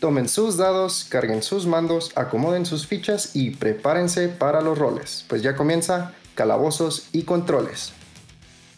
[0.00, 5.42] Tomen sus dados, carguen sus mandos, acomoden sus fichas y prepárense para los roles, pues
[5.42, 7.92] ya comienza Calabozos y Controles.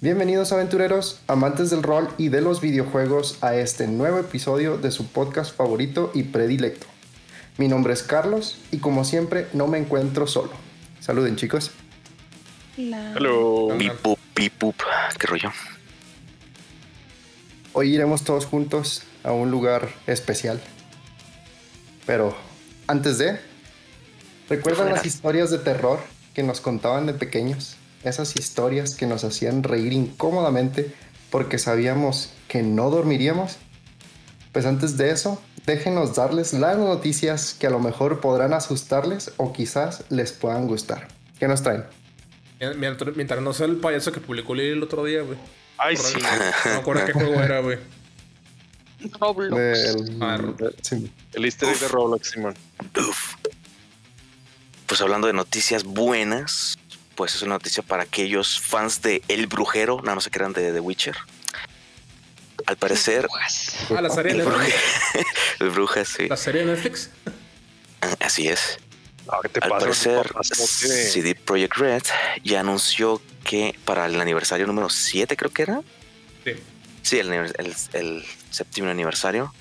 [0.01, 5.07] Bienvenidos aventureros, amantes del rol y de los videojuegos a este nuevo episodio de su
[5.07, 6.89] podcast favorito y predilecto.
[7.57, 10.51] Mi nombre es Carlos y como siempre no me encuentro solo.
[10.99, 11.71] Saluden chicos.
[12.77, 13.69] Hello.
[13.79, 14.75] Pipup, pipup.
[15.21, 15.53] ¿Qué rollo?
[17.75, 20.61] Hoy iremos todos juntos a un lugar especial.
[22.07, 22.37] Pero
[22.87, 23.39] antes de,
[24.49, 26.01] ¿recuerdan las historias de terror
[26.35, 27.77] que nos contaban de pequeños?
[28.05, 30.93] Esas historias que nos hacían reír incómodamente
[31.31, 33.57] porque sabíamos que no dormiríamos.
[34.53, 39.53] Pues antes de eso, déjenos darles las noticias que a lo mejor podrán asustarles o
[39.53, 41.09] quizás les puedan gustar.
[41.39, 41.85] ¿Qué nos traen?
[42.77, 45.39] Mientras, mientras no sea el payaso que publicó Lili el otro día, güey.
[45.79, 46.21] Ay, sí.
[46.21, 47.79] No me acuerdo qué juego era, güey.
[49.21, 49.97] Roblox.
[50.21, 50.39] Ah,
[50.83, 51.11] sí.
[51.33, 52.55] El easter egg de Roblox, Simón.
[52.99, 53.35] Uf.
[54.87, 56.77] Pues hablando de noticias buenas,
[57.15, 60.73] pues es una noticia para aquellos fans de El Brujero, no, no se crean de
[60.73, 61.17] The Witcher.
[62.67, 63.27] Al parecer,
[63.97, 64.75] Ah, la serie de el Netflix.
[64.75, 65.27] Bruja,
[65.61, 67.11] el Bruja, sí, La serie de Netflix.
[68.21, 68.79] así es.
[69.29, 69.81] Ah, ¿qué te Al pasa?
[69.81, 72.03] parecer, CD Projekt Red
[72.45, 75.81] ya anunció que para el aniversario número 7, creo que era,
[76.45, 76.53] Sí.
[77.03, 79.53] Sí, el, el- el séptimo aniversario.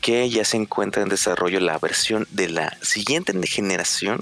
[0.00, 4.20] Que ya se encuentra en desarrollo la versión de la siguiente generación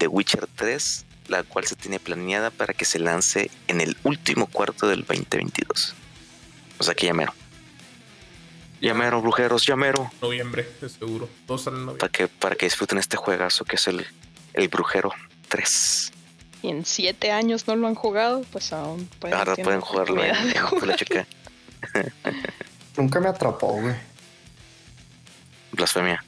[0.00, 4.46] de Witcher 3, la cual se tiene planeada para que se lance en el último
[4.48, 5.94] cuarto del 2022.
[6.78, 7.32] O sea que ya mero.
[8.80, 10.10] Ya mero, brujeros, ya mero.
[10.22, 11.28] Noviembre, de seguro.
[11.46, 12.00] Todos salen en noviembre.
[12.00, 14.04] Para que, para que disfruten este juegazo que es el,
[14.54, 15.12] el Brujero
[15.48, 16.12] 3.
[16.62, 20.34] y en siete años no lo han jugado, pues aún pueden, Ahora pueden jugarlo en,
[20.34, 21.26] en.
[22.96, 23.94] Nunca me atrapó, güey.
[25.72, 26.22] Blasfemia.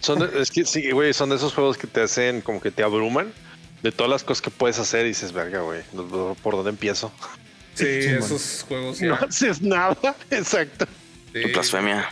[0.00, 2.70] Son de- es que sí, güey, son de esos juegos que te hacen como que
[2.70, 3.32] te abruman
[3.82, 6.70] de todas las cosas que puedes hacer y dices, verga, güey, no- no- ¿por dónde
[6.70, 7.12] empiezo?
[7.74, 9.96] Sí, Sí, esos juegos No haces nada,
[10.30, 10.86] exacto.
[11.32, 11.44] Sí.
[11.52, 12.10] Blasfemia.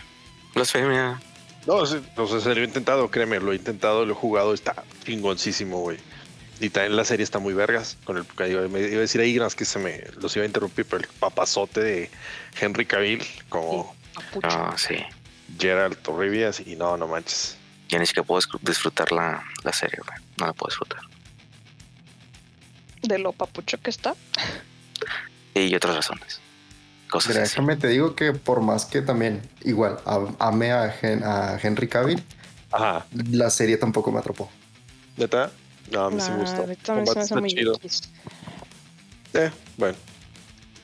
[0.55, 1.19] Blasfemia.
[1.67, 4.53] No, sí, o sea, se lo he intentado, créeme, lo he intentado, lo he jugado,
[4.53, 5.97] está chingoncísimo, güey.
[6.59, 7.97] Y también la serie está muy vergas.
[8.03, 8.25] Con el,
[8.69, 11.81] me iba a decir ahí, que se me los iba a interrumpir, pero el papazote
[11.81, 12.09] de
[12.59, 14.47] Henry Cavill como Papucho.
[14.49, 14.95] Ah, sí.
[15.57, 17.55] Gerald Torribia, y no, no manches.
[17.87, 20.19] Ya ni siquiera puedo disfr- disfrutar la, la serie, güey.
[20.37, 20.99] No la puedo disfrutar.
[23.01, 24.13] De lo papucho que está.
[25.55, 26.39] Y otras razones.
[27.09, 27.51] Cosas Mira, así.
[27.51, 29.97] déjame te digo que por más que también, igual,
[30.37, 32.21] amé a, Hen- a Henry Cavill,
[32.71, 34.51] Ajá, la serie tampoco me atrapó.
[35.17, 35.51] ¿neta?
[35.91, 36.57] No, a mí sí me gustó.
[36.57, 37.75] ahorita me se me Combate hace está muy chido.
[37.75, 38.01] X.
[39.33, 39.95] Eh, bueno.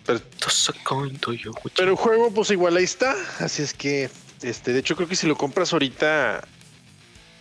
[0.06, 3.16] Pero, el juego, pues igual ahí está.
[3.40, 4.10] Así es que,
[4.42, 6.44] este, de hecho, creo que si lo compras ahorita,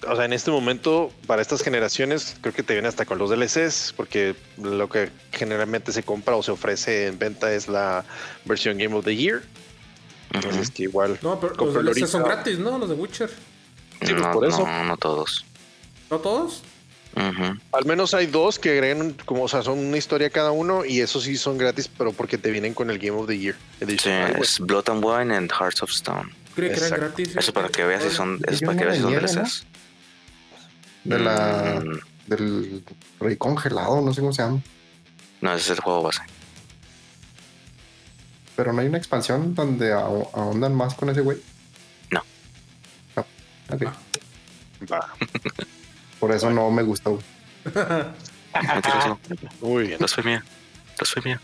[0.08, 3.28] o sea, en este momento, para estas generaciones, creo que te viene hasta con los
[3.28, 8.04] DLCs, porque lo que generalmente se compra o se ofrece en venta es la
[8.46, 9.36] versión Game of the Year.
[9.36, 9.44] Ujú.
[10.32, 11.18] Entonces, es que igual.
[11.20, 12.78] No, pero los DLCs son gratis, ¿no?
[12.78, 13.28] Los de Witcher.
[13.28, 13.36] sí,
[14.00, 14.66] pues, no, por eso.
[14.66, 15.44] No, no todos.
[16.10, 16.62] ¿No todos?
[17.16, 21.00] Al menos hay dos que agregan, como, o sea, son una historia cada uno y
[21.00, 23.54] esos sí son gratis, pero porque te vienen con el Game of the Year.
[23.80, 24.10] Sí,
[24.40, 26.30] es Blood and Wine and Hearts of Stone.
[26.54, 27.06] Creí que eran Exacto.
[27.06, 27.36] gratis.
[27.36, 29.12] Eso para que veas si son, eso para que veas si son.
[29.12, 29.64] DLCs.
[31.04, 31.98] De la, Mm,
[32.28, 32.82] del
[33.20, 34.60] rey congelado, no sé cómo se llama.
[35.40, 36.20] no, ese es el juego base.
[38.56, 41.38] Pero no hay una expansión donde aho- ahondan más con ese güey.
[42.10, 42.22] No.
[43.16, 43.26] No.
[43.72, 43.82] Ok.
[44.90, 45.14] Va,
[46.24, 47.18] Por eso no me gustó.
[49.60, 49.98] muy bien.
[49.98, 50.42] Blasfemia.
[50.96, 51.38] Blasfemia.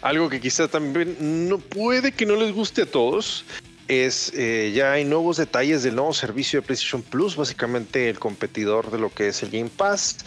[0.00, 3.44] Algo que quizá también no puede que no les guste a todos
[3.86, 8.90] es eh, ya hay nuevos detalles del nuevo servicio de PlayStation Plus, básicamente el competidor
[8.90, 10.24] de lo que es el Game Pass.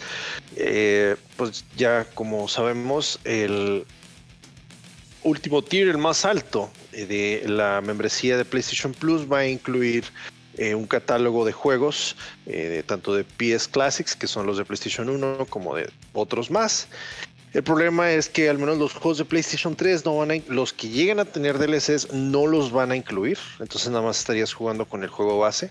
[0.54, 3.84] Eh, pues ya como sabemos, el
[5.24, 10.04] último tier, el más alto eh, de la membresía de PlayStation Plus va a incluir
[10.58, 15.08] eh, un catálogo de juegos, eh, tanto de PS Classics, que son los de PlayStation
[15.08, 16.88] 1, como de otros más.
[17.54, 20.72] El problema es que al menos los juegos de PlayStation 3 no van a, los
[20.72, 24.84] que lleguen a tener DLCs no los van a incluir, entonces nada más estarías jugando
[24.84, 25.70] con el juego base.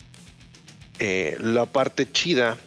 [0.99, 2.57] Eh, la parte chida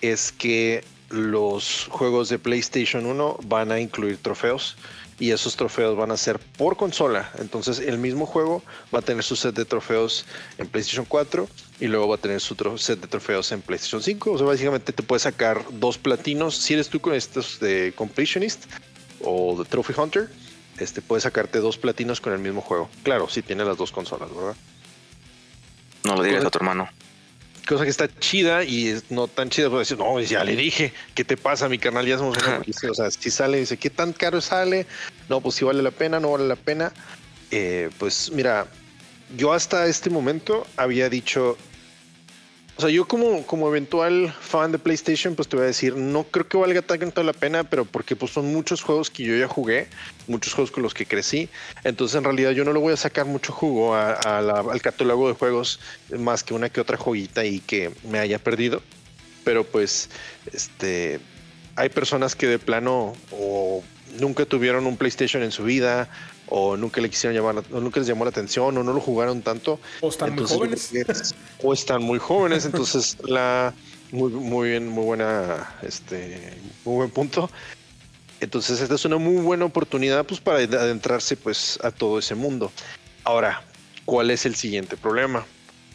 [0.00, 4.76] es que los juegos de PlayStation 1 van a incluir trofeos
[5.18, 7.30] y esos trofeos van a ser por consola.
[7.38, 8.62] Entonces el mismo juego
[8.94, 10.24] va a tener su set de trofeos
[10.58, 11.48] en PlayStation 4
[11.80, 14.32] y luego va a tener su set de trofeos en PlayStation 5.
[14.32, 16.56] O sea, básicamente te puedes sacar dos platinos.
[16.56, 18.64] Si eres tú con estos de Completionist
[19.22, 20.30] o de Trophy Hunter,
[20.78, 22.88] este puedes sacarte dos platinos con el mismo juego.
[23.02, 24.56] Claro, si tiene las dos consolas, ¿verdad?
[26.04, 26.88] No lo digas a tu hermano.
[27.66, 30.92] Cosa que está chida y es no tan chida, puedo decir, no, ya le dije,
[31.14, 32.06] ¿qué te pasa, mi carnal?
[32.06, 32.90] Ya somos una policía".
[32.90, 34.86] O sea, si sale, dice, ¿qué tan caro sale?
[35.28, 36.92] No, pues si vale la pena, no vale la pena.
[37.50, 38.66] Eh, pues mira,
[39.36, 41.56] yo hasta este momento había dicho,
[42.76, 46.24] o sea, yo como, como eventual fan de PlayStation, pues te voy a decir, no
[46.24, 49.46] creo que valga tanto la pena, pero porque pues son muchos juegos que yo ya
[49.46, 49.86] jugué,
[50.26, 51.48] muchos juegos con los que crecí,
[51.84, 55.78] entonces en realidad yo no le voy a sacar mucho jugo al catálogo de juegos
[56.18, 58.82] más que una que otra joyita y que me haya perdido,
[59.44, 60.10] pero pues
[60.52, 61.20] este
[61.76, 63.82] hay personas que de plano o
[64.18, 66.08] nunca tuvieron un PlayStation en su vida
[66.48, 69.42] o nunca le quisieron llamar, o nunca les llamó la atención o no lo jugaron
[69.42, 70.92] tanto O están muy jóvenes.
[71.62, 73.74] o están muy jóvenes, entonces la
[74.12, 76.38] muy, muy bien, muy buena, este,
[76.84, 77.50] muy buen punto.
[78.40, 82.70] Entonces esta es una muy buena oportunidad pues para adentrarse pues a todo ese mundo.
[83.24, 83.62] Ahora,
[84.04, 85.46] ¿cuál es el siguiente problema?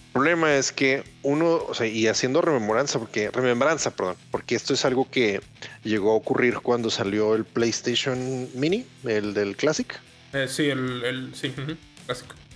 [0.07, 4.73] El problema es que uno, o sea, y haciendo rememoranza, porque, remembranza, perdón, porque esto
[4.73, 5.39] es algo que
[5.83, 9.87] llegó a ocurrir cuando salió el PlayStation Mini, el del Classic.
[10.33, 11.53] Eh, sí, el, el sí,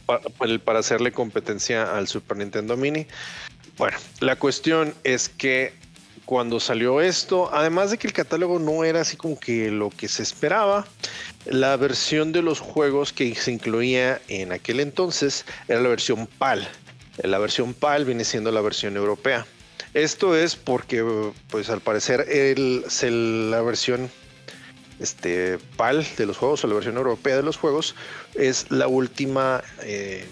[0.05, 3.07] pa- el- para hacerle competencia al Super Nintendo Mini.
[3.77, 5.73] Bueno, la cuestión es que
[6.25, 10.07] cuando salió esto, además de que el catálogo no era así como que lo que
[10.07, 10.87] se esperaba,
[11.45, 16.67] la versión de los juegos que se incluía en aquel entonces era la versión PAL.
[17.23, 19.45] La versión PAL viene siendo la versión europea.
[19.93, 21.03] Esto es porque,
[21.49, 24.09] pues al parecer, el, se- la versión
[24.99, 27.95] este, PAL de los juegos o la versión europea de los juegos
[28.35, 30.25] es la última eh,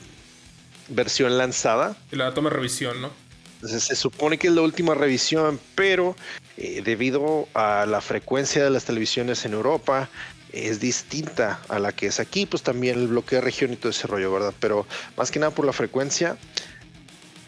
[0.89, 1.95] versión lanzada.
[2.11, 3.11] Y la toma revisión, ¿no?
[3.55, 6.15] Entonces, se supone que es la última revisión, pero
[6.57, 10.09] eh, debido a la frecuencia de las televisiones en Europa,
[10.51, 13.91] es distinta a la que es aquí, pues también el bloque de región y todo
[13.91, 14.53] ese rollo, ¿verdad?
[14.59, 16.37] Pero más que nada por la frecuencia,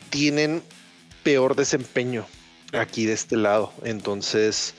[0.09, 0.61] tienen
[1.23, 2.27] peor desempeño
[2.73, 3.73] aquí de este lado.
[3.83, 4.75] Entonces,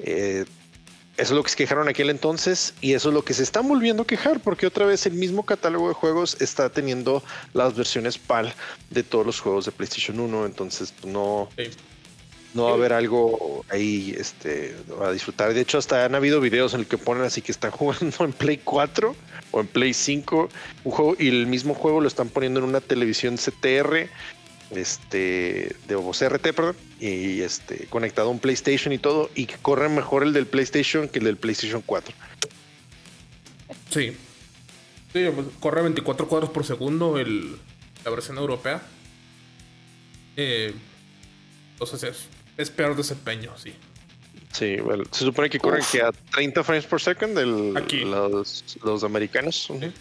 [0.00, 0.44] eh,
[1.16, 3.68] eso es lo que se quejaron aquel entonces y eso es lo que se están
[3.68, 7.22] volviendo a quejar porque otra vez el mismo catálogo de juegos está teniendo
[7.52, 8.52] las versiones PAL
[8.90, 11.70] de todos los juegos de PlayStation 1, entonces pues, no, Sí.
[12.52, 15.54] no va a haber algo ahí este, a disfrutar.
[15.54, 18.32] De hecho, hasta han habido videos en el que ponen así que están jugando en
[18.32, 19.14] Play 4
[19.52, 20.48] o en Play 5
[20.84, 24.08] un juego y el mismo juego lo están poniendo en una televisión CTR
[24.70, 29.56] este de o CRT, perdón, y este conectado a un PlayStation y todo y que
[29.56, 32.14] corre mejor el del PlayStation que el del PlayStation 4.
[33.90, 34.16] Sí.
[35.12, 37.56] Sí, pues, corre 24 cuadros por segundo el,
[38.04, 38.82] la versión europea.
[40.36, 40.74] Eh,
[41.72, 42.26] entonces es,
[42.56, 43.72] es peor desempeño, sí.
[44.52, 48.00] Sí, bueno, se supone que corren que a 30 frames per second el- Aquí.
[48.04, 49.68] los, los americanos.
[49.68, 49.92] Sí.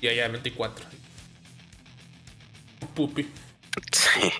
[0.00, 0.84] Y allá 24.
[2.94, 3.28] Pupi.
[3.92, 4.30] Sí,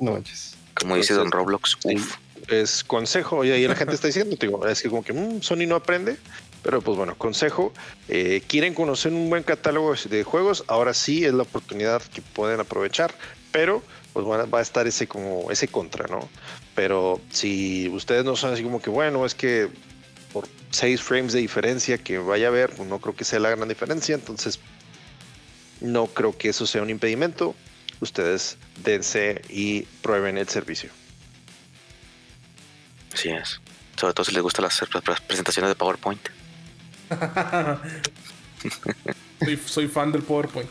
[0.00, 0.56] No manches.
[0.74, 1.76] como dice Don Roblox.
[1.84, 2.16] Uf.
[2.48, 5.66] es consejo, y ahí la gente está diciendo, digo, es que como que mm, Sony
[5.66, 6.16] no aprende,
[6.62, 7.72] pero pues bueno, consejo,
[8.08, 12.60] eh, quieren conocer un buen catálogo de juegos, ahora sí es la oportunidad que pueden
[12.60, 13.14] aprovechar,
[13.52, 13.82] pero
[14.12, 16.28] pues a- va a estar ese como ese contra, ¿no?
[16.74, 19.68] Pero si ustedes no son así como que bueno, es que
[20.32, 23.50] por 6 frames de diferencia que vaya a haber, pues no creo que sea la
[23.50, 24.58] gran diferencia, entonces
[25.80, 27.54] no creo que eso sea un impedimento.
[28.00, 30.90] Ustedes dense y prueben el servicio.
[33.12, 33.60] Así es.
[33.96, 36.20] Sobre todo si les gustan las pre- pre- presentaciones de PowerPoint.
[39.40, 40.70] soy, soy fan del PowerPoint.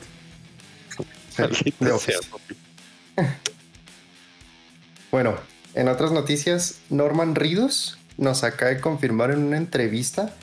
[5.12, 5.36] Bueno,
[5.74, 10.34] en otras noticias, Norman Ridus nos acaba de confirmar en una entrevista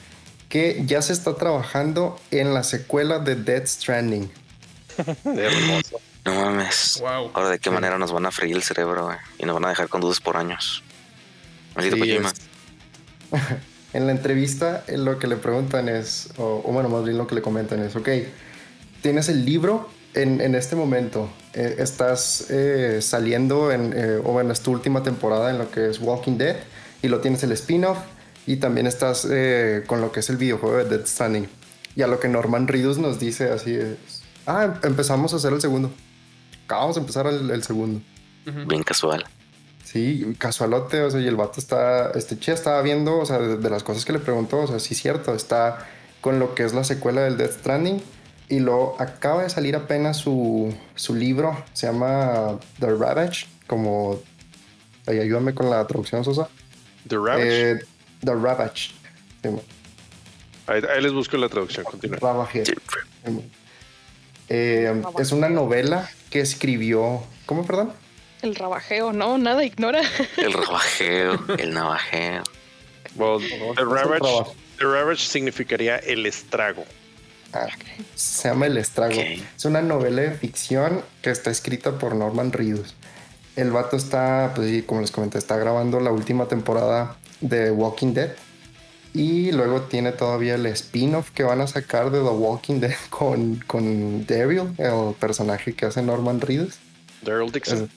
[0.48, 4.30] que ya se está trabajando en la secuela de Dead Stranding.
[5.24, 6.00] Hermoso.
[6.24, 6.98] No mames.
[7.00, 7.30] Wow.
[7.34, 7.74] Ahora de qué Sí.
[7.74, 9.16] manera nos van a freír el cerebro güey?
[9.38, 10.82] y nos van a dejar con dudas por años.
[11.76, 12.32] Maldito Sí, es-
[13.92, 17.26] en la entrevista eh, lo que le preguntan es, o, o bueno, más bien lo
[17.26, 18.08] que le comentan es, ok,
[19.02, 24.52] tienes el libro en, en este momento, eh, estás eh, saliendo en, eh, o bueno,
[24.52, 26.56] es tu última temporada en lo que es Walking Dead
[27.02, 27.98] y lo tienes el spin-off
[28.46, 31.48] y también estás eh, con lo que es el videojuego de Dead Stranding.
[31.96, 33.96] Y a lo que Norman Reedus nos dice así es,
[34.46, 35.92] ah, em- empezamos a hacer el segundo.
[36.64, 38.00] Acabamos de empezar el, el segundo.
[38.66, 39.24] Bien casual.
[39.84, 43.58] Sí, casualote, o sea, y el vato está, este che estaba viendo, o sea, de,
[43.58, 45.86] de las cosas que le preguntó, o sea, sí es cierto, está
[46.20, 48.02] con lo que es la secuela del Death Stranding
[48.48, 54.20] y lo acaba de salir apenas su, su libro, se llama The Ravage, como,
[55.06, 56.48] ay, ayúdame con la traducción, Sosa.
[57.08, 57.70] The Ravage.
[57.70, 57.78] Eh,
[58.24, 58.90] The Ravage.
[59.42, 59.48] Sí,
[60.66, 61.84] ahí, ahí les busco la traducción.
[61.84, 62.18] Continúa.
[62.20, 62.64] Ravage.
[62.64, 62.72] Sí.
[64.48, 67.92] Eh, es una novela que escribió, ¿cómo, perdón?
[68.42, 70.02] El rabajeo, no, nada ignora.
[70.36, 72.42] El rabajeo, el navajeo.
[73.16, 73.40] Well,
[73.76, 76.84] the ravage, the ravage significaría el estrago.
[77.54, 77.68] Ah,
[78.16, 79.14] se llama El Estrago.
[79.56, 82.96] Es una novela de ficción que está escrita por Norman Reedus.
[83.54, 88.12] El vato está, pues sí, como les comenté, está grabando la última temporada de Walking
[88.12, 88.32] Dead.
[89.14, 93.62] Y luego tiene todavía el spin-off que van a sacar de The Walking Dead con,
[93.66, 96.78] con Daryl, el personaje que hace Norman Reedus.
[97.22, 97.88] Daryl Dixon.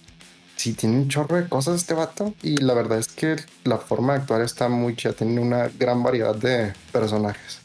[0.56, 2.34] Sí, tiene un chorro de cosas este vato.
[2.44, 5.14] Y la verdad es que la forma de actuar está muy chida.
[5.14, 7.62] Tiene una gran variedad de personajes.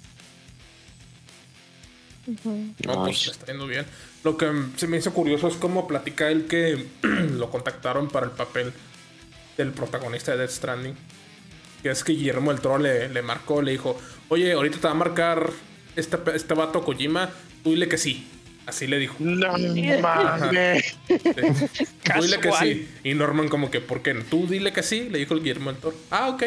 [2.27, 3.85] No, pues está yendo bien.
[4.25, 8.33] Lo que se me hizo curioso es cómo platica él que lo contactaron para el
[8.33, 8.73] papel
[9.57, 10.95] del protagonista de Death Stranding.
[11.83, 13.99] Que es que Guillermo del Toro le, le marcó, le dijo,
[14.29, 15.51] oye, ahorita te va a marcar
[15.97, 17.31] este, este vato Kojima,
[17.63, 18.27] tú dile que sí.
[18.67, 19.17] Así le dijo.
[19.19, 19.53] No
[20.01, 20.97] mames.
[21.07, 21.19] Sí.
[21.19, 22.89] Tú dile que sí.
[23.03, 24.23] Y Norman como que, ¿por qué no?
[24.23, 25.97] Tú dile que sí, le dijo el Guillermo del Toro.
[26.11, 26.45] Ah, ok.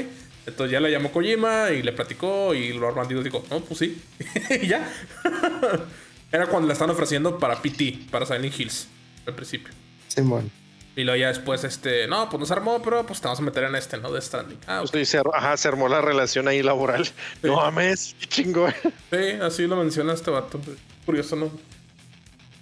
[0.47, 4.01] Entonces ya le llamó Kojima y le platicó y Norman dijo, no, pues sí.
[4.61, 4.89] y ya.
[6.31, 8.87] Era cuando le están ofreciendo para PT, para Silent Hills,
[9.25, 9.73] al principio.
[10.07, 10.49] Simón.
[10.97, 13.65] Y luego ya después, este, no, pues nos armó, pero pues te vamos a meter
[13.65, 14.11] en este, ¿no?
[14.13, 14.57] De Stranding.
[14.65, 14.89] Ah, ok.
[14.93, 17.05] Sí, se, ajá, se armó la relación ahí laboral.
[17.43, 18.73] No mames, qué chingón.
[19.11, 20.59] Sí, así lo menciona este vato.
[21.05, 21.51] Curioso, ¿no?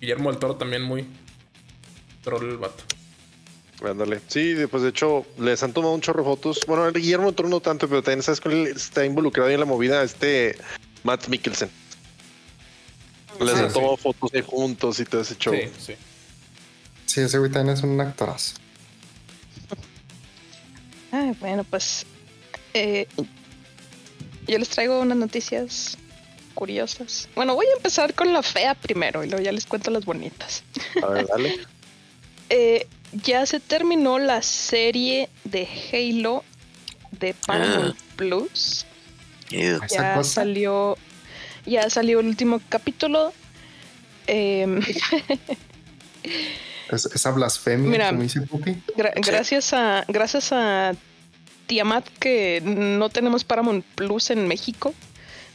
[0.01, 1.07] Guillermo del Toro también muy
[2.23, 2.83] troll el vato.
[3.87, 4.19] Ándale.
[4.27, 6.61] Sí, pues de hecho, les han tomado un chorro de fotos.
[6.65, 9.59] Bueno, el Guillermo del Toro no tanto, pero también sabes cuál está involucrado ahí en
[9.59, 10.57] la movida, este
[11.03, 11.69] Matt Mikkelsen.
[13.39, 13.73] Les Sí, han sí.
[13.73, 15.53] tomado fotos de juntos y todo ese show.
[15.53, 15.95] Sí, sí.
[17.13, 18.55] Sí, ese güey también es un actorazo.
[21.11, 22.07] Ah, bueno, pues
[22.73, 23.07] eh,
[24.47, 25.95] yo les traigo unas noticias
[26.55, 27.29] curiosas.
[27.35, 30.63] Bueno, voy a empezar con la fea primero y luego ya les cuento las bonitas.
[31.03, 31.59] A ver, dale.
[32.49, 36.43] Eh, ya se terminó la serie de Halo
[37.11, 38.85] de Paramount Plus.
[39.49, 39.79] Ew.
[39.89, 40.23] Ya cosa.
[40.23, 40.97] salió,
[41.65, 43.33] ya salió el último capítulo.
[44.27, 44.81] Em,
[46.91, 48.09] Es- esa blasfemia, Mira.
[48.09, 48.71] como dice Pupi.
[48.97, 50.93] gra- gracias a gracias a
[51.67, 54.93] Tiamat que no tenemos Paramount Plus en México,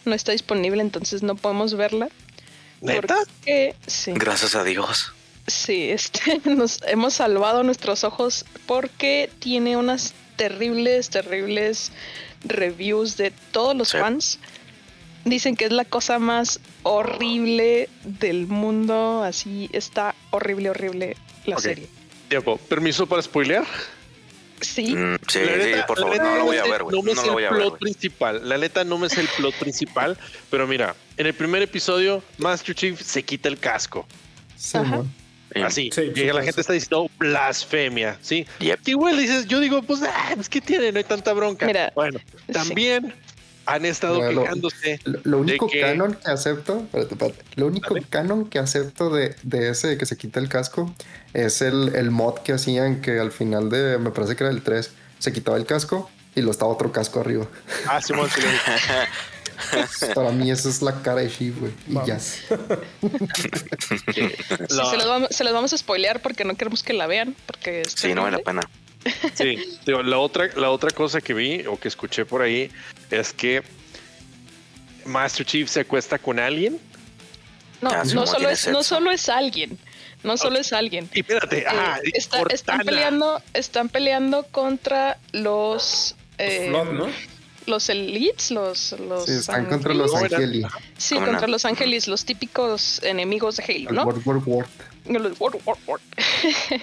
[0.04, 2.08] no está disponible, entonces no podemos verla.
[2.80, 3.16] ¿Neta?
[3.16, 5.12] Porque sí, Gracias a Dios.
[5.47, 11.90] sí, este, nos hemos salvado nuestros ojos porque tiene unas terribles, terribles
[12.44, 13.99] reviews de todos los Sí.
[13.99, 14.38] fans.
[15.25, 21.16] Dicen que es la cosa más horrible del mundo, así está horrible, horrible
[21.47, 21.87] la serie.
[22.28, 22.56] Tiempo.
[22.56, 23.64] ¿Permiso para spoilear?
[24.61, 25.38] Sí, Mm, sí,
[25.87, 26.97] por favor, neta no lo voy a ver, güey.
[26.97, 28.49] No me No sé lo voy el ver, plot principal.
[28.49, 30.18] La neta no me sé el plot principal.
[30.50, 34.06] Pero mira, en el primer episodio, Master Chief se quita el casco.
[34.56, 34.78] Sí.
[35.54, 35.90] Así.
[35.92, 36.61] Sí, y sí, la sí, gente sí.
[36.61, 38.18] está diciendo blasfemia.
[38.20, 38.47] Sí.
[38.58, 38.82] Yep.
[38.82, 40.92] Que igual dices, yo digo, pues, ah, pues, ¿qué tiene?
[40.92, 41.64] No hay tanta bronca.
[41.64, 42.52] Mira, bueno, sí.
[42.52, 43.14] también
[43.75, 45.00] han estado Mira, lo- quejándose.
[45.04, 48.06] Lo, lo único que- canon que acepto, espérate, espérate, lo único Dale.
[48.08, 50.94] canon que acepto de, de ese de que se quita el casco
[51.34, 54.62] es el, el mod que hacían que al final de, me parece que era el
[54.62, 57.46] 3, se quitaba el casco y lo estaba otro casco arriba.
[57.87, 58.40] Ah, Simón, sí.
[60.14, 61.72] Para mí esa es la cara de Shiv, güey.
[61.88, 62.18] Y ya.
[62.18, 62.38] Vamos.
[64.14, 64.30] Sí,
[64.68, 67.34] se, los vamos, se los vamos a spoilear porque no queremos que la vean.
[67.46, 68.60] Porque Sí, no vale la pena.
[69.35, 72.71] Sí, digo, la otra, la otra cosa que vi o que escuché por ahí
[73.11, 73.62] es que
[75.05, 76.78] Master Chief se acuesta con alguien.
[77.81, 79.78] No, Ah, no, solo es, no solo es alguien.
[80.25, 81.09] No solo es alguien.
[81.14, 87.07] Y espérate, Eh, ah, está- están peleando, están peleando contra los eh, Flood, ¿no?
[87.67, 90.64] los elites, los, los Sí, están contra los Angeli.
[90.97, 91.52] sí, ¿Cómo contra no?
[91.52, 94.05] los ángeles, los típicos enemigos de Halo, El ¿no?
[94.05, 94.67] World War.
[95.07, 96.00] Los- Word, word, word.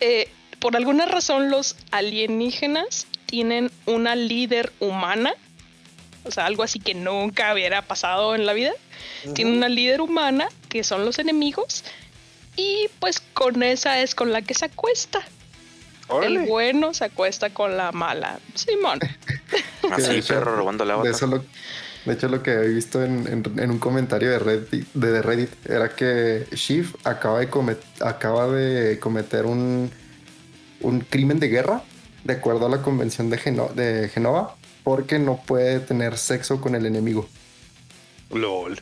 [0.00, 0.28] Eh,
[0.62, 5.34] por alguna razón los alienígenas tienen una líder humana,
[6.24, 8.70] o sea, algo así que nunca hubiera pasado en la vida.
[9.34, 11.84] Tienen una líder humana que son los enemigos
[12.56, 15.20] y pues con esa es con la que se acuesta.
[16.08, 16.42] Órale.
[16.42, 18.38] El bueno se acuesta con la mala.
[18.54, 19.00] Simón.
[19.90, 23.70] Así, hecho- perro robando la lo- de hecho, lo que he visto en, en- en
[23.70, 29.46] un comentario de Reddit, de Reddit era que Shiv acaba de, comet- acaba de cometer
[29.46, 29.88] un,
[30.82, 31.82] un crimen de guerra,
[32.24, 36.74] de acuerdo a la convención de, Geno- de Genova, porque no puede tener sexo con
[36.74, 37.28] el enemigo.
[38.30, 38.80] LOL.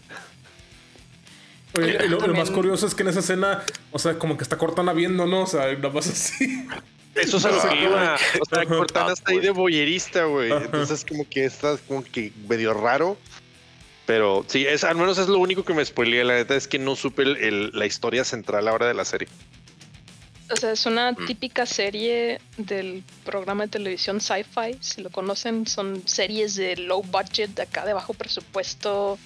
[1.78, 4.42] Oye, y lo, lo más curioso es que en esa escena, o sea, como que
[4.42, 5.42] está Cortana viendo, ¿no?
[5.42, 6.66] O sea, nada más así.
[7.14, 8.16] Eso es a lo que iba.
[8.40, 8.66] O sea.
[8.66, 10.50] Cortana está ahí de boyerista, güey.
[10.50, 13.16] Entonces, como que está como que medio raro.
[14.07, 16.25] Pero sí, es, al menos es lo único que me spoileé.
[16.25, 19.28] La neta es que no supe el- el- la historia central ahora de la serie.
[20.52, 21.26] O sea, es una Mm.
[21.26, 24.78] típica serie del programa de televisión Sci-Fi.
[24.80, 29.19] Si lo conocen, son series de low budget, de acá de bajo presupuesto,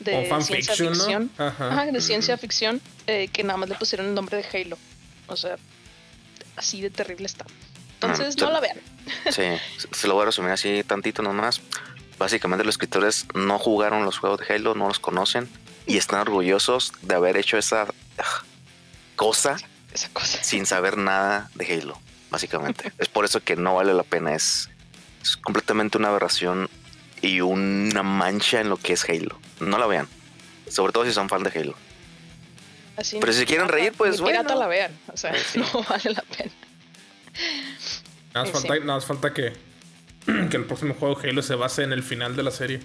[0.00, 1.30] de ciencia ficción.
[1.38, 1.46] ¿no?
[1.46, 1.68] Ajá.
[1.68, 4.78] Ajá, de ciencia ficción, eh, que nada más le pusieron el nombre de Halo.
[5.26, 5.56] O sea,
[6.56, 7.44] así de terrible está.
[8.00, 8.78] Entonces, Ah, no la vean.
[9.30, 9.42] Sí,
[9.78, 11.60] se- se lo voy a resumir así tantito nomás.
[12.18, 15.48] Básicamente los escritores no jugaron los juegos de Halo, no los conocen
[15.86, 17.82] y están orgullosos de haber hecho esa
[18.18, 18.42] ah,
[19.16, 19.56] cosa
[19.92, 20.42] Esa cosa.
[20.42, 21.98] sin saber nada de Halo,
[22.30, 22.92] básicamente.
[22.98, 24.68] es por eso que no vale la pena, es,
[25.22, 26.68] es completamente una aberración
[27.20, 29.38] y una mancha en lo que es Halo.
[29.60, 30.08] No la vean,
[30.68, 31.74] sobre todo si son fan de Halo.
[32.96, 34.42] Así Pero ni si quieren reír, pues, bueno.
[34.54, 34.96] la vean.
[35.12, 35.58] O sea, Pues sí.
[35.72, 36.52] no vale la pena.
[38.34, 38.80] Nada más, Sí, falta, sí.
[38.80, 39.52] nada más falta que,
[40.50, 42.80] que el próximo juego de Halo se base en el final de la serie.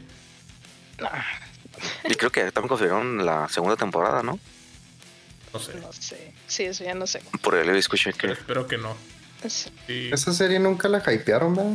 [2.05, 4.39] Y creo que también confirmaron la segunda temporada, ¿no?
[5.53, 5.75] No sé.
[5.75, 6.33] no sé.
[6.47, 7.21] Sí, eso ya no sé.
[7.41, 8.95] Por el escuché Pero que espero que no.
[9.47, 9.69] Sí.
[9.85, 10.09] Sí.
[10.11, 11.73] Esa serie nunca la hypearon, ¿verdad?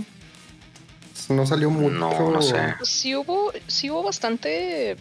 [1.28, 1.94] No salió mucho.
[1.94, 2.74] No, no sé.
[2.78, 4.96] Pues sí hubo, sí hubo bastante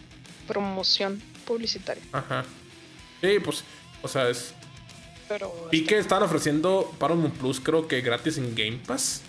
[0.46, 2.02] promoción publicitaria.
[2.12, 2.44] Ajá.
[3.20, 3.64] Sí, pues,
[4.02, 4.54] o sea, es.
[5.28, 9.22] Pero Vi que estaban ofreciendo Paramount Plus, creo que gratis en Game Pass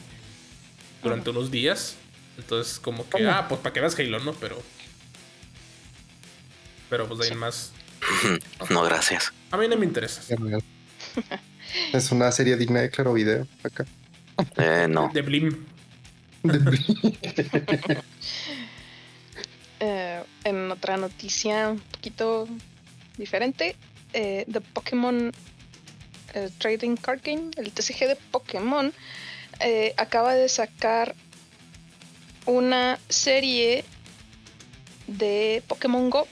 [1.01, 1.95] durante unos días.
[2.37, 3.29] Entonces, como que, ¿Cómo?
[3.29, 4.33] ah, pues para que veas Halo, ¿no?
[4.33, 4.61] Pero.
[6.89, 7.71] Pero pues de ahí más.
[8.69, 9.31] no, gracias.
[9.53, 10.21] A mí no me interesa.
[11.93, 13.85] Es una serie digna de claro video acá.
[14.57, 15.11] Eh, no.
[15.13, 15.63] De Blim.
[19.79, 22.47] eh, en otra noticia un poquito
[23.15, 23.75] diferente,
[24.13, 25.31] eh, The Pokémon
[26.33, 28.91] eh, Trading Card Game, el TCG de Pokémon,
[29.59, 31.13] eh, acaba de sacar
[32.47, 33.85] una serie
[35.05, 36.27] de Pokémon Go.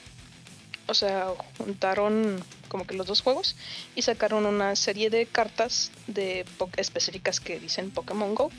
[0.88, 1.28] O sea,
[1.60, 3.58] juntaron como que los dos juegos
[3.96, 6.46] y sacaron una serie de cartas de
[6.78, 8.50] específicas que dicen Pokémon Go.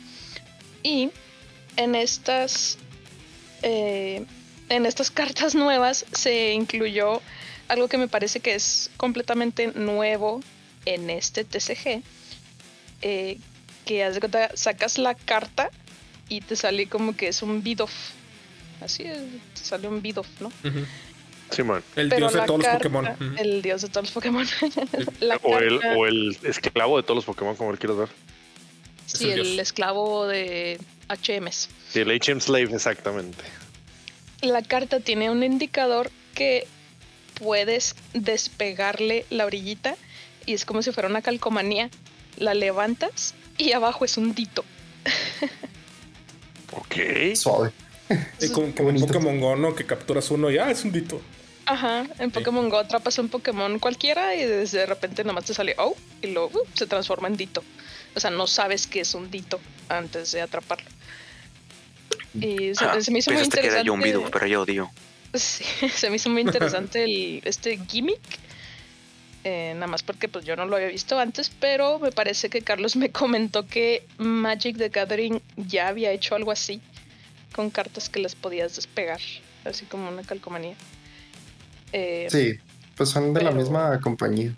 [0.83, 1.11] Y
[1.79, 2.77] en estas
[3.63, 4.27] eh,
[4.69, 7.23] en estas cartas nuevas se incluyó
[7.69, 10.43] algo que me parece que es completamente nuevo
[10.85, 12.03] en este TCG.
[13.01, 13.39] eh,
[13.87, 15.71] que haz de cuenta, sacas la carta
[16.29, 17.93] y te sale como que es un Bidoff.
[18.81, 19.23] Así es,
[19.55, 20.49] te sale un Bidoff, ¿no?
[20.49, 20.87] Ujú.
[21.53, 21.83] Simón.
[21.97, 23.39] El Pero dios de todos carta- los Pokémon.
[23.39, 24.47] El dios de todos los Pokémon.
[25.21, 28.09] La O el, o el esclavo de todos los Pokémon, como lo quieras ver.
[29.07, 31.69] sí, el esclavo de HMs.
[31.91, 33.43] Sí, el HM Slave, exactamente.
[34.41, 36.67] la carta tiene un indicador que
[37.35, 39.97] puedes despegarle la orillita
[40.47, 41.91] y es como si fuera una calcomanía.
[42.39, 44.65] La levantas y abajo es un dito.
[46.73, 47.35] Ok.
[47.37, 47.71] Suave.
[48.09, 49.07] Como, Qué como en bonito.
[49.07, 49.75] Pokémon Go, ¿no?
[49.75, 51.21] Que capturas uno y ah, es un dito.
[51.73, 55.55] Ajá, en Pokémon Go atrapas un Pokémon cualquiera y desde de repente nada más te
[55.55, 57.65] sale oh y luego uh, se transforma en dito.
[58.15, 59.59] O sea, no sabes que es un dito
[59.89, 60.89] antes de atraparlo.
[62.35, 63.87] Y se, Ah, se me hizo muy pensaste que era interesante.
[63.87, 64.91] yo un video, pero yo odio.
[65.33, 68.21] Sí, se me hizo muy interesante el, este gimmick.
[69.45, 72.61] Eh, nada más porque pues yo no lo había visto antes, pero me parece que
[72.61, 76.83] Carlos me comentó que Magic the Gathering ya había hecho algo así
[77.55, 79.21] con cartas que les podías despegar,
[79.65, 80.77] así como una calcomanía.
[81.93, 82.55] Eh, Sí,
[82.97, 84.55] pues son de la misma compañía.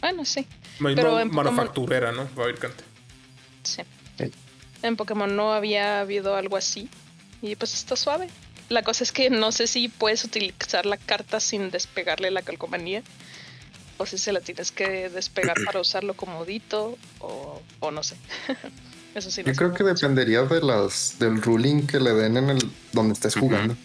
[0.00, 0.46] Bueno, sí,
[0.78, 2.26] Misma Pero en Pokémon- manufacturera, ¿no?
[2.28, 2.84] Fabricante.
[3.62, 3.82] sí.
[4.18, 4.30] Sí.
[4.82, 6.88] En Pokémon no había habido algo así
[7.42, 8.28] y pues está suave.
[8.70, 13.02] La cosa es que no sé si puedes utilizar la carta sin despegarle la calcomanía
[13.98, 18.16] o si se la tienes que despegar para usarlo como dito o, o no sé.
[19.14, 19.42] Eso sí.
[19.42, 23.12] no Yo creo que dependería de las del ruling que le den en el donde
[23.14, 23.76] estés jugando.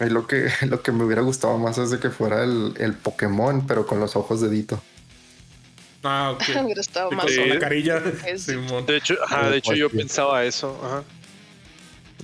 [0.00, 2.94] Ahí lo que lo que me hubiera gustado más es de que fuera el, el
[2.94, 4.80] Pokémon, pero con los ojos de Dito.
[6.04, 6.42] Ah, ok.
[6.64, 7.44] Hubiera estado más Sí.
[7.44, 8.02] la carilla.
[8.26, 8.86] Es- Simón.
[8.86, 10.80] De hecho, ajá, de hecho yo pensaba eso.
[10.84, 11.02] Ajá.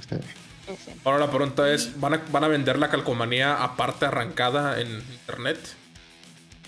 [0.09, 0.17] Sí.
[1.05, 5.59] Ahora la pregunta es, ¿van a, ¿van a vender la calcomanía aparte arrancada en internet?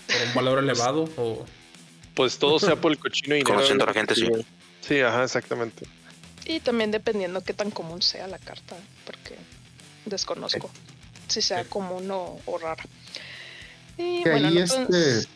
[0.05, 1.09] ¿Por un valor elevado?
[1.17, 1.45] O...
[2.13, 4.27] Pues todo sea por el cochino y Conociendo a la gente, sí.
[4.81, 5.85] Sí, ajá, exactamente.
[6.45, 9.35] Y también dependiendo qué tan común sea la carta, porque
[10.05, 10.69] desconozco
[11.27, 11.69] si sea Sí.
[11.69, 12.83] común o, o rara.
[13.97, 14.85] Y De bueno, ahí no, este.
[14.85, 15.27] pues,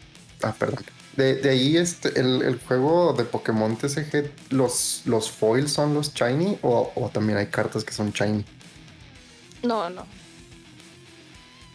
[0.43, 0.83] Ah, perdón.
[1.15, 6.13] De, de ahí este, el, el juego de Pokémon TCG, los, los foils son los
[6.13, 8.45] shiny o, o también hay cartas que son shiny.
[9.63, 10.05] no, no.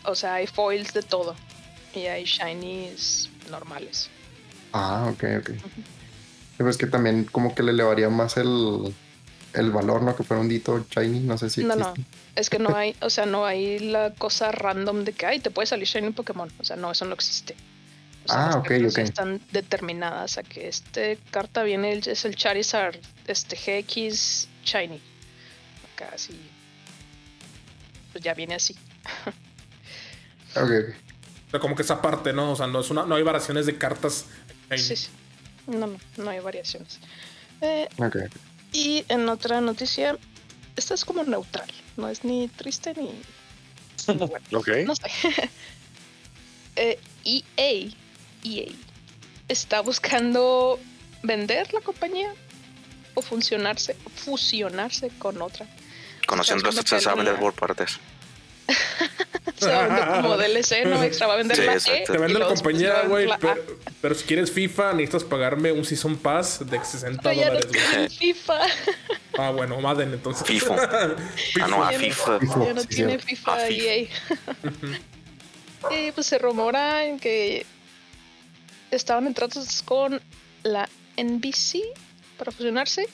[0.04, 1.34] O sea, hay foils de todo.
[1.94, 4.08] Y hay shinies normales.
[4.72, 5.50] Ah, ok, ok.
[6.56, 8.94] Pero es que también como que le elevaría más el,
[9.54, 10.14] el valor, ¿no?
[10.16, 11.94] Que fuera un dito shiny, no sé si No, no.
[12.36, 15.50] Es que no hay, o sea, no hay la cosa random de que, ay, te
[15.50, 16.52] puede salir shiny un Pokémon.
[16.58, 17.54] O sea, no, eso no existe.
[18.24, 18.98] O sea, Ah, las ok, ok.
[18.98, 22.96] están determinadas a que este carta viene, es el Charizard
[23.26, 25.00] este GX Shiny.
[25.94, 26.38] Acá sí.
[28.12, 28.74] Pues ya viene así.
[30.56, 30.94] Ok, ok.
[31.48, 32.52] O sea, como que esa parte, ¿no?
[32.52, 34.24] O sea, no, es una, no hay variaciones de cartas.
[34.70, 34.78] Shiny.
[34.82, 35.08] Sí, sí.
[35.66, 36.98] No, no, no hay variaciones.
[37.60, 38.16] Eh, ok.
[38.72, 40.16] y en otra noticia,
[40.76, 41.70] esta es como neutral.
[41.96, 43.10] No es ni triste ni.
[44.14, 44.68] bueno, Ok.
[44.84, 45.10] no sé.
[46.78, 47.90] Eh, EA,
[48.44, 48.66] EA
[49.48, 50.78] está buscando
[51.22, 52.34] vender la compañía
[53.14, 55.66] o funcionarse, fusionarse con otra.
[56.26, 57.98] Conociendo esto, se sabe por partes.
[59.60, 61.02] Se va a vender como DLC, ¿no?
[61.02, 62.04] Extra va a vender Sí, la E.
[62.04, 63.64] Te y vendo la compañía, güey, pero,
[64.02, 67.70] pero si quieres FIFA necesitas pagarme un Season Pass de 60 Pero ya no dólares,
[67.72, 67.90] güey.
[67.90, 68.60] tiene FIFA.
[69.38, 70.46] Ah, bueno, Madden, entonces.
[70.46, 70.74] FIFA.
[71.60, 72.38] Ah, no, a Ya no- FIFA.
[72.64, 73.18] Ya no Sí, tiene.
[73.18, 73.84] FIFA FIFA.
[73.84, 74.08] EA.
[75.90, 77.66] y pues se rumora en que
[78.90, 80.22] estaban en tratos con
[80.62, 80.88] la
[81.18, 81.80] NBC
[82.38, 83.06] para fusionarse.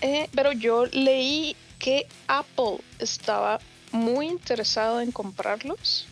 [0.00, 3.60] Eh, pero yo leí que Apple estaba
[3.94, 6.06] muy interesado en comprarlos.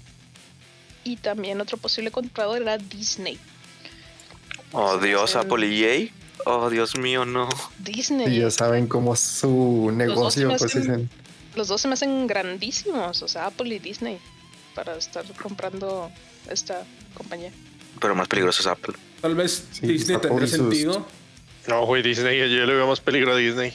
[1.05, 3.39] Y también otro posible comprador era Disney.
[4.71, 6.09] Oh, Dios, Hacen- Apple y EA.
[6.47, 7.49] Oh, Dios mío, no.
[7.79, 8.37] Disney.
[8.37, 11.11] Y ya saben cómo es su negocio, pues hacen- dicen.
[11.57, 14.19] los dos se me hacen grandísimos, o sea, Apple y Disney,
[14.75, 16.11] para estar comprando
[16.49, 17.51] esta compañía.
[18.01, 18.95] Pero más peligroso es Apple.
[19.21, 21.07] Tal vez Sí, Disney tendría sentido.
[21.67, 23.75] No, güey, Disney, yo le veo más peligro a Disney.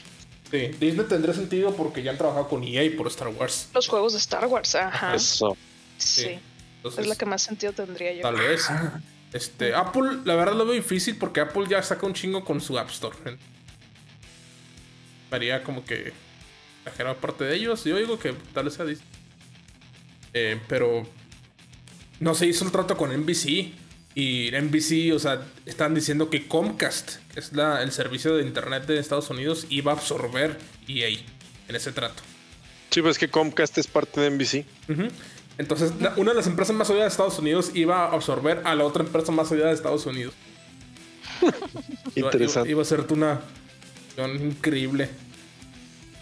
[0.49, 3.69] Sí, Disney tendría sentido porque ya han trabajado con EA por Star Wars.
[3.73, 5.15] Los juegos de Star Wars, ajá.
[5.15, 5.57] Eso.
[5.97, 6.39] sí, sí.
[6.77, 8.21] Entonces, es la que más sentido tendría yo.
[8.21, 8.67] Tal vez.
[9.33, 12.79] Este, Apple, la verdad lo veo difícil porque Apple ya saca un chingo con su
[12.79, 13.15] App Store.
[15.31, 16.13] Haría como que
[16.85, 17.83] exagerado parte de ellos.
[17.83, 19.07] Yo digo que tal vez sea Disney.
[20.33, 21.05] Eh, pero
[22.19, 23.73] no se hizo el trato con NBC.
[24.19, 28.87] Y NBC, o sea, están diciendo que Comcast, que es la, el servicio de internet
[28.87, 31.09] de Estados Unidos, iba a absorber EA
[31.67, 32.23] en ese trato.
[32.89, 34.65] Sí, pues que Comcast es parte de NBC.
[35.59, 38.85] Entonces, una de las empresas más odiadas de Estados Unidos iba a absorber a la
[38.85, 40.33] otra empresa más odiada de Estados Unidos.
[42.15, 42.71] Interesante.
[42.71, 43.39] Iba, iba a ser una
[44.41, 45.09] increíble.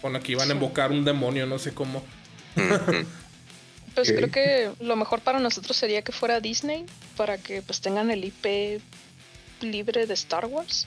[0.02, 2.04] Con la que iban a invocar un demonio, no sé cómo.
[3.96, 6.84] Pues creo que lo mejor para nosotros sería que fuera Disney,
[7.16, 8.80] para que pues tengan el IP
[9.62, 10.86] libre de Star Wars.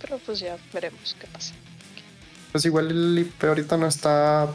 [0.00, 1.54] Pero pues ya veremos qué pasa.
[2.52, 4.48] Pues igual el IP ahorita no está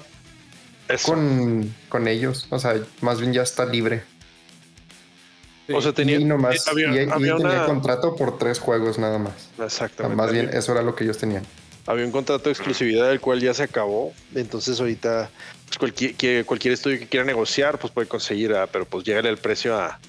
[1.03, 2.47] con, con ellos.
[2.49, 4.03] O sea, más bien ya está libre.
[5.73, 9.33] O sea, tenía, y nomás había, y- tenía una- contrato por tres juegos nada más.
[9.53, 10.15] O sea, Exactamente.
[10.17, 11.43] más bien eso era lo que ellos tenían.
[11.85, 14.13] Había un contrato de exclusividad del cual ya se acabó.
[14.35, 15.29] Entonces ahorita
[15.65, 19.19] pues, cualquier, que- cualquier estudio que quiera negociar, pues puede conseguir, a- pero pues llega
[19.21, 19.99] el precio a,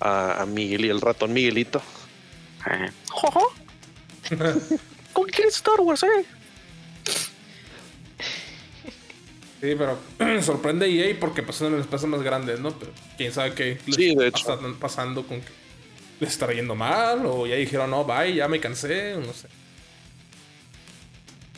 [0.00, 1.80] a, a Miguel y el ratón Miguelito.
[2.70, 2.90] Eh.
[3.10, 3.52] Jojo.
[5.12, 6.24] ¿Cómo quieres Star Wars, eh?
[9.60, 9.98] Sí, pero
[10.42, 12.78] sorprende EA porque pues son las empresas más grandes, ¿no?
[12.78, 14.38] Pero quién sabe qué les Sí, de hecho.
[14.52, 15.48] está pasando con que
[16.20, 19.48] les está yendo mal o ya dijeron, no, bye, ya me cansé, o no sé.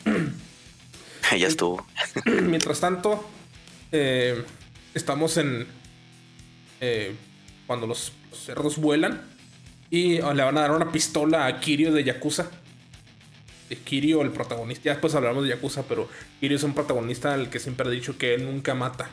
[1.37, 1.85] Ya estuvo.
[2.25, 3.23] Mientras tanto,
[3.91, 4.43] eh,
[4.95, 5.67] estamos en.
[6.81, 7.15] eh,
[7.67, 9.21] cuando los, cerdos vuelan
[9.91, 12.49] y oh, le van a dar una pistola a Kirio de Yakuza.
[13.69, 14.85] De Kirio, el protagonista.
[14.85, 18.17] Ya después hablaremos de Yakuza, pero Kirio es un protagonista al que siempre he dicho
[18.17, 19.09] que él nunca mata.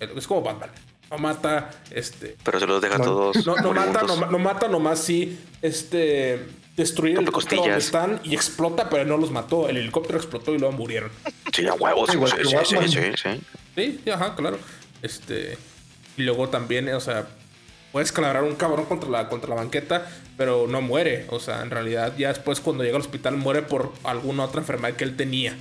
[0.00, 0.70] Es como Batman.
[1.10, 2.36] No mata, este.
[2.44, 3.46] Pero se los deja No, todos.
[3.46, 6.46] No, no mata, no, no mata, nomás sí, este.
[6.78, 7.84] Destruir el helicóptero donde costillas.
[7.84, 9.68] están y explota, pero él no los mató.
[9.68, 11.10] El helicóptero explotó y luego murieron.
[11.52, 12.14] Sí, a huevos.
[12.14, 13.12] Igual Sí, que sí, sí,
[13.76, 14.10] sí, sí.
[14.10, 14.58] Ajá, claro.
[15.02, 15.58] Este.
[16.16, 17.28] Y luego también, o sea,
[17.92, 21.26] puedes calabrar un cabrón contra la, contra la banqueta, pero no muere.
[21.30, 24.94] O sea, en realidad, ya después cuando llega al hospital muere por alguna otra enfermedad
[24.94, 25.56] que él tenía.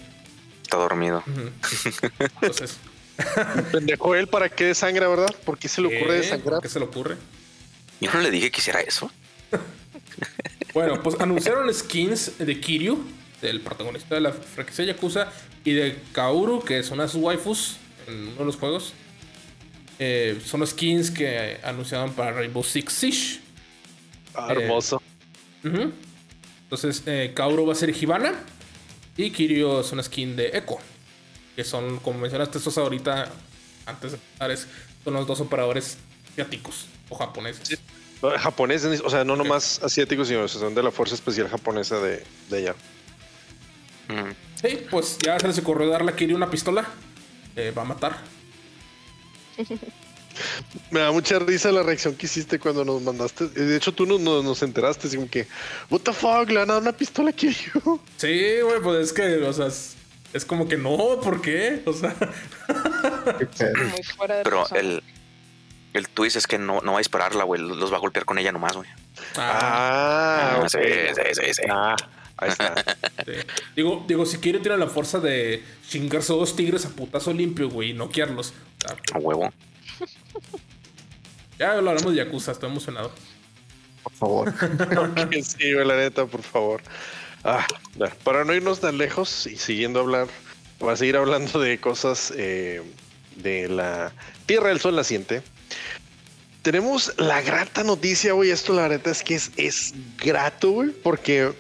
[0.64, 1.24] Está dormido.
[2.20, 2.78] Entonces,
[3.72, 5.34] Pendejo él para qué desangra, ¿verdad?
[5.46, 6.22] ¿Por qué se le ocurre ¿qué?
[6.22, 6.62] desangrar?
[6.62, 7.18] ¿Qué se le ocurre?
[8.00, 9.10] Yo no le dije que hiciera eso.
[10.74, 13.04] Bueno, pues anunciaron skins de Kiryu,
[13.42, 15.32] del protagonista de la franquicia Yakuza,
[15.64, 17.78] y de Kaoru, que son las waifus
[18.08, 18.94] en uno de los juegos.
[20.00, 23.40] Eh, son skins que anunciaron para Rainbow Six Siege.
[24.36, 25.02] Ah, hermoso.
[25.64, 25.92] Ujú.
[26.64, 28.34] Entonces, eh, Kaoru va a ser Hibana.
[29.18, 30.78] Y Kiryu es una skin de Echo.
[31.56, 33.32] Que son, como mencionaste, estos ahorita,
[33.88, 34.70] antes de empezar,
[35.04, 35.98] son los dos operadores
[36.32, 37.80] asiáticos o japoneses.
[38.40, 42.58] Japoneses, o sea, no nomás asiáticos, sino son de la Fuerza Especial Japonesa de, de
[42.58, 42.76] allá.
[44.08, 44.32] Mm.
[44.62, 46.88] Sí, pues ya se les ocurrió darle a Kiryu una pistola.
[47.56, 48.18] Eh, va a matar.
[50.92, 53.48] Me da mucha risa la reacción que hiciste cuando nos mandaste.
[53.48, 55.48] De hecho, tú no, no- nos enteraste, así como que,
[55.90, 58.00] what the fuck, le van a dar una pistola aquí yo.
[58.18, 59.96] Sí, güey, pues es que, o sea, es,
[60.34, 61.82] es como que no, ¿por qué?
[61.86, 62.16] O sea.
[63.38, 64.78] Muy fuera de Pero razón.
[64.78, 65.04] el,
[65.94, 67.62] el twist es que no, no va a dispararla, güey.
[67.62, 68.88] Los va a golpear con ella nomás, güey.
[69.38, 70.78] ah, Ah, Ah, sí,
[71.16, 71.62] sí, sí, sí.
[71.70, 71.96] Ah,
[72.38, 72.76] ahí está.
[73.26, 73.32] sí.
[73.76, 77.92] Digo, digo, si quiere tiene la fuerza de chingarse dos tigres a putazo limpio, güey,
[77.92, 78.54] y noquearlos.
[78.80, 79.52] Sea, A huevo.
[81.60, 83.12] ya lo hablamos de Yakuza, estoy emocionado.
[84.04, 84.54] Por favor.
[85.44, 86.82] Sí, güey, la neta, por favor.
[87.44, 87.66] Ah,
[88.24, 90.28] para no irnos tan lejos y siguiendo a hablar,
[90.86, 92.82] va a seguir hablando de cosas eh,
[93.36, 94.12] de la
[94.46, 95.42] Tierra del Sol naciente.
[96.62, 98.50] Tenemos la grata noticia, güey.
[98.50, 101.54] Esto, la neta, es que es, es grato, porque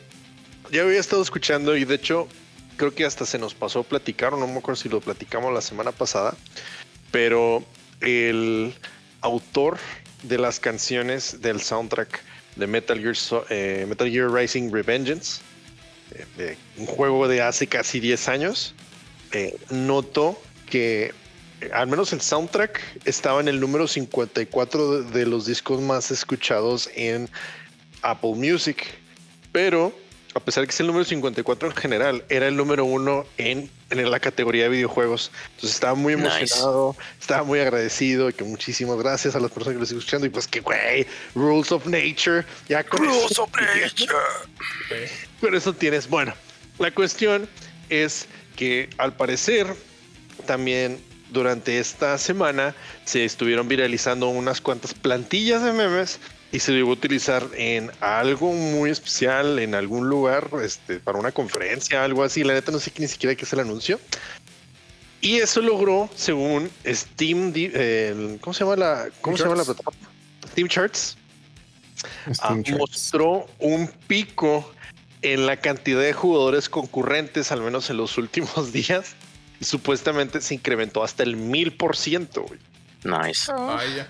[0.71, 2.27] ya había estado escuchando y de hecho,
[2.75, 5.91] creo que hasta se nos pasó platicar, no me acuerdo si lo platicamos la semana
[5.91, 6.35] pasada,
[7.11, 7.63] pero
[8.01, 8.73] el
[9.21, 9.77] autor
[10.23, 12.21] de las canciones del soundtrack
[12.55, 15.41] de Metal Gear, eh, Rising Revengeance,
[16.37, 18.73] eh, un juego de hace casi 10 años,
[19.31, 21.13] eh, notó que
[21.73, 26.89] al menos el soundtrack estaba en el número 54 de, de los discos más escuchados
[26.95, 27.29] en
[28.01, 28.85] Apple Music,
[29.51, 29.93] pero
[30.35, 33.71] a pesar de que es el número 54 en general, era el número uno en,
[33.89, 35.31] en la categoría de videojuegos.
[35.55, 36.27] Entonces estaba muy Nice.
[36.37, 40.27] emocionado, estaba muy agradecido y que muchísimas gracias a las personas que lo están escuchando
[40.27, 45.09] y pues que güey, Rules of Nature, ya con eso, güey.
[45.41, 46.07] con eso tienes.
[46.07, 46.35] Bueno,
[46.77, 47.49] la cuestión
[47.89, 49.65] es que al parecer
[50.45, 50.99] también
[51.31, 56.19] durante esta semana se estuvieron viralizando unas cuantas plantillas de memes
[56.51, 61.31] y se llegó a utilizar en algo muy especial, en algún lugar, este, para una
[61.31, 62.43] conferencia, algo así.
[62.43, 63.99] La neta no sé ni siquiera qué es el anuncio.
[65.19, 70.09] Y eso logró, según Steam, el- ¿cómo se llama la, cómo se llama la plataforma?
[70.51, 71.17] Steam Charts.
[72.27, 72.79] Ah, Steam Charts.
[72.79, 74.71] mostró un pico
[75.23, 79.15] en la cantidad de jugadores concurrentes, al menos en los últimos días.
[79.59, 82.45] Y supuestamente se incrementó hasta el mil por ciento.
[83.03, 83.51] Nice.
[83.51, 84.07] Vaya.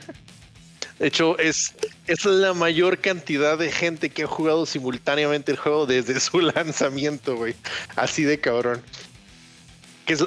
[1.00, 1.76] De hecho, es,
[2.08, 7.36] es la mayor cantidad de gente que ha jugado simultáneamente el juego desde su lanzamiento,
[7.36, 7.56] güey.
[7.96, 8.82] Así de cabrón.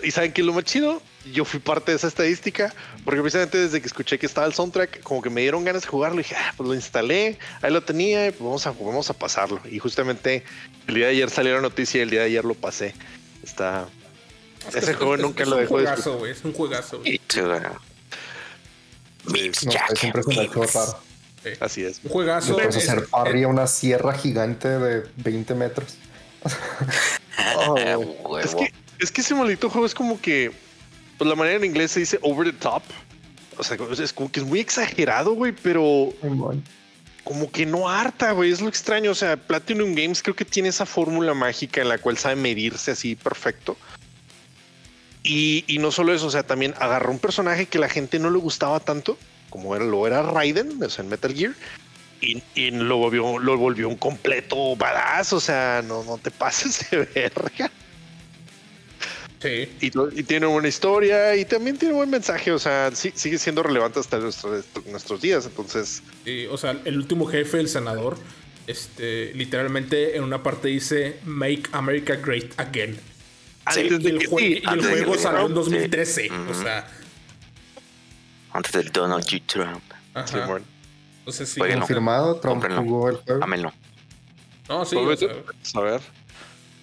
[0.03, 1.03] ¿Y saben qué es lo más chido?
[1.33, 5.03] Yo fui parte de esa estadística, porque precisamente desde que escuché que estaba el soundtrack,
[5.03, 6.21] como que me dieron ganas de jugarlo.
[6.21, 9.15] Y dije, ah, pues lo instalé, ahí lo tenía, y pues vamos a, vamos a
[9.15, 9.61] pasarlo.
[9.71, 10.45] Y justamente
[10.87, 12.95] el día de ayer salió la noticia y el día de ayer lo pasé.
[13.43, 13.89] Está.
[14.69, 16.33] Es Ese es- juego es- nunca es lo dejó de juegazo, güey.
[16.33, 17.21] Es un juegazo, güey.
[19.27, 19.97] Memes, No Jack.
[19.97, 20.23] siempre
[20.75, 20.99] raro.
[21.43, 21.51] Sí.
[21.61, 22.01] Así es.
[22.05, 22.55] Un juegazo.
[22.55, 25.97] Puedes es- hacer parry a una sierra gigante de 20 metros.
[27.57, 27.75] Oh,
[28.37, 30.53] Ah, Es que, es que ese maldito juego es como que,
[31.17, 32.83] pues la manera en inglés se dice over the top.
[33.57, 36.13] O sea, es como que es muy exagerado, güey, pero
[37.25, 38.51] como que no harta, güey.
[38.51, 39.11] Es lo extraño.
[39.11, 42.91] O sea, Platinum Games creo que tiene esa fórmula mágica en la cual sabe medirse
[42.91, 43.77] así perfecto.
[45.23, 48.31] Y, y no solo eso, o sea, también agarró un personaje que la gente no
[48.31, 49.19] le gustaba tanto,
[49.51, 51.53] como era, lo era Raiden, o sea, en Metal Gear,
[52.23, 55.33] y, y lo, volvió, lo volvió un completo badass.
[55.33, 57.71] O sea, no, no te pases de verga.
[59.43, 59.71] Sí.
[59.81, 62.53] Y, tiene buena historia y también tiene buen mensaje.
[62.53, 65.47] O sea, sí- sigue siendo relevante hasta nuestro- nuestros días.
[65.47, 68.19] Entonces, Sí, o sea, el último jefe, el senador,
[68.67, 72.99] este, literalmente en una parte dice Make America Great Again.
[73.71, 75.55] Sí, antes Y de el, que jue- sí, y el juego salió en sí.
[75.55, 76.31] 2013.
[76.31, 76.63] O Ujú.
[76.63, 76.87] sea,
[78.53, 79.43] Antes del Donald J.
[79.47, 79.83] Trump.
[80.15, 80.27] ajá.
[80.27, 80.65] Simón.
[81.21, 81.61] Entonces sí.
[81.61, 81.83] Jueguenlo.
[81.87, 82.83] Confirmado, Trump Cómprenlo.
[82.83, 83.45] jugó el juego.
[83.45, 83.73] Ámenlo.
[84.69, 84.97] No, sí.
[84.97, 85.29] Pues, o
[85.63, 86.01] sea, a ver.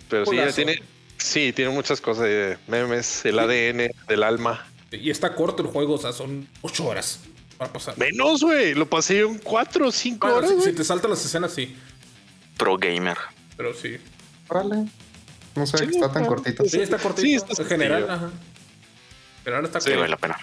[0.09, 0.81] Pero sí, ya tiene,
[1.17, 4.65] sí, tiene muchas cosas de memes, el ADN del alma.
[4.91, 7.19] y está corto el juego, o sea, son 8 horas
[7.57, 7.97] para pasar.
[7.97, 8.73] Menos, güey.
[8.73, 10.63] Lo pasé en cuatro o cinco Bueno, horas.
[10.63, 11.75] si, si te saltan las escenas, sí.
[12.55, 13.17] Pro gamer.
[13.57, 13.97] Pero sí.
[14.47, 14.85] Órale.
[15.57, 16.63] No sé Sí, que está tan cortito.
[16.65, 17.27] Sí, está cortito.
[17.27, 18.31] Sí, está en general, ajá.
[19.43, 20.37] Pero ahora está Sí, vale la pena.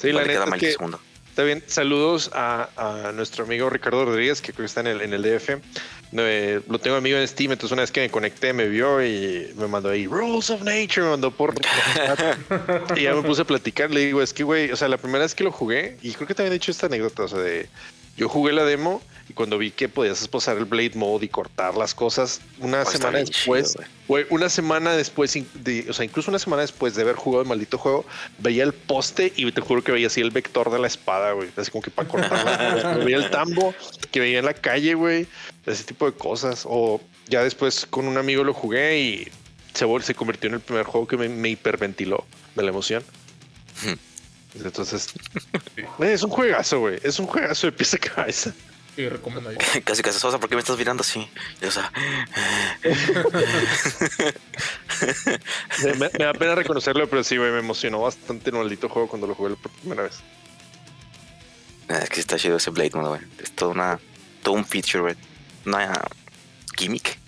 [0.00, 1.00] Sí, la neta queda es que de segundo.
[1.28, 5.00] Está bien, saludos a, a nuestro amigo Ricardo Rodríguez, que creo que está en el,
[5.00, 5.50] en el DF.
[6.12, 9.04] No, eh, lo tengo amigo en Steam, entonces una vez que me conecté me vio
[9.04, 11.54] y me mandó ahí Rules of Nature, me mandó por...
[12.96, 15.22] y ya me puse a platicar, le digo, es que güey, o sea, la primera
[15.22, 17.68] vez que lo jugué, y creo que también he dicho esta anécdota, o sea, de...
[18.16, 21.76] Yo jugué la demo y cuando vi que podías esposar el Blade Mode y cortar
[21.76, 26.30] las cosas, una Oh, semana después, chido, güey, una semana después, de- o sea, incluso
[26.30, 28.04] una semana después de haber jugado el maldito juego,
[28.38, 31.48] veía el poste y te juro que veía así el vector de la espada, güey.
[31.56, 32.94] Así como que para cortarla.
[33.04, 33.72] veía el tambo
[34.10, 35.26] que veía en la calle, güey.
[35.64, 36.64] Ese tipo de cosas.
[36.68, 39.28] O ya después con un amigo lo jugué y
[39.74, 43.04] se, se convirtió en el primer juego que me, me hiperventiló de la emoción.
[44.54, 45.12] Entonces,
[46.00, 46.98] es un juegazo, güey.
[47.02, 48.52] Es un juegazo de pieza cabeza.
[48.96, 49.50] Sí, recomiendo
[49.84, 51.28] Casi casi Sosa, ¿por qué me estás mirando así?
[51.66, 51.92] o sea...
[55.98, 59.34] me, da pena reconocerlo, pero sí, güey, me emocionó bastante el maldito juego cuando lo
[59.34, 60.20] jugué por primera vez.
[61.88, 63.20] Es que está chido ese Blade Mode, güey.
[63.42, 63.98] Es todo una,
[64.42, 65.16] todo un feature, güey.
[65.66, 66.00] Una
[66.76, 67.18] gimmick.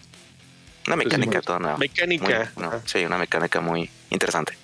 [0.86, 1.78] Una mecánica toda nueva.
[1.78, 2.52] Mecánica.
[2.84, 4.61] sí, una mecánica muy interesante.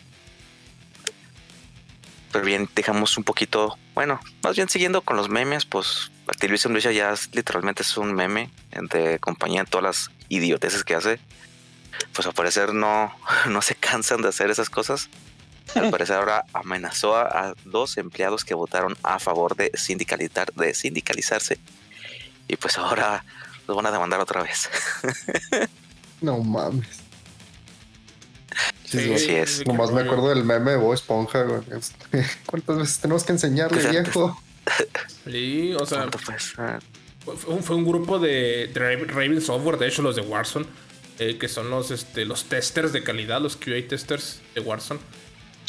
[2.32, 6.92] Pero bien, dejamos un poquito, bueno, más bien siguiendo con los memes, pues Activision Blizzard
[6.92, 8.50] ya literalmente es un meme
[8.92, 11.20] de compañía en todas las idioteces que hace.
[12.12, 13.12] Pues al parecer no,
[13.48, 15.08] no se cansan de hacer esas cosas.
[15.74, 21.58] Al parecer ahora amenazó a, dos empleados que votaron a favor de sindicalizar, de sindicalizarse.
[22.46, 23.24] Y pues ahora
[23.66, 24.68] los van a demandar otra vez.
[26.20, 27.07] no mames.
[28.84, 29.66] Sí, sí, es.
[29.66, 31.60] Nomás me acuerdo del meme de Bob Esponja, güey.
[32.46, 34.40] ¿Cuántas veces tenemos que enseñarle, viejo?
[35.24, 36.08] Sí, o sea.
[37.60, 40.64] Fue un, grupo de, Raven Software, de hecho, los de Warzone,
[41.18, 45.00] eh, que son los, este, los testers de calidad, los QA testers de Warzone.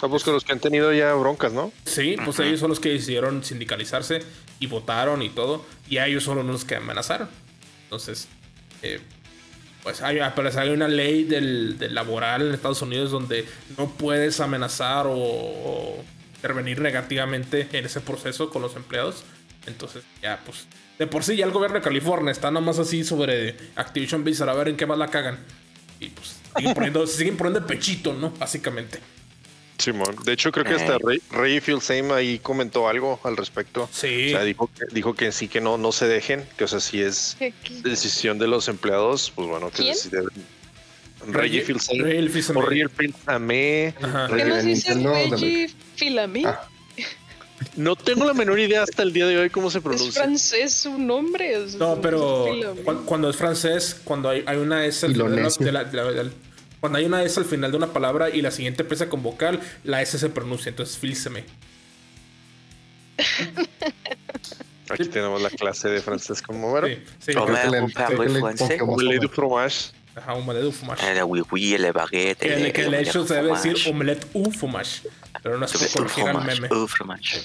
[0.02, 1.74] Ah, pues los que han tenido ya broncas, ¿no?
[1.84, 4.20] Sí, pues ellos son los que decidieron sindicalizarse
[4.60, 7.28] y votaron y todo, y a ellos son los que amenazaron.
[7.84, 8.30] Entonces,
[8.82, 9.02] eh,
[9.90, 13.44] pues hay, hay una ley del, laboral en Estados Unidos donde
[13.76, 16.04] no puedes amenazar o,
[16.36, 19.24] intervenir negativamente en ese proceso con los empleados.
[19.66, 20.68] Entonces, ya, pues,
[21.00, 24.50] de por sí ya el gobierno de California está nada más así sobre Activision Blizzard
[24.50, 25.40] a ver en qué más la cagan.
[26.00, 28.30] Y pues siguen poniendo, siguen poniendo el pechito, ¿no?
[28.30, 29.00] Básicamente.
[29.80, 30.98] Simón, de hecho creo que hasta.
[31.00, 31.62] Ray, Ray
[32.14, 33.90] ahí comentó algo al respecto.
[33.92, 34.28] Sí.
[34.28, 36.80] O sea, dijo que, dijo que sí que no, no se dejen, que o sea,
[36.80, 37.38] si es
[37.84, 40.28] decisión de los empleados, pues bueno, que deciden.
[41.28, 42.14] Reggie Fils-Aime.
[44.36, 46.46] ¿Qué nos dice Reggie Fils-Aime?
[46.46, 46.68] Ah.
[47.76, 50.10] No tengo la menor idea hasta el día de hoy cómo se pronuncia.
[50.10, 51.66] ¿Es francés su nombre?
[51.78, 52.48] no, pero
[53.06, 56.32] cuando, es francés, cuando hay, una S de la, de
[56.80, 59.60] cuando hay una S al final de una palabra y la siguiente empieza con vocal,
[59.84, 61.44] la S se pronuncia, entonces fílseme.
[64.90, 66.88] Aquí tenemos la clase de francés como bueno.
[66.88, 67.38] Sí, sí.
[67.38, 69.92] Omelette du fromage.
[70.16, 71.12] Ajá, omelette du fromage.
[71.12, 72.40] El oui, oui, le baguette.
[72.40, 75.04] Que, que de hecho se debe decir omelette u fromage.
[75.44, 76.68] Pero no sé por qué el meme.
[76.74, 77.42] U fromage.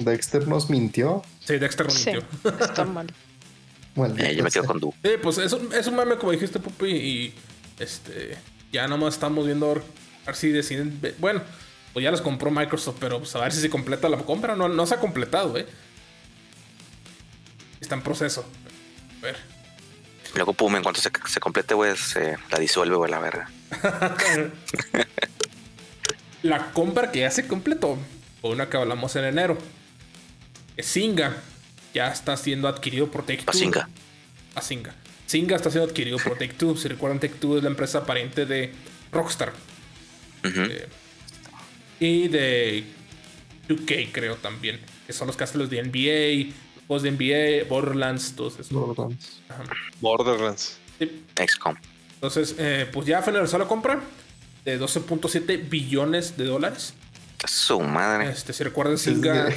[0.00, 1.22] Dexter nos mintió.
[1.44, 2.24] Sí, Dexter nos mintió.
[2.60, 3.06] Está mal.
[3.94, 4.94] Bueno, eh, yo me quedo con Du.
[5.02, 7.34] Sí, pues es un, es un meme como dijiste, Pupi, y
[7.80, 8.36] este,
[8.72, 9.74] ya nomás estamos viendo a
[10.26, 11.00] ver si deciden.
[11.18, 11.42] Bueno,
[11.92, 14.54] pues ya los compró Microsoft, pero pues, a ver si se completa la compra.
[14.54, 15.66] No, no se ha completado, ¿eh?
[17.80, 18.46] Está en proceso.
[19.20, 19.36] A ver.
[20.34, 23.50] Luego, pum, en cuanto se, se complete, güey, se la disuelve, güey, la verga.
[26.42, 27.98] la compra que ya se completó,
[28.42, 29.58] una que hablamos en enero,
[30.78, 31.36] Singa.
[31.92, 33.88] Ya está siendo adquirido por Take A Singa.
[34.54, 34.62] A
[35.30, 35.54] Singa.
[35.54, 36.76] Está siendo adquirido por Take Two.
[36.76, 38.72] Si recuerdan, Take Two es la empresa pariente de
[39.12, 39.52] Rockstar.
[40.42, 40.88] Eh,
[42.00, 42.84] y de
[43.68, 44.80] 2K, creo también.
[45.06, 46.52] Que son los que hacen los de NBA,
[46.88, 48.72] los de NBA, Borderlands, todos esos.
[48.72, 49.40] Borderlands.
[50.00, 50.78] Borderlands.
[51.36, 51.76] XCOM.
[52.14, 54.00] Entonces, eh, pues ya finalizó la compra
[54.64, 56.92] de 12.7 billones de dólares.
[57.46, 58.30] Su madre.
[58.30, 59.48] Este, si recuerdan, Singa.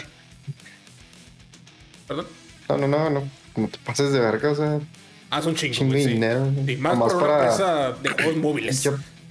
[2.08, 2.28] ¿Perdón?
[2.70, 3.30] No, no, no, no.
[3.54, 4.80] Como te pases de verga, o sea.
[5.34, 5.78] Ah, son chingos.
[5.78, 6.54] Chingo de dinero.
[6.68, 7.56] Y más por para...
[7.56, 8.90] una de juegos móviles.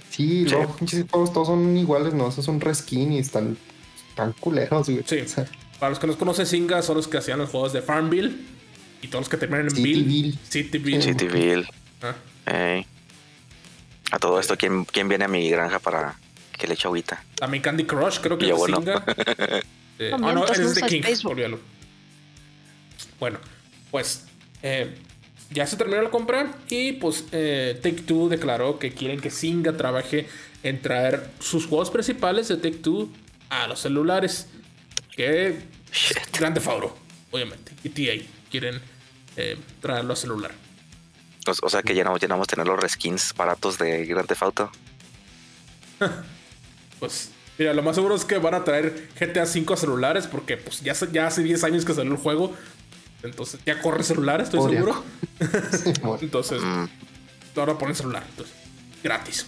[0.09, 2.27] Sí, los pinches juegos todos son iguales, ¿no?
[2.27, 3.57] Esos son reskin y están
[4.13, 5.01] tan culeros, güey.
[5.05, 5.23] Sí.
[5.79, 8.35] Para los que no conocen Singa, son los que hacían los juegos de Farmville
[9.01, 10.37] y todos los que terminan en Bill.
[10.43, 11.01] Cityville.
[11.01, 11.67] Cityville.
[12.45, 12.81] Ah.
[14.11, 16.19] A todo esto, ¿quién, ¿quién viene a mi granja para
[16.51, 17.23] que le eche agüita?
[17.35, 18.79] También Candy Crush, creo que es bueno.
[18.79, 19.05] Singa.
[19.99, 21.01] eh, ah, no, es de King.
[23.21, 23.39] Bueno,
[23.89, 24.25] pues
[24.61, 24.97] eh,
[25.53, 29.77] ya se terminó la compra y pues eh, Take Two declaró que quieren que Singa
[29.77, 30.27] trabaje
[30.63, 33.09] en traer sus juegos principales de Take Two
[33.49, 34.47] a los celulares.
[35.15, 35.61] Que
[36.37, 36.95] Grande Fauro,
[37.31, 37.71] obviamente.
[37.83, 38.81] Y TA quieren
[39.37, 40.51] eh, traerlo a celular.
[41.61, 44.71] O, sea que ya no, vamos a tener los reskins baratos de Grande Auto.
[46.99, 47.29] pues
[47.59, 50.81] mira, lo más seguro es que van a traer GTA V a celulares porque pues
[50.81, 52.55] ya, ya hace 10 años que salió el juego
[53.23, 55.03] entonces ya corre celular, estoy seguro.
[56.21, 56.85] entonces, mm.
[57.55, 58.23] ahora ponen celular.
[58.29, 58.55] Entonces,
[59.03, 59.45] gratis.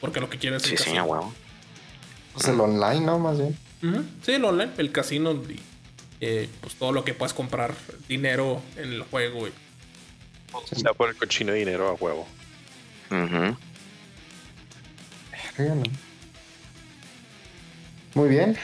[0.00, 1.32] Porque lo que quieren es sí, sí, wow.
[2.32, 3.18] Pues el online, ¿no?
[3.18, 3.56] Más bien.
[4.22, 5.60] Sí, el online, el casino y
[6.20, 7.74] eh, pues todo lo que puedas comprar
[8.08, 9.48] dinero en el juego.
[9.48, 9.52] Y...
[10.52, 12.26] O sea, por el cochino dinero a huevo.
[18.14, 18.56] Muy bien.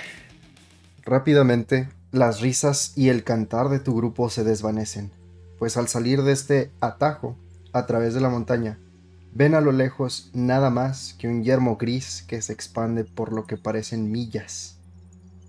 [1.05, 5.11] Rápidamente, las risas y el cantar de tu grupo se desvanecen,
[5.59, 7.37] pues al salir de este atajo,
[7.73, 8.79] a través de la montaña,
[9.35, 13.47] ven a lo lejos nada más que un yermo gris que se expande por lo
[13.47, 14.77] que parecen millas.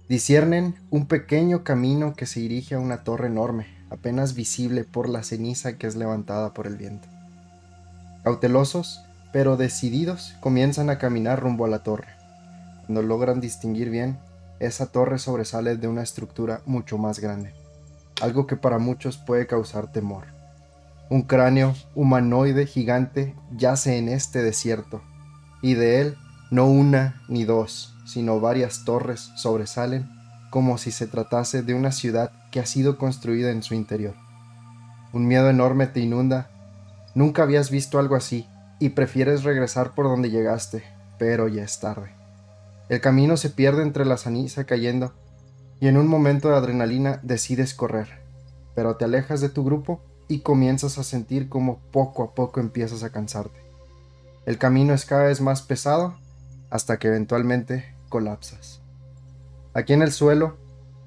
[0.09, 5.23] Disciernen un pequeño camino que se dirige a una torre enorme, apenas visible por la
[5.23, 7.07] ceniza que es levantada por el viento.
[8.23, 9.01] Cautelosos,
[9.31, 12.07] pero decididos, comienzan a caminar rumbo a la torre.
[12.85, 14.17] Cuando logran distinguir bien,
[14.59, 17.53] esa torre sobresale de una estructura mucho más grande,
[18.21, 20.25] algo que para muchos puede causar temor.
[21.09, 25.01] Un cráneo humanoide gigante yace en este desierto,
[25.61, 26.17] y de él
[26.51, 30.09] no una ni dos, sino varias torres sobresalen
[30.49, 34.15] como si se tratase de una ciudad que ha sido construida en su interior.
[35.13, 36.49] Un miedo enorme te inunda.
[37.15, 38.47] Nunca habías visto algo así
[38.79, 40.83] y prefieres regresar por donde llegaste,
[41.17, 42.16] pero ya es tarde.
[42.89, 45.13] El camino se pierde entre la ceniza cayendo
[45.79, 48.07] y en un momento de adrenalina decides correr,
[48.75, 53.03] pero te alejas de tu grupo y comienzas a sentir como poco a poco empiezas
[53.03, 53.59] a cansarte.
[54.45, 56.17] El camino es cada vez más pesado
[56.69, 58.79] hasta que eventualmente colapsas.
[59.73, 60.57] Aquí en el suelo,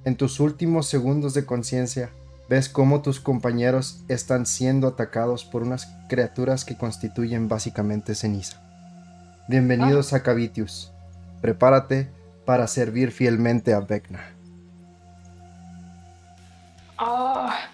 [0.05, 2.11] en tus últimos segundos de conciencia,
[2.51, 8.61] ves cómo tus compañeros están siendo atacados por unas criaturas que constituyen básicamente ceniza.
[9.49, 10.93] Bienvenidos a Cavitius,
[11.41, 12.11] Prepárate
[12.45, 14.35] para servir fielmente a Vecna.
[16.99, 17.69] Ah,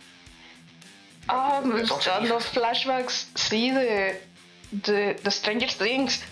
[1.29, 4.23] ah, me están dando flashbacks, sí, de,
[4.71, 6.23] de, Stranger Things.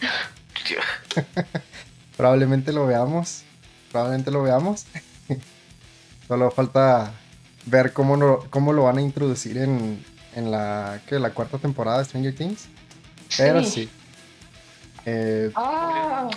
[2.17, 3.43] probablemente lo veamos,
[3.91, 4.87] probablemente lo veamos.
[6.29, 7.13] Solo falta
[7.67, 10.05] ver cómo, no, cómo lo van a introducir en,
[10.35, 12.69] en la, la cuarta temporada de Stranger Things.
[13.37, 13.89] Pero sí.
[15.07, 16.31] Eh, ah.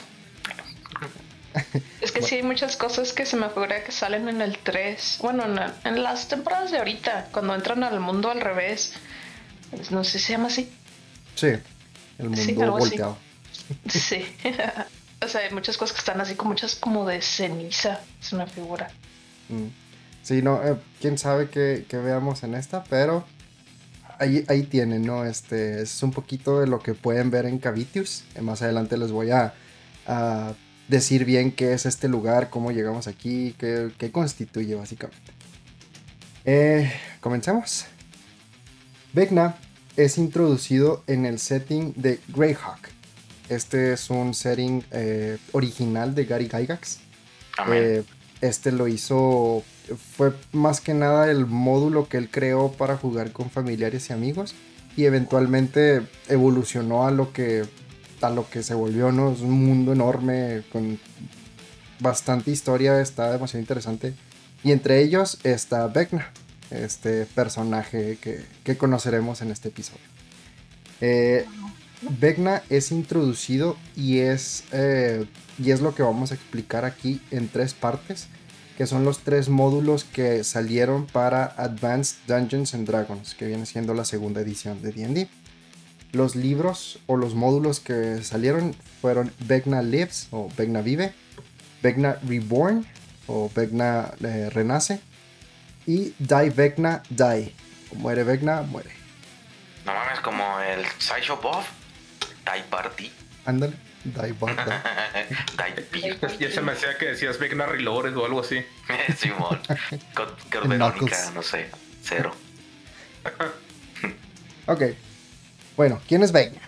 [2.02, 5.20] Es que sí hay muchas cosas que se me figura que salen en el 3.
[5.22, 5.44] Bueno,
[5.84, 8.94] en, las temporadas de ahorita, cuando entran al mundo al revés.
[9.92, 10.70] No sé si se llama así.
[11.36, 11.50] Sí,
[12.18, 13.18] el mundo volteado.
[13.90, 14.26] Sí.
[15.22, 18.02] o sea, hay muchas cosas que están así como muchas como de ceniza.
[18.22, 18.90] Es una figura.
[19.50, 19.68] Mm.
[20.24, 23.26] Sí, no, eh, quién sabe qué, veamos en esta, pero
[24.20, 25.24] ahí, ahí tienen, ¿no?
[25.24, 28.24] Este es un poquito de lo que pueden ver en Cavitius.
[28.42, 29.54] Más adelante les voy a
[30.88, 35.32] decir bien qué es este lugar, cómo llegamos aquí, qué, constituye básicamente.
[36.46, 37.86] Eh, comencemos.
[39.14, 39.58] Vecna
[39.96, 42.90] es introducido en el setting de Greyhawk.
[43.50, 47.00] Este es un setting eh, original de Gary Gygax.
[47.72, 48.04] Eh,
[48.42, 49.64] este lo hizo,
[50.16, 54.54] fue más que nada el módulo que él creó para jugar con familiares y amigos
[54.96, 57.66] y eventualmente evolucionó a lo que
[58.22, 59.32] a lo que se volvió, ¿no?
[59.32, 61.00] Es un mundo enorme con
[62.00, 64.14] bastante historia, está demasiado interesante.
[64.64, 66.32] Y entre ellos está Vecna,
[66.72, 70.02] este personaje que, conoceremos en este episodio.
[71.02, 71.46] Eh,
[72.70, 75.26] es introducido y es, eh,
[75.58, 78.28] y es lo que vamos a explicar aquí en tres partes,
[78.78, 83.94] que son los tres módulos que salieron para Advanced Dungeons and Dragons, que viene siendo
[83.94, 85.28] la segunda edición de D&D.
[86.14, 91.14] Los libros o los módulos que salieron fueron Vecna Lives o Vecna Vive,
[91.82, 92.86] Vecna Reborn
[93.28, 95.02] o Vecna eh, Renace
[95.86, 97.54] y Die Vecna Die.
[97.94, 98.90] Muere Vecna, muere.
[99.86, 101.64] No mames, como el Sideshow Bob.
[102.46, 103.12] Die Party.
[103.46, 104.72] Ándale, Die Party.
[106.00, 108.64] Die Ya se me hacía que decías Vecna Reloaded o algo así.
[109.18, 109.60] Simón.
[110.14, 111.70] Con Verónica, no sé.
[112.04, 112.34] Cero.
[114.68, 114.82] ok.
[115.78, 116.60] Bueno, ¿quién es Vecna?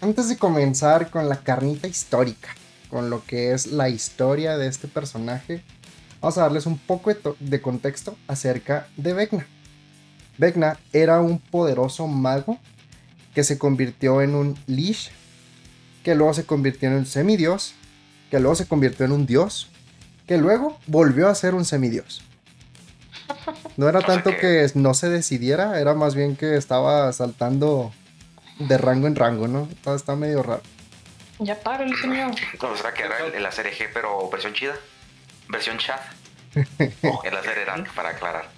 [0.00, 2.50] Antes de comenzar con la carnita histórica,
[2.88, 5.64] con lo que es la historia de este personaje,
[6.20, 7.10] vamos a darles un poco
[7.40, 9.44] de contexto acerca de Vecna.
[10.38, 12.60] Vecna era un poderoso mago
[13.34, 15.10] que se convirtió en un Lich,
[16.04, 17.74] que luego se convirtió en un semidios,
[18.30, 19.68] que luego se convirtió en un dios,
[20.28, 22.22] que luego volvió a ser un semidios.
[23.76, 27.92] No era tanto que no se decidiera, era más bien que estaba saltando
[28.58, 29.68] de rango en rango, ¿no?
[29.82, 30.62] Todo está medio raro.
[31.38, 32.34] Ya para el señor.
[32.60, 34.74] No, será que era el, hacer eje, pero versión chida.
[35.48, 36.00] Versión chat.
[36.54, 38.48] el hacer era para aclarar.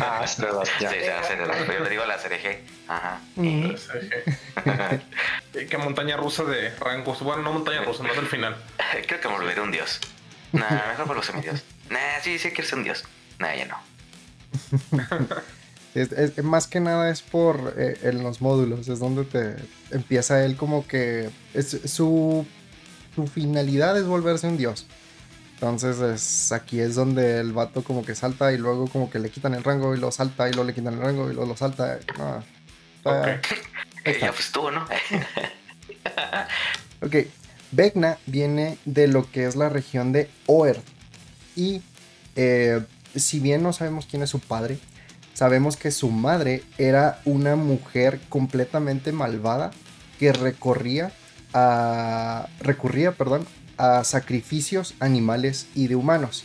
[0.00, 0.64] Ah, es verdad.
[0.64, 2.64] Sí, sí, hacer Yo le digo el hacer eje.
[2.88, 3.20] Ajá.
[5.52, 7.20] ¿Qué montaña rusa de rangos?
[7.20, 8.56] Bueno, no montaña rusa, más al final.
[9.06, 10.00] Creo que me volveré un dios.
[10.52, 11.64] Nah, mejor por los semidios.
[11.90, 13.04] Nah, sí, sí, quiero ser un dios.
[13.38, 13.78] Nah, ya no.
[15.94, 19.56] Es, más que nada es por eh, en los módulos, es donde te
[19.90, 22.46] empieza él como que es, su,
[23.14, 24.86] su finalidad es volverse un dios.
[25.54, 29.30] Entonces es, aquí es donde el vato como que salta y luego como que le
[29.30, 31.56] quitan el rango y lo salta y luego le quitan el rango y luego lo
[31.56, 31.98] salta.
[33.04, 33.40] Eh,
[34.20, 34.84] ya pues tú, ¿no?
[37.00, 37.16] Ok,
[37.72, 40.80] Vecna viene de lo que es la región de Oer.
[41.56, 41.82] Y
[42.36, 42.80] eh,
[43.14, 44.78] si bien no sabemos quién es su padre,
[45.34, 49.70] sabemos que su madre era una mujer completamente malvada
[50.18, 51.12] que recorría
[51.52, 56.44] a, recurría perdón, a sacrificios animales y de humanos.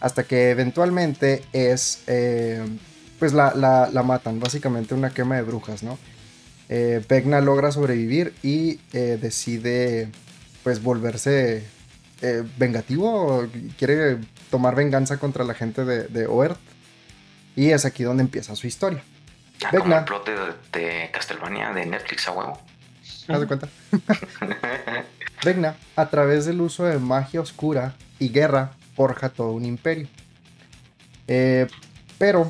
[0.00, 2.64] Hasta que eventualmente es, eh,
[3.18, 5.98] pues la, matan, básicamente una quema de brujas, ¿no?
[6.68, 7.02] Eh,
[7.42, 10.10] logra sobrevivir y eh, decide
[10.62, 11.64] pues volverse
[12.20, 13.46] eh, vengativo,
[13.78, 14.18] quiere
[14.50, 16.58] tomar venganza contra la gente de, de Oerth.
[17.58, 19.02] Y es aquí donde empieza su historia.
[19.64, 20.26] Ah, como el plot
[20.72, 22.60] de, de Castlevania de Netflix a huevo.
[23.26, 23.68] ¿Haz de cuenta?
[25.44, 30.06] Vecna, a través del uso de magia oscura y guerra, forja todo un imperio.
[31.26, 31.66] Eh,
[32.18, 32.48] pero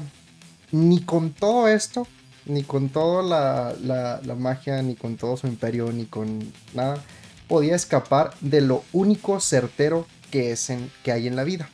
[0.72, 2.06] ni con todo esto,
[2.44, 7.02] ni con toda la, la- la magia, ni con todo su imperio, ni con nada,
[7.48, 11.68] podía escapar de lo único certero que, es en, que hay en la vida.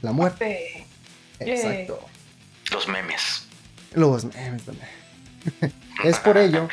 [0.00, 0.86] La muerte.
[1.40, 1.98] Exacto.
[2.70, 3.44] Los memes.
[3.94, 4.88] Los memes también.
[6.04, 6.68] es por ello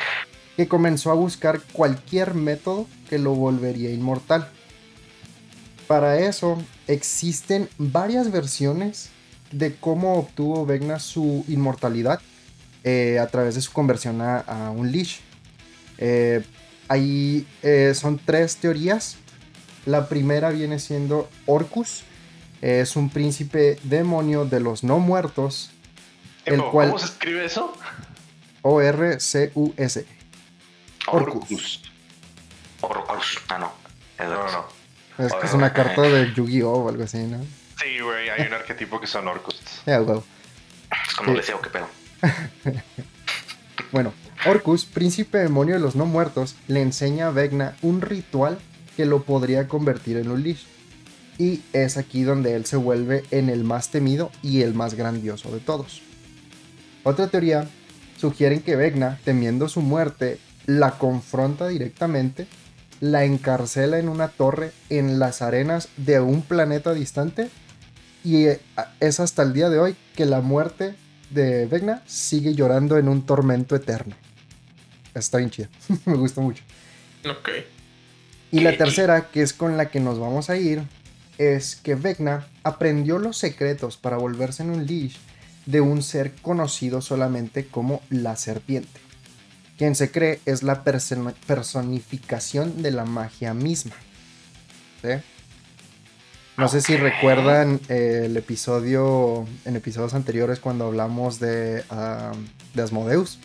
[0.56, 4.48] que comenzó a buscar cualquier método que lo volvería inmortal.
[5.86, 9.10] Para eso existen varias versiones
[9.50, 12.20] de cómo obtuvo Vecna su inmortalidad
[12.84, 15.20] eh, a través de su conversión a, a un Lich.
[15.98, 16.44] Eh,
[16.88, 19.16] ahí eh, son tres teorías.
[19.86, 22.02] La primera viene siendo Orcus.
[22.60, 25.70] Es un príncipe demonio de los no muertos
[26.44, 27.72] el cual- ¿Cómo se escribe eso?
[28.62, 30.06] O-R-C-U-S.
[31.06, 31.82] Orcus.
[32.80, 33.38] Orcus.
[33.48, 33.72] Ah, no.
[34.24, 35.24] No, no.
[35.24, 36.84] Es que es una carta de Yu-Gi-Oh!
[36.84, 37.38] o algo así, ¿no?
[37.80, 39.60] Sí, güey, hay un arquetipo que son orcus.
[39.86, 39.96] Es
[41.16, 41.36] como Sí.
[41.36, 41.88] deseo, qué pedo.
[43.92, 44.12] Bueno,
[44.46, 48.58] Orcus, príncipe demonio de los no muertos, le enseña a Vecna un ritual
[48.96, 50.64] que lo podría convertir en un Lich.
[51.38, 55.50] Y es aquí donde él se vuelve en el más temido y el más grandioso
[55.50, 56.02] de todos.
[57.02, 57.68] Otra teoría
[58.18, 62.46] sugiere que Vecna, temiendo su muerte, la confronta directamente,
[63.00, 67.48] la encarcela en una torre en las arenas de un planeta distante
[68.22, 68.60] y eh,
[69.00, 70.94] es hasta el día de hoy que la muerte
[71.30, 74.14] de Vecna sigue llorando en un tormento eterno.
[75.14, 75.68] Está bien chida,
[76.04, 76.62] me gusta mucho.
[77.28, 77.48] Ok.
[78.52, 80.82] Y la tercera, que es con la que nos vamos a ir,
[81.38, 85.18] es que Vecna aprendió los secretos para volverse en un Lich
[85.66, 89.00] de un ser conocido solamente como la serpiente,
[89.78, 93.94] quien se cree es la person- personificación de la magia misma.
[95.02, 95.10] ¿Sí?
[96.56, 102.32] No sé si recuerdan eh, el episodio, en episodios anteriores cuando hablamos de, ah,
[102.74, 103.38] de Asmodeus,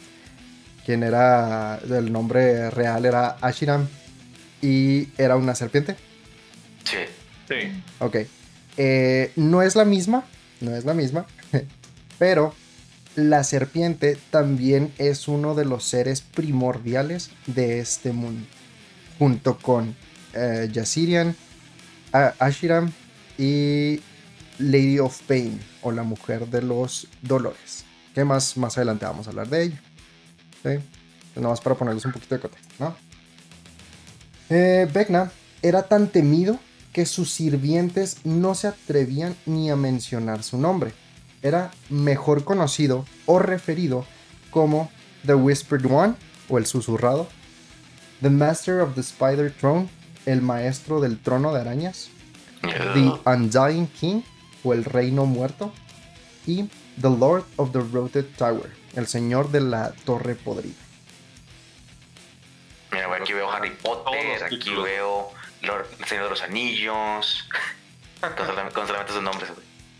[0.86, 3.88] quien era, el nombre real era Ashiram
[4.61, 5.95] y era una serpiente.
[6.84, 6.97] Sí.
[7.47, 7.84] Sí.
[7.99, 8.18] Ok.
[8.78, 10.26] Eh, no es la misma,
[10.59, 11.26] no es la misma,
[12.18, 12.53] pero
[13.16, 18.45] la serpiente también es uno de los seres primordiales de este mundo,
[19.18, 19.95] junto con
[20.34, 21.36] eh, Yassirian,
[22.11, 22.91] A- Ashiram
[23.38, 24.01] y
[24.59, 27.86] Lady of Pain, o la mujer de los dolores.
[28.13, 29.82] Que más, más adelante vamos a hablar de ella.
[30.63, 30.80] ¿Sí?
[30.80, 30.82] Pues
[31.36, 32.95] Nada más para ponerles un poquito de contexto, ¿no?
[34.49, 34.88] Eh,
[35.61, 36.59] era tan temido
[36.93, 40.93] que sus sirvientes no se atrevían ni a mencionar su nombre.
[41.45, 44.03] Era mejor conocido o referido
[44.49, 44.91] como
[45.27, 46.15] The Whispered One
[46.49, 47.27] o el susurrado,
[48.21, 49.87] The Master of the Spider Throne,
[50.25, 52.09] el maestro del trono de arañas,
[52.61, 54.21] The Undying King
[54.63, 55.71] o el reino muerto
[56.47, 56.63] y
[56.99, 60.73] The Lord of the Rotted Tower, el señor de la torre podrida.
[62.91, 65.29] Mira, aquí veo Harry Potter, aquí veo
[65.61, 67.47] Lord- El Señor de los Anillos.
[68.21, 69.51] con, solamente, con solamente sus nombres.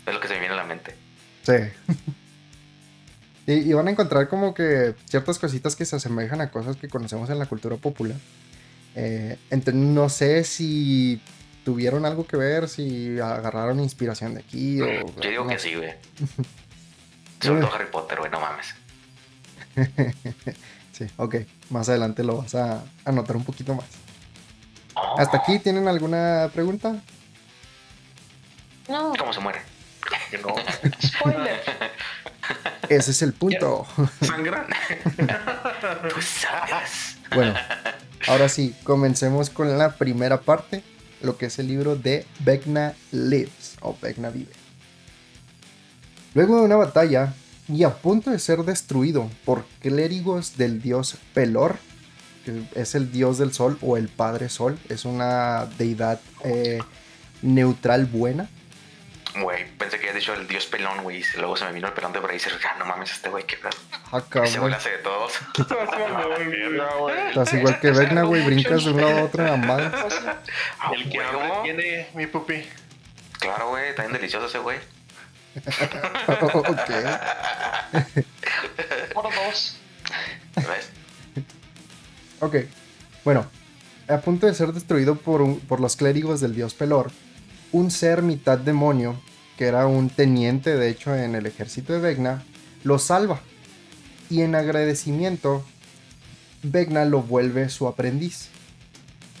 [0.06, 0.96] Es lo que se me viene a la mente.
[1.46, 1.52] Sí.
[3.46, 6.88] y, y van a encontrar como que ciertas cositas que se asemejan a cosas que
[6.88, 8.16] conocemos en la cultura popular.
[8.96, 11.20] Eh, ent- no sé si
[11.64, 14.86] tuvieron algo que ver, si agarraron inspiración de aquí o...
[15.20, 15.92] Yo digo no que sí, güey.
[17.40, 18.74] Sobre todo Harry Potter, güey, no mames.
[20.92, 21.34] Sí, ok.
[21.68, 23.84] Más adelante lo vas a anotar un poquito más.
[24.94, 27.02] Oh, ¿Hasta aquí tienen alguna pregunta?
[28.88, 29.60] No, ¿Cómo se muere?
[30.30, 30.54] Que no.
[31.02, 31.60] spoiler.
[32.88, 33.86] Ese es el punto.
[34.22, 34.66] ¿Sangran?
[36.08, 37.16] Tú sabes.
[37.34, 37.54] Bueno,
[38.28, 40.82] ahora sí, comencemos con la primera parte
[41.22, 44.52] lo que es el libro de Vecna Lives o Vecna Vive.
[46.34, 47.34] Luego de una batalla
[47.68, 51.76] y a punto de ser destruido por clérigos del dios Pelor,
[52.44, 56.78] que es el dios del sol o el padre sol, es una deidad eh,
[57.42, 58.48] neutral buena.
[59.40, 61.18] Güey, pensé que habías dicho el dios pelón, güey.
[61.20, 63.10] Y luego se me vino el pelón de por ahí y dices, ah, no mames,
[63.12, 63.70] este güey, qué pedo.
[64.12, 64.70] Ah, Ese güey cabrón.
[64.70, 65.32] la hace de todos.
[67.28, 69.90] Estás igual que Vecna, güey, brincas de un lado a otro madre.
[70.80, 72.64] Ah, El que hambre tiene, mi pupi.
[73.38, 74.78] Claro, güey, está bien delicioso ese güey.
[75.56, 76.90] ok.
[79.14, 79.76] Por dos.
[80.56, 80.90] ¿Ves?
[82.40, 82.56] Ok.
[83.24, 83.46] Bueno,
[84.08, 87.10] a punto de ser destruido por, un- por los clérigos del dios Pelor,
[87.76, 89.20] un ser mitad demonio,
[89.58, 92.42] que era un teniente de hecho en el ejército de Vecna,
[92.84, 93.40] lo salva.
[94.30, 95.62] Y en agradecimiento,
[96.62, 98.48] Vecna lo vuelve su aprendiz.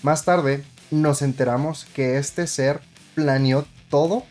[0.02, 2.80] Más tarde, nos enteramos que este ser
[3.14, 4.22] planeó todo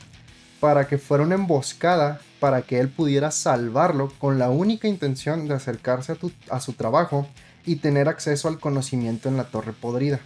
[0.59, 5.55] para que fuera una emboscada para que él pudiera salvarlo con la única intención de
[5.55, 7.27] acercarse a, tu- a su trabajo
[7.65, 10.19] y tener acceso al conocimiento en la torre podrida.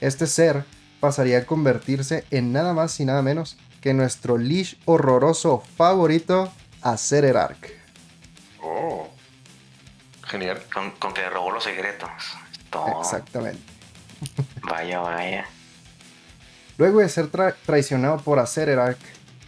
[0.00, 0.64] Este ser
[1.04, 6.50] pasaría a convertirse en nada más y nada menos que nuestro leash horroroso favorito,
[6.80, 7.70] Acererark.
[8.62, 9.06] Oh.
[10.22, 10.62] Genial.
[10.72, 12.08] Con, con que robó los secretos.
[12.70, 13.02] Todo.
[13.02, 13.60] Exactamente.
[14.62, 15.44] Vaya, vaya.
[16.78, 18.98] Luego de ser tra- traicionado por Acererark,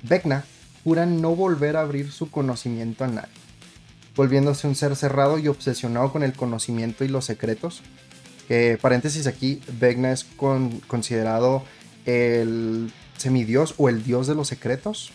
[0.02, 0.44] Vecna
[0.84, 3.32] jura no volver a abrir su conocimiento a nadie,
[4.14, 7.80] volviéndose un ser cerrado y obsesionado con el conocimiento y los secretos.
[8.48, 11.64] Que, paréntesis aquí, Vecna es con- considerado
[12.04, 15.10] el semidios o el dios de los secretos.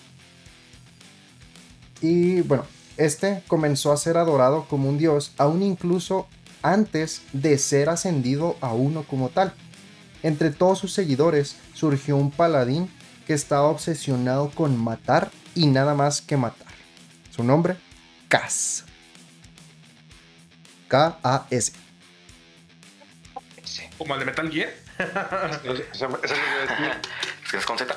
[2.01, 2.65] Y bueno,
[2.97, 6.27] este comenzó a ser adorado como un dios, aún incluso
[6.61, 9.53] antes de ser ascendido a uno como tal.
[10.23, 12.89] Entre todos sus seguidores surgió un paladín
[13.25, 16.67] que estaba obsesionado con matar y nada más que matar.
[17.35, 17.77] Su nombre,
[18.27, 18.83] Kaz.
[20.87, 21.71] K-A-S.
[24.01, 24.73] Como el de Metal Gear.
[24.97, 27.01] Eso es lo que iba a decir.
[27.43, 27.95] ¿Es que es con Z?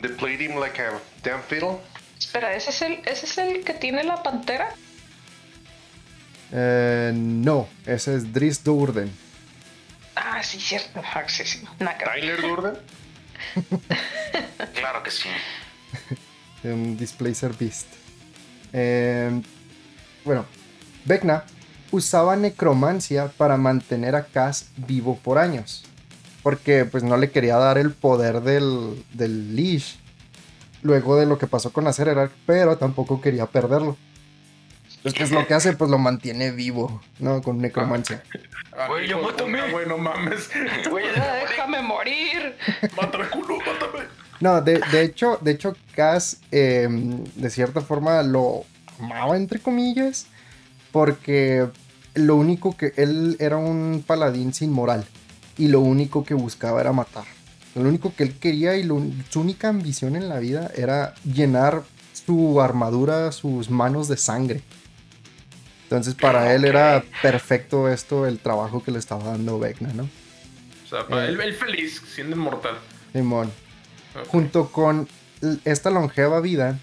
[0.00, 1.76] They played him like a damn fiddle.
[2.18, 4.74] Espera, ¿ese es el, ese es el que tiene la pantera?
[6.52, 9.12] Eh, no, ese es Dries Dourden.
[10.16, 11.02] Ah, sí, cierto.
[11.04, 11.62] Ah, sí, sí.
[11.80, 12.14] Nada que ver.
[12.14, 12.78] Tyler Durden.
[14.74, 15.28] Claro que sí.
[16.64, 17.88] un Displacer Beast.
[18.72, 19.42] Eh,
[20.24, 20.46] bueno,
[21.04, 21.44] Vecna
[21.92, 25.84] usaba necromancia para mantener a Kaz vivo por años.
[26.42, 29.96] Porque pues no le quería dar el poder del, del Leash.
[30.82, 33.96] Luego de lo que pasó con la Cererac, pero tampoco quería perderlo.
[34.96, 35.72] Entonces, ¿qué es lo que hace?
[35.74, 37.42] Pues lo mantiene vivo, ¿no?
[37.42, 38.22] Con necromancia.
[38.76, 39.70] Ah, Güey, de mátame.
[39.70, 40.48] Güey, no mames.
[40.88, 41.04] Güey,
[41.48, 42.56] déjame morir.
[42.96, 44.06] Mátame, culo, mátame.
[44.40, 48.64] No, de, de hecho, de hecho, Cass eh, de cierta forma lo
[48.98, 50.26] amaba, entre comillas,
[50.90, 51.68] porque
[52.14, 55.04] lo único que él era un paladín sin moral
[55.58, 57.24] y lo único que buscaba era matar.
[57.74, 61.82] Lo único que él quería y lo- su única ambición en la vida era llenar
[62.12, 64.62] su armadura, sus manos de sangre.
[65.84, 70.04] Entonces para él era perfecto esto, el trabajo que le estaba dando Vecna, ¿no?
[70.04, 72.76] O sea, para él, él feliz, siendo inmortal.
[73.12, 73.50] Simón.
[74.28, 75.08] Junto con
[75.64, 76.78] esta longeva vida,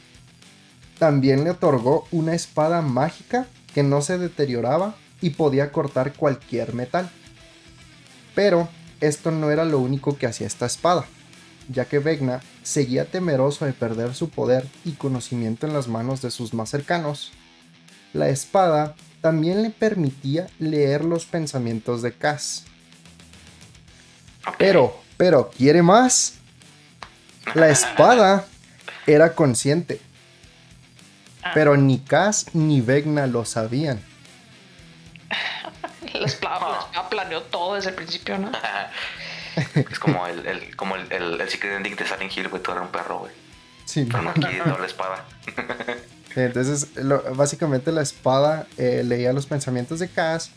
[0.97, 7.09] también le otorgó una espada mágica que no se deterioraba y podía cortar cualquier metal.
[8.35, 8.69] Pero
[9.01, 11.05] esto no era lo único que hacía esta espada,
[11.67, 16.31] ya que Vecna seguía temeroso de perder su poder y conocimiento en las manos de
[16.31, 17.31] sus más cercanos.
[18.13, 22.63] La espada también le permitía leer los pensamientos de Cass.
[24.57, 26.35] Pero, pero, ¿quiere más?
[27.53, 28.45] La espada
[29.05, 29.99] era consciente.
[31.53, 34.08] Pero ni Cass ni Vecna lo sabían.
[36.19, 38.51] Las pla- la espada planeó todo desde el principio, ¿no?
[39.75, 42.61] Es como el, el, como el, el, el secret ending de Silent Hill, güey.
[42.61, 43.31] Tú eres un perro, güey.
[43.85, 45.25] Sí, Pero no aquí la espada.
[46.35, 50.51] Entonces, lo- básicamente la espada eh, leía los pensamientos de Cass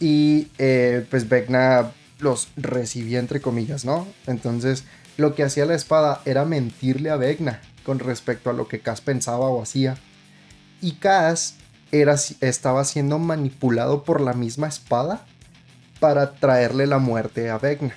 [0.00, 4.08] y eh, pues Vecna los recibía entre comillas, ¿no?
[4.26, 4.84] Entonces,
[5.16, 9.00] lo que hacía la espada era mentirle a Vecna con respecto a lo que Cass
[9.00, 9.96] pensaba o hacía.
[10.80, 11.56] Y Cass
[11.92, 15.24] era, estaba siendo manipulado por la misma espada
[16.00, 17.94] para traerle la muerte a Vecna.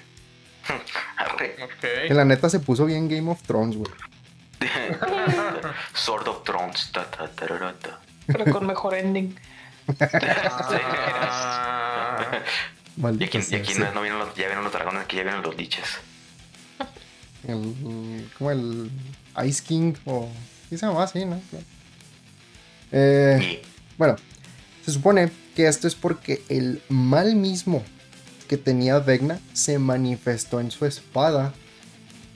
[1.23, 1.41] Ok.
[2.09, 3.91] la neta se puso bien Game of Thrones, güey.
[5.93, 6.91] Sword of Thrones.
[6.91, 7.99] ta, ta, tararata.
[8.27, 9.35] Pero con mejor ending.
[12.97, 13.79] Y aquí, y sea, aquí sí.
[13.79, 15.85] no, no vienen los, ya vienen los dragones, aquí ya vienen los liches.
[17.47, 18.91] El, como el
[19.45, 20.29] Ice King o...
[20.69, 21.41] ¿Qué se llama así, no?
[22.91, 23.61] Eh,
[24.01, 24.15] bueno,
[24.83, 27.83] se supone que esto es porque el mal mismo
[28.47, 31.53] que tenía Vecna se manifestó en su espada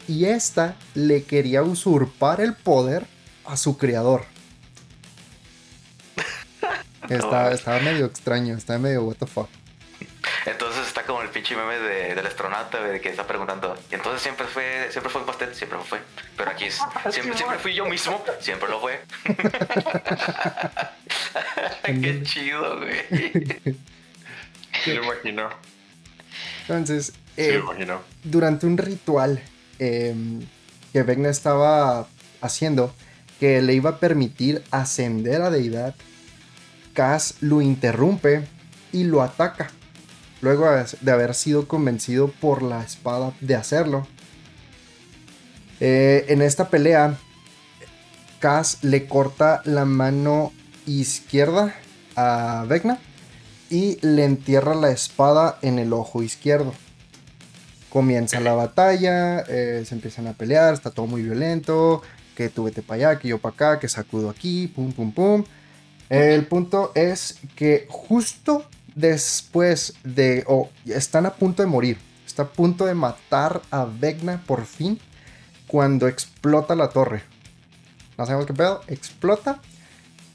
[0.07, 3.07] y esta le quería usurpar el poder
[3.45, 4.25] a su creador.
[7.09, 9.49] Está, estaba medio extraño, estaba medio what the fuck.
[10.45, 13.75] Entonces está como el pinche meme de- del astronauta güey, que está preguntando.
[13.91, 15.99] Y entonces siempre fue, siempre fue un pastel, siempre lo fue.
[16.37, 16.75] Pero aquí es,
[17.11, 19.01] siempre, siempre fui yo mismo, siempre lo fue.
[21.83, 23.75] Qué chido, güey.
[24.83, 25.49] Sí, lo imagino.
[26.67, 28.01] Entonces, Sí, eh, lo imagino.
[28.23, 29.41] durante un ritual
[29.79, 30.15] eh,
[30.93, 32.07] que Vecna estaba
[32.41, 32.93] haciendo,
[33.39, 35.95] que le iba a permitir ascender a deidad,
[36.93, 38.47] Cass lo interrumpe
[38.93, 39.69] y lo ataca.
[40.45, 40.67] Luego
[41.01, 44.05] de haber sido convencido por la espada de hacerlo.
[45.79, 47.17] Eh, en esta pelea,
[48.37, 50.53] Cass le corta la mano
[50.85, 51.73] izquierda
[52.15, 52.99] a Vecna
[53.71, 56.75] y le entierra la espada en el ojo izquierdo.
[57.89, 62.03] Comienza la batalla, eh, se empiezan a pelear, está todo muy violento,
[62.35, 65.43] que tú vete para allá, que yo para acá, que sacudo aquí, pum, pum, pum.
[66.07, 68.63] El punto es que justo
[68.95, 74.41] después de, o están a punto de morir, está a punto de matar a Vecna
[74.45, 74.99] por fin,
[75.67, 77.23] cuando explota la torre.
[78.17, 79.59] No sabemos qué pedo, explota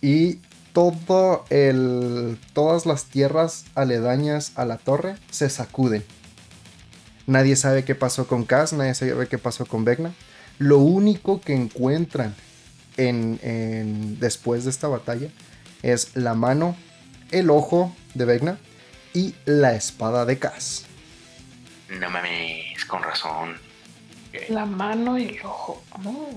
[0.03, 0.39] y
[0.73, 6.05] todo el, todas las tierras aledañas a la torre se sacuden.
[7.27, 10.13] Nadie sabe qué pasó con Cass, nadie sabe qué pasó con Vecna.
[10.59, 12.35] Lo único que encuentran
[12.97, 15.29] en, en- después de esta batalla
[15.83, 16.77] es la mano,
[17.31, 18.59] el ojo de Vecna
[19.15, 20.87] y la espada de Cass.
[21.89, 23.57] No mames, con razón.
[24.49, 25.83] La mano y el ojo.
[26.05, 26.31] Oh.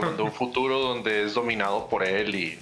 [0.00, 2.58] Lo de un futuro donde es dominado por él y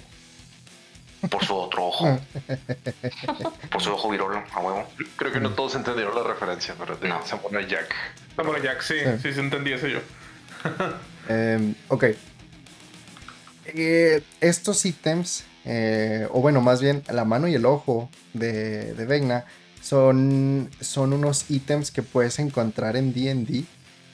[1.29, 2.19] Por su otro ojo.
[3.71, 4.87] Por su ojo virolo, a huevo.
[5.17, 7.25] creo que no todos entendieron la referencia, pero de No.
[7.25, 7.93] Samurai Jack.
[8.35, 9.09] Samurai Jack, sí, Sí.
[9.23, 9.99] sí, sí, entendí eso yo.
[11.31, 12.05] Eh, ok.
[13.65, 19.05] Eh, estos ítems, eh, o bueno, más bien la mano y el ojo de, de
[19.05, 19.45] Vecna,
[19.81, 23.63] son, son unos ítems que puedes encontrar en DD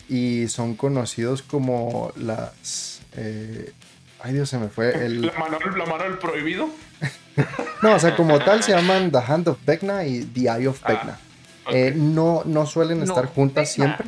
[0.10, 3.02] y son conocidos como las.
[3.18, 3.72] eh,
[4.22, 5.06] ay, Dios, se me fue.
[5.06, 6.70] El, La mano, la mano del prohibido.
[7.82, 10.80] no, o sea, como tal se llaman The Hand of Vecna y The Eye of
[10.84, 11.20] Ah, Vecna.
[11.72, 13.96] Eh, no, no suelen No, estar juntas Vecna.
[13.98, 14.08] siempre,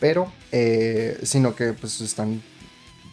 [0.00, 2.42] pero eh, sino que pues están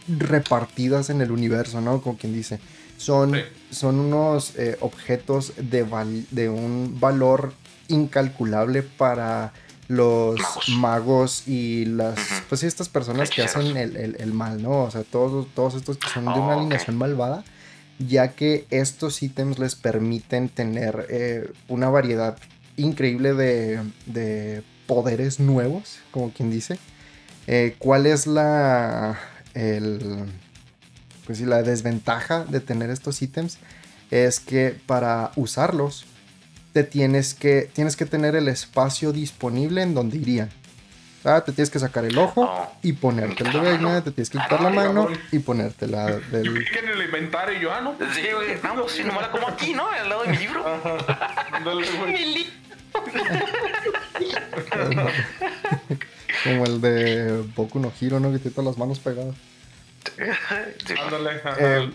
[0.08, 2.02] repartidas en el universo, ¿no?
[2.02, 2.60] Como quien dice.
[2.98, 3.42] Son, Sí.
[3.72, 7.54] son unos eh, objetos de, val- de un valor
[7.90, 9.54] incalculable para
[9.88, 10.70] los Magos.
[10.70, 12.20] magos, y las,
[12.50, 14.84] pues estas personas que hacen el, el- el mal, ¿no?
[14.84, 17.46] O sea, todos, todos estos que son de una Oh, alineación malvada,
[18.00, 22.38] ya que estos ítems les permiten tener eh, una variedad
[22.76, 26.78] increíble de, de poderes nuevos, como quien dice.
[27.48, 29.18] Eh, ¿Cuál es la,
[29.54, 30.26] el,
[31.28, 33.60] pues sí, la desventaja de tener estos ítems?
[34.10, 36.06] Es que para usarlos
[36.74, 40.50] te tienes que, tienes que tener el espacio disponible en donde irían.
[41.20, 42.72] O sea, te tienes que sacar el ojo Oh.
[42.84, 46.20] y ponerte el de Vecna, te tienes que quitar la mano y ponerte la Yo
[46.32, 46.54] del...
[46.54, 47.96] creí que en el inventario y yo, ah, no.
[48.14, 49.88] Sí, güey, vamos, sí, nomás la como aquí, ¿no?
[49.90, 50.64] Al lado de mi libro.
[52.08, 52.54] Mi li-
[56.44, 58.32] Como el de Boku no Hiro, ¿no?
[58.32, 59.36] Que tiene todas las manos pegadas.
[60.16, 61.92] Sí, Ándale, Eh,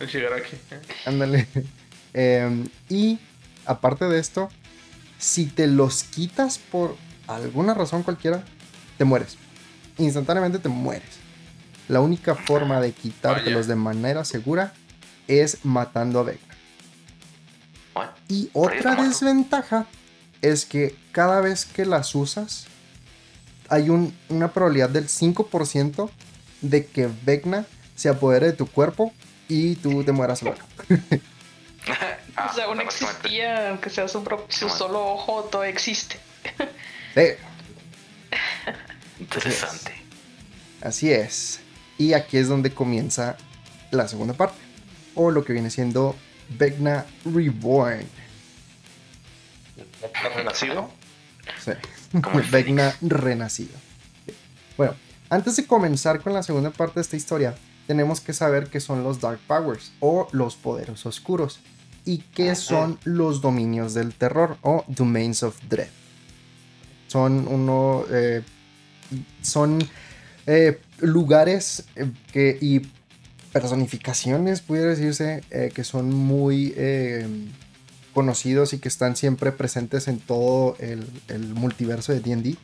[0.00, 0.56] el Shigaraki.
[1.06, 1.46] Ándale.
[2.14, 3.18] Eh, y
[3.64, 4.48] aparte de esto,
[5.18, 6.96] si te los quitas por
[7.26, 8.42] alguna razón cualquiera,
[8.98, 9.36] te mueres.
[9.98, 11.08] Instantáneamente te mueres.
[11.88, 14.72] La única forma de quitártelos de manera segura
[15.28, 16.38] es matando a.
[17.94, 18.08] What?
[18.28, 19.86] Y otra desventaja
[20.40, 22.66] es que cada vez que las usas,
[23.68, 26.10] hay un- una probabilidad del 5%
[26.62, 29.12] de que Vecna se apodere de tu cuerpo
[29.48, 30.58] y tú te mueras luego.
[32.36, 34.78] Ah, o sea, aún existía, aunque sea su, pro- su Simón.
[34.78, 36.16] solo ojo, todo existe.
[37.14, 37.22] Sí,
[39.20, 39.92] Interesante.
[40.80, 41.60] así es.
[41.98, 43.36] Y aquí es donde comienza
[43.90, 44.56] la segunda parte.
[45.14, 46.16] O lo que viene siendo
[46.50, 48.06] Vecna Reborn.
[50.02, 50.90] ¿Está renacido?
[51.62, 51.72] Sí.
[52.50, 53.74] Vecna renacido.
[54.76, 54.94] Bueno,
[55.32, 57.54] antes de comenzar con la segunda parte de esta historia,
[57.86, 61.60] tenemos que saber qué son los Dark Powers o los poderes oscuros
[62.04, 65.88] y qué son los dominios del terror o Domains of Dread.
[67.08, 68.04] Son uno.
[68.10, 68.42] eh,
[69.40, 69.78] son
[70.46, 72.82] eh, lugares eh, que, y
[73.52, 76.74] personificaciones, pudiera decirse, eh, que son muy
[78.12, 82.56] conocidos y que están siempre presentes en todo el, el multiverso de DD.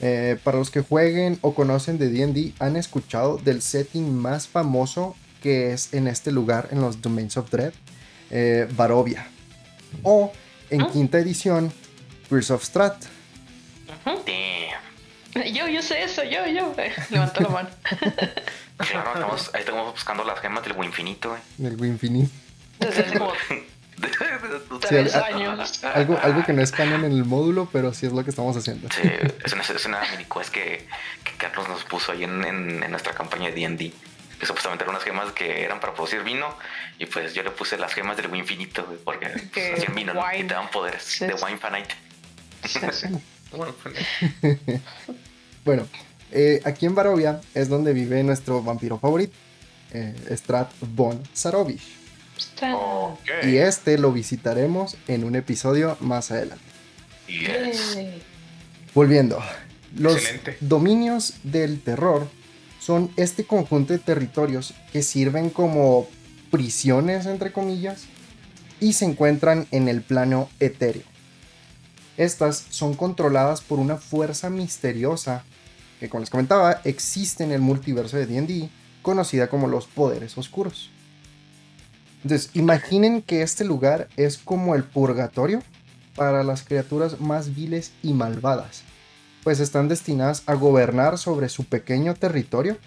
[0.00, 5.16] Eh, para los que jueguen o conocen de D&D, han escuchado del setting más famoso
[5.42, 7.72] que es en este lugar, en los Domains of Dread,
[8.30, 9.26] eh, Barovia.
[10.02, 10.32] O
[10.70, 10.88] en Ah.
[10.92, 11.72] quinta edición,
[12.28, 13.04] Curse of Strat.
[14.04, 15.44] Damn.
[15.52, 16.74] Yo, yo sé eso, yo, yo.
[17.10, 17.68] Levanto la mano.
[18.76, 21.40] Claro, estamos, ahí estamos buscando las gemas del infinito, güey.
[21.58, 22.28] Del Winfini.
[22.78, 23.32] Desde como
[24.84, 25.82] Sí, tres al- años.
[25.84, 28.56] Algo, algo que no es canon en el módulo, pero sí es lo que estamos
[28.56, 28.88] haciendo.
[28.90, 29.02] Sí,
[29.44, 30.86] es una, es una mini quest que,
[31.24, 33.92] que Carlos nos puso ahí en, en- en nuestra campaña de D&D.
[34.38, 36.46] Que supuestamente eran unas gemas que eran para producir vino.
[36.98, 40.12] Y pues yo le puse las gemas del infinito, porque pues, hacían vino.
[40.36, 41.34] Y te dan poderes Sí, de.
[41.34, 41.94] Wine Fanite.
[43.52, 43.74] Bueno,
[45.64, 45.86] Bueno,
[46.32, 49.34] eh, aquí en Barovia es donde vive nuestro vampiro favorito,
[49.92, 51.82] eh, Strat von Sarovich.
[53.42, 56.64] Y este lo visitaremos en un episodio más adelante.
[57.26, 57.96] Yes.
[58.94, 59.40] Volviendo,
[59.96, 60.56] los Excelente.
[60.60, 62.28] dominios del terror
[62.80, 66.06] son este conjunto de territorios que sirven como
[66.50, 68.04] prisiones, entre comillas,
[68.80, 71.02] y se encuentran en el plano etéreo.
[72.16, 75.44] Estas son controladas por una fuerza misteriosa
[75.98, 78.68] que, como les comentaba, existe en el multiverso de D&D,
[79.02, 80.90] conocida como los poderes oscuros.
[82.24, 85.62] Entonces, imaginen que este lugar es como el purgatorio
[86.16, 88.82] para las criaturas más viles y malvadas,
[89.42, 92.78] pues están destinadas a gobernar sobre su pequeño territorio,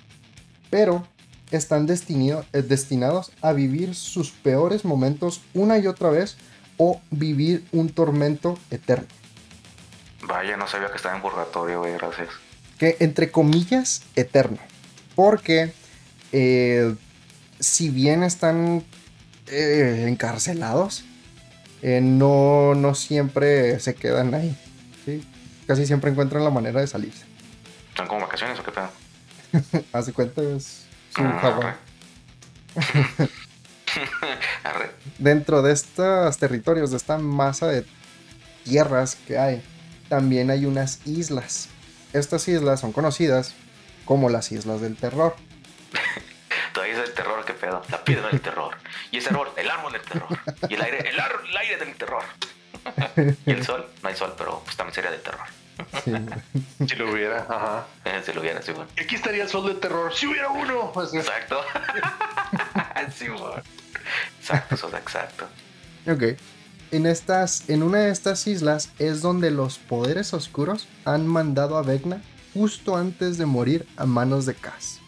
[0.71, 1.07] pero
[1.51, 6.37] están eh, destinados a vivir sus peores momentos una y otra vez
[6.77, 9.07] o vivir un tormento eterno.
[10.23, 12.29] Vaya, no sabía que estaba en purgatorio, güey, gracias.
[12.79, 14.57] que entre comillas eterno.
[15.15, 15.73] Porque
[16.31, 16.95] eh,
[17.59, 18.83] si bien están
[19.49, 21.03] eh, encarcelados,
[21.81, 24.57] eh, no, no siempre se quedan ahí.
[25.05, 25.23] ¿sí?
[25.67, 27.25] Casi siempre encuentran la manera de salirse.
[27.95, 28.89] ¿Son como vacaciones o qué pedo?
[29.93, 30.85] Hace cuenta es
[31.15, 31.75] su Ah.
[34.63, 34.91] Arre.
[35.17, 37.85] Dentro de estos territorios, de esta masa de
[38.63, 39.63] tierras que hay,
[40.09, 41.69] también hay unas islas.
[42.13, 43.55] Estas islas son conocidas
[44.05, 45.35] como las Islas del Terror.
[47.69, 47.81] Pedo.
[47.89, 48.75] La piedra del terror.
[49.11, 50.27] Y ese árbol, el árbol del terror.
[50.69, 52.23] Y el aire, el, ar- el aire del terror.
[53.45, 55.45] Y el sol, no hay sol, pero pues también sería del terror.
[56.03, 56.11] Sí.
[56.87, 57.85] Si lo hubiera, ajá.
[58.05, 58.89] Eh, Si lo hubiera, sí, bueno.
[58.97, 60.13] Y aquí estaría el sol del terror.
[60.13, 60.91] Si hubiera uno.
[60.95, 61.17] Así.
[61.17, 61.61] Exacto.
[63.15, 63.61] sí, bueno.
[64.39, 65.45] Exacto, eso es exacto.
[66.09, 66.23] Ok.
[66.91, 71.81] En, estas, en una de estas islas es donde los poderes oscuros han mandado a
[71.83, 72.21] Vecna
[72.53, 74.99] justo antes de morir a manos de Cass.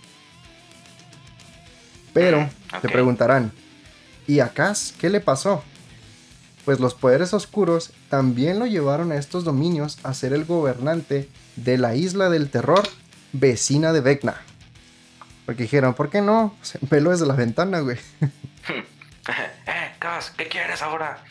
[2.13, 2.81] Pero, ok.
[2.81, 3.51] te preguntarán,
[4.27, 5.63] ¿y a Cass qué le pasó?
[6.65, 11.77] Pues los poderes oscuros también lo llevaron a estos dominios a ser el gobernante de
[11.77, 12.87] la isla del terror
[13.33, 14.35] vecina de Vecna.
[15.45, 16.55] Porque dijeron, ¿por qué no?
[16.81, 17.97] Velo desde la ventana, güey.
[18.69, 21.23] eh, Cas, ¿qué quieres ahora?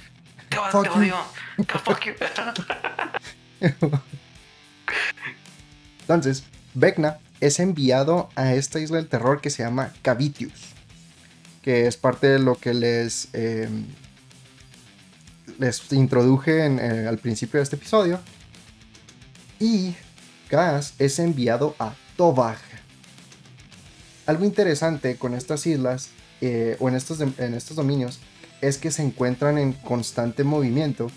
[0.48, 1.16] Te, Fuck te odio.
[1.84, 2.14] Fuck you.
[6.00, 10.67] Entonces, Vecna es enviado a esta isla del terror que se llama Cavitius,
[11.62, 13.68] que es parte de lo que les, eh,
[15.58, 18.20] les introduje en, eh, al principio de este episodio.
[19.60, 19.94] Y
[20.50, 22.58] Gas es enviado a Tobag.
[24.26, 28.20] Algo interesante con estas islas eh, o en estos, en estos dominios
[28.60, 31.10] es que se encuentran en constante movimiento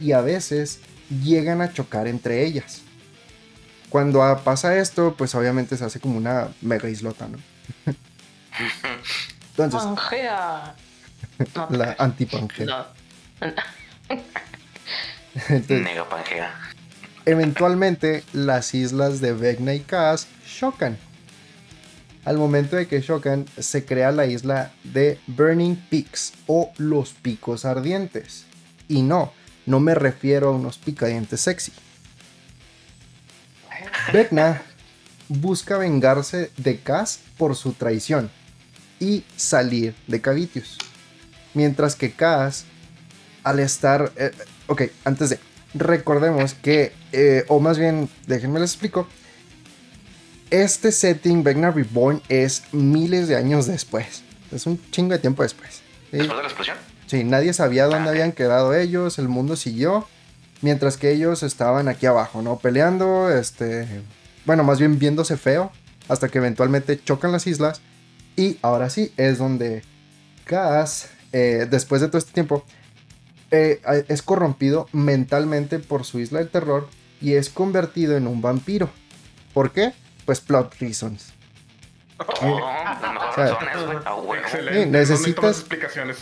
[0.00, 0.80] y a veces
[1.22, 2.82] llegan a chocar entre ellas.
[3.88, 7.38] Cuando pasa esto, pues obviamente se hace como una mega islota, ¿no?
[9.58, 10.74] Entonces, Pangea.
[11.70, 12.66] La antipangea.
[12.66, 12.86] no.
[15.48, 16.54] Entonces, Nega Pangea.
[17.26, 20.96] eventualmente las islas de Vecna y Kaas chocan.
[22.24, 27.64] Al momento de que chocan, se crea la isla de Burning Peaks o los picos
[27.64, 28.46] ardientes.
[28.88, 29.32] Y no,
[29.66, 31.72] no me refiero a unos picadientes sexy.
[34.12, 34.62] Vecna
[35.28, 38.30] busca vengarse de Cass por su traición
[39.00, 40.78] y salir de Cavitius.
[41.54, 42.64] Mientras que Cass,
[43.44, 44.12] al estar...
[44.16, 44.32] eh,
[44.66, 45.38] ok, antes de...
[45.74, 49.06] Recordemos que, eh, o más bien, déjenme les explico.
[50.50, 54.22] Este setting, Vecna Reborn, es miles de años después.
[54.52, 55.82] Es un chingo de tiempo después.
[56.10, 56.18] ¿sí?
[56.18, 56.76] Después de la explosión.
[57.06, 60.08] Sí, nadie sabía dónde habían quedado ellos, el mundo siguió,
[60.60, 62.58] mientras que ellos estaban aquí abajo, ¿no?
[62.58, 63.86] Peleando, este,
[64.44, 65.70] bueno, más bien viéndose feo,
[66.08, 67.80] hasta que eventualmente chocan las islas.
[68.36, 69.82] Y ahora sí, es donde
[70.44, 72.64] Cass, eh, después de todo este tiempo,
[73.50, 76.88] eh, es corrompido mentalmente por su isla del terror
[77.20, 78.90] y es convertido en un vampiro.
[79.54, 79.92] ¿Por qué?
[80.24, 81.32] Pues plot reasons.
[84.86, 85.64] necesitas,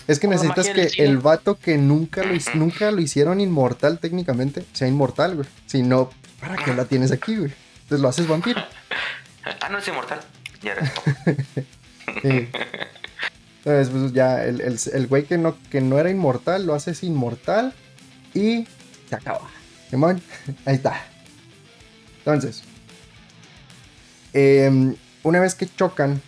[0.07, 4.89] es que necesitas que el vato que nunca lo, nunca lo hicieron inmortal técnicamente sea
[4.89, 5.49] inmortal, güey.
[5.67, 6.11] Si no,
[6.41, 7.53] ¿para qué la tienes aquí, güey?
[7.83, 8.61] Entonces lo haces vampiro.
[9.61, 10.21] ah, no es inmortal.
[10.63, 10.75] Ya
[12.25, 17.73] Entonces, pues ya el, el, güey que no, que no era inmortal lo haces inmortal
[18.35, 18.67] y
[19.09, 19.49] se acaba.
[20.65, 21.05] Ahí está.
[22.19, 22.63] Entonces,
[24.33, 26.21] em, una vez que chocan,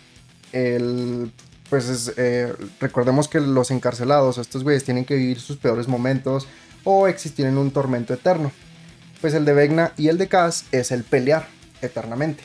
[0.53, 1.31] el,
[1.69, 6.47] pues eh, recordemos que los encarcelados, estos güeyes, tienen que vivir sus peores momentos
[6.83, 8.51] o existir en un tormento eterno.
[9.19, 11.47] Pues el de Vegna y el de Kaz es el pelear
[11.81, 12.43] eternamente.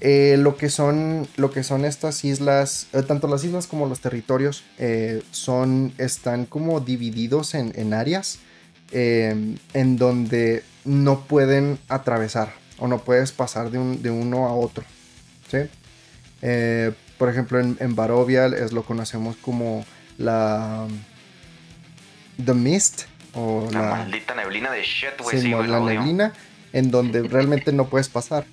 [0.00, 4.00] Eh, lo, que son, lo que son estas islas, eh, tanto las islas como los
[4.00, 4.64] territorios,
[5.30, 8.38] son, están como divididos en, áreas
[8.92, 14.84] en donde no pueden atravesar o no puedes pasar de, de uno a otro.
[16.42, 19.84] Eh, por ejemplo, en, en, Barovia es lo conocemos como
[20.16, 20.86] la
[22.42, 23.02] The Mist
[23.34, 25.68] o la, maldita neblina de shit, güey.
[25.68, 26.32] la neblina
[26.72, 28.46] en donde realmente no puedes pasar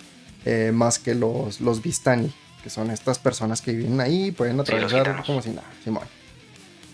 [0.50, 2.34] eh, más que los, los Vistani,
[2.64, 6.06] que son estas personas que viven ahí, pueden atravesar como si nada, Simón.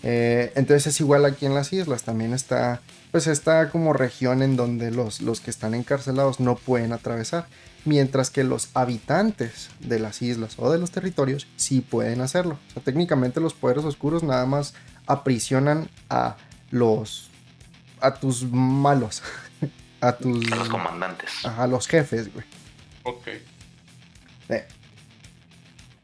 [0.02, 2.80] Eh, entonces es igual aquí en las islas, también está
[3.12, 7.46] pues esta como región en donde los, los que están encarcelados no pueden atravesar
[7.84, 12.58] mientras que los habitantes de las islas o de los territorios sí pueden hacerlo.
[12.70, 14.74] O sea, técnicamente los poderes oscuros nada más
[15.06, 16.36] aprisionan a
[16.72, 17.30] los
[18.00, 19.22] a tus malos,
[20.00, 22.44] a tus a los comandantes, a los jefes, güey.
[23.04, 23.28] Ok.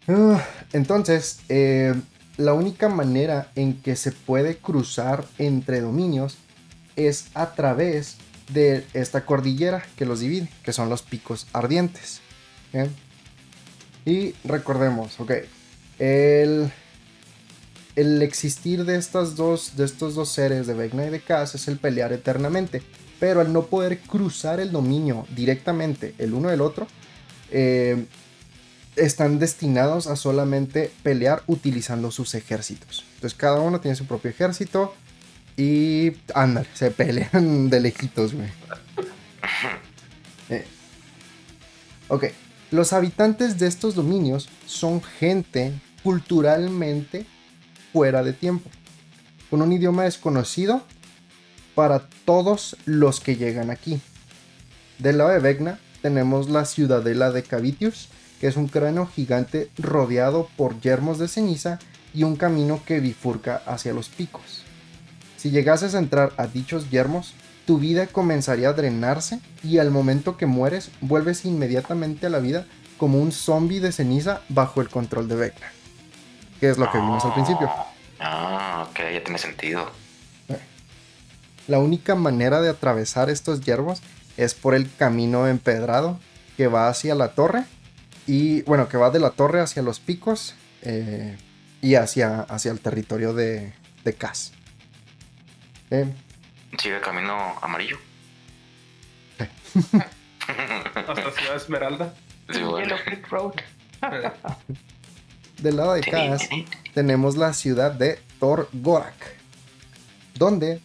[0.08, 1.94] Ah, entonces, eh,
[2.36, 6.36] la única manera en que se puede cruzar entre dominios
[6.96, 8.16] es a través
[8.52, 12.20] de esta cordillera que los divide, que son los picos ardientes.
[14.04, 15.32] Y recordemos, ok,
[15.98, 16.72] el,
[17.96, 21.68] el existir de, estas dos, de estos dos seres, de Vecna y de Kaz, es
[21.68, 22.82] el pelear eternamente.
[23.20, 26.88] Pero al no poder cruzar el dominio directamente el uno del otro,
[27.50, 28.06] eh,
[28.96, 33.04] están destinados a solamente pelear utilizando sus ejércitos.
[33.14, 34.94] Entonces cada uno tiene su propio ejército
[35.56, 38.48] y ándale, se pelean de lejitos, güey.
[40.48, 40.64] Eh.
[42.08, 42.24] Ok,
[42.70, 47.26] los habitantes de estos dominios son gente culturalmente
[47.92, 48.70] fuera de tiempo,
[49.50, 50.84] con un idioma desconocido
[51.80, 54.02] para todos los que llegan aquí.
[54.98, 60.50] Del lado de Vecna tenemos la ciudadela de Cavitius, que es un cráneo gigante rodeado
[60.58, 61.78] por yermos de ceniza
[62.12, 64.62] y un camino que bifurca hacia los picos.
[65.38, 67.32] Si llegases a entrar a dichos yermos,
[67.64, 72.66] tu vida comenzaría a drenarse y al momento que mueres vuelves inmediatamente a la vida
[72.98, 75.72] como un zombie de ceniza bajo el control de Vecna.
[76.60, 77.70] Que es lo que vimos al principio.
[78.18, 79.90] Ah, ok, ya tiene sentido.
[81.70, 84.02] La única manera de atravesar estos yermos
[84.36, 86.18] es por el camino empedrado
[86.56, 87.62] que va hacia la torre
[88.26, 91.38] y bueno, que va de la torre hacia los picos eh,
[91.80, 94.50] y hacia, hacia el territorio de, de Kaz.
[96.76, 97.98] Sigue el camino amarillo.
[100.96, 102.14] Hasta Ciudad Esmeralda.
[105.58, 106.48] Del lado de Kaz
[106.94, 109.36] tenemos la ciudad de Thor Gorak,
[110.34, 110.80] donde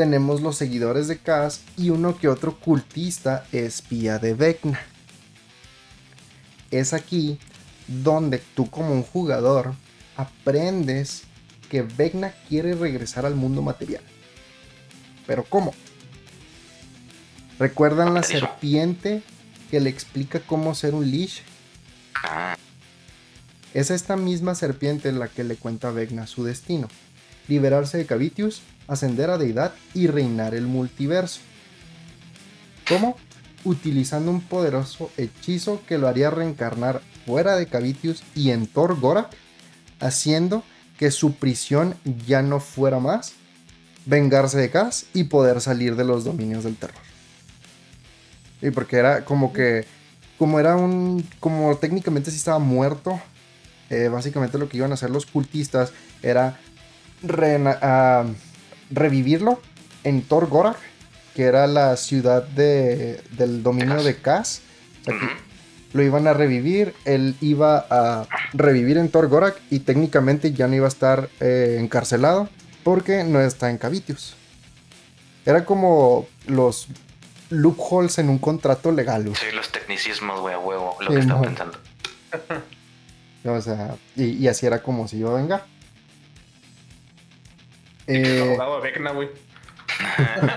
[0.00, 4.80] tenemos los seguidores de Kaz y uno que otro cultista espía de Vecna.
[6.70, 7.38] Es aquí
[7.86, 9.74] donde tú como un jugador
[10.16, 11.24] aprendes
[11.68, 14.02] que Vecna quiere regresar al mundo material.
[15.26, 15.74] Pero ¿cómo?
[17.58, 19.22] ¿Recuerdan la serpiente
[19.70, 21.42] que le explica cómo ser un Lich?
[22.24, 22.56] Ah.
[23.74, 26.88] Es esta misma serpiente la que le cuenta a Vecna su destino.
[27.48, 31.40] Liberarse de Cavitius, ascender a deidad y reinar el multiverso.
[32.88, 33.16] ¿Cómo?
[33.64, 39.30] Utilizando un poderoso hechizo que lo haría reencarnar fuera de Cavitius y en Thor Gorak,
[40.00, 40.64] haciendo
[40.98, 41.94] que su prisión
[42.26, 43.34] ya no fuera más
[44.06, 47.00] vengarse de Kaz y poder salir de los dominios del terror.
[48.60, 49.86] Y porque era como que,
[50.36, 53.20] como era un, como técnicamente sí estaba muerto,
[53.88, 56.58] eh, básicamente lo que iban a hacer los cultistas era
[57.82, 58.24] ah,
[58.90, 59.60] revivirlo
[60.04, 60.48] en Thor
[61.34, 64.62] que era la ciudad de, del dominio de Kaz.
[65.92, 70.86] lo iban a revivir, él iba a revivir en Torgorak y técnicamente ya no iba
[70.86, 72.48] a estar eh, encarcelado
[72.84, 74.34] porque no está en Cavitius.
[75.46, 76.88] Era como los
[77.48, 79.24] loopholes en un contrato legal.
[79.24, 79.34] güey.
[79.36, 81.46] Sí, los tecnicismos, güey, a huevo, lo que Sí, estaba no.
[81.46, 81.78] pensando.
[83.42, 85.64] O sea, y, y así era como si iba a vengar.
[88.12, 89.28] Eh, abogado de Vecna, güey.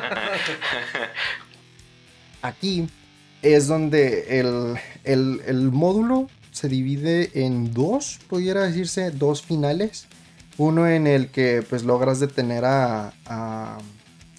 [2.42, 2.88] aquí
[3.42, 10.08] es donde el, el- el módulo se divide en dos, pudiera decirse, dos finales.
[10.58, 13.80] Uno en el que pues logras detener a, a,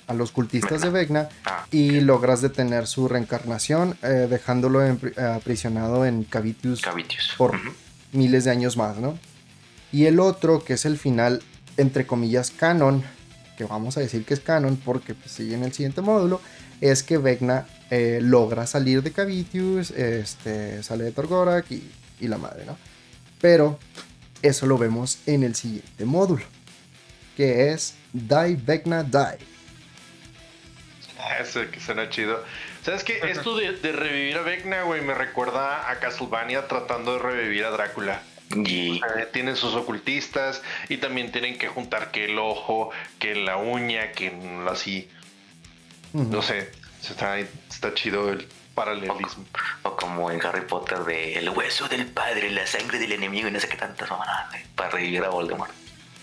[0.07, 5.13] a los cultistas de Vecna Ah, y logras detener su reencarnación, eh, dejándolo en pri-
[5.21, 7.35] aprisionado en Cavitius Cavitius.
[7.37, 7.59] por
[8.13, 9.19] miles de años más, ¿no?
[9.91, 11.43] Y el otro, que es el final,
[11.77, 13.03] entre comillas, canon,
[13.57, 16.41] que vamos a decir que es canon porque pues, sigue en el siguiente módulo,
[16.81, 22.39] es que Vecna eh, logra salir de Cavitius, este, sale de Torgorak y, y la
[22.39, 22.77] madre, ¿no?
[23.41, 23.79] Pero
[24.43, 26.45] eso lo vemos en el siguiente módulo,
[27.37, 29.39] que es Die Vecna Die.
[31.19, 32.43] Ah, Ese que suena chido.
[32.85, 33.19] ¿Sabes qué?
[33.31, 37.71] Esto de, de revivir a Vecna, güey, me recuerda a Castlevania tratando de revivir a
[37.71, 38.21] Drácula.
[38.55, 43.57] Y Eh, tienen sus ocultistas y también tienen que juntar que el ojo, que la
[43.57, 44.33] uña, que
[44.69, 45.09] así.
[46.13, 46.71] No sé,
[47.03, 49.45] está, está chido el paralelismo.
[49.83, 53.51] O como en Harry Potter de el hueso del padre, la sangre del enemigo y
[53.51, 55.73] no sé qué tantas mamadas, para revivir a Voldemort.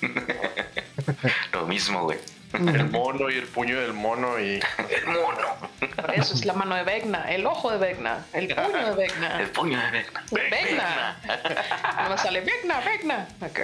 [1.53, 2.19] Lo mismo, güey.
[2.53, 4.59] El mono y el puño del mono y...
[4.89, 5.70] El mono.
[5.95, 9.41] Por eso es la mano de Vecna, el ojo de Vecna, el puño de Vecna.
[9.41, 10.23] El puño de Vecna.
[10.31, 11.17] Vecna.
[12.03, 13.27] No me sale Vecna, Vecna.
[13.41, 13.59] Ok.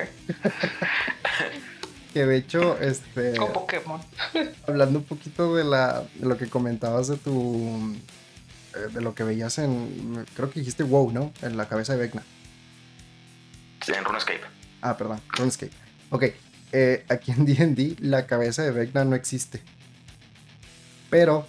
[2.14, 3.36] Que de hecho, este...
[3.36, 4.02] Con Pokémon.
[4.68, 7.96] hablando un poquito de, la, de lo que comentabas de tu.
[8.74, 10.26] eh, de lo que veías en.
[10.36, 11.32] Creo que dijiste wow, ¿no?
[11.44, 12.24] En la cabeza de Vecna.
[13.88, 14.42] En RuneScape.
[14.82, 15.72] Ah, perdón, RuneScape.
[16.10, 16.24] Ok,
[16.72, 19.62] eh, aquí en DD la cabeza de Vecna no existe.
[21.10, 21.48] Pero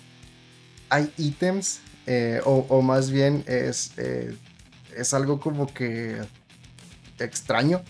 [0.88, 4.34] hay ítems, eh, o, o más bien es, eh,
[4.96, 6.20] es algo como que
[7.18, 7.82] extraño,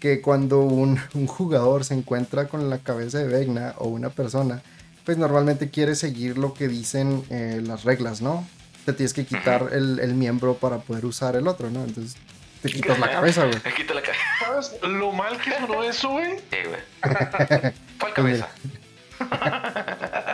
[0.00, 4.62] que cuando un, un jugador se encuentra con la cabeza de Vecna o una persona,
[5.04, 8.46] pues normalmente quiere seguir lo que dicen eh, las reglas, ¿no?
[8.84, 11.84] Te tienes que quitar el, el miembro para poder usar el otro, ¿no?
[11.84, 12.16] Entonces
[12.62, 13.58] te quitas la cabeza, güey.
[13.76, 14.22] Quito la cabeza.
[14.40, 16.38] ¿Sabes lo mal que sonó eso, güey?
[16.50, 16.80] Sí, güey.
[18.00, 18.48] ¿Cuál cabeza?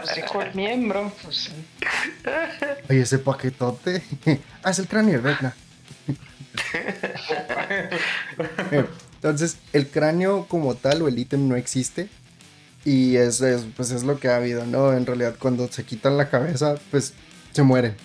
[0.05, 1.13] Pues dijo el miembro.
[1.23, 1.53] Pues, sí.
[2.91, 4.03] Oye, ese paquetote.
[4.63, 5.23] ah, es el cráneo.
[8.71, 8.85] Eh,
[9.15, 12.09] Entonces, el cráneo como tal o el ítem no existe.
[12.85, 14.93] Y es, es, pues es lo que ha habido, ¿no?
[14.93, 17.15] En realidad, cuando se quitan la cabeza, pues
[17.53, 17.97] se mueren.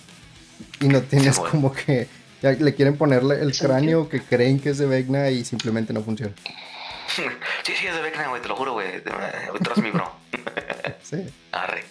[0.80, 2.08] Y no tienes como que.
[2.40, 6.02] Ya le quieren ponerle el cráneo que creen que es de Vecna y simplemente no
[6.02, 6.32] funciona.
[7.10, 7.24] Sí,
[7.74, 9.02] sí, es de Vecna, güey, te lo juro, güey.
[9.02, 10.19] Tras mi bro.
[11.02, 11.24] Sí.
[11.52, 11.84] Arre.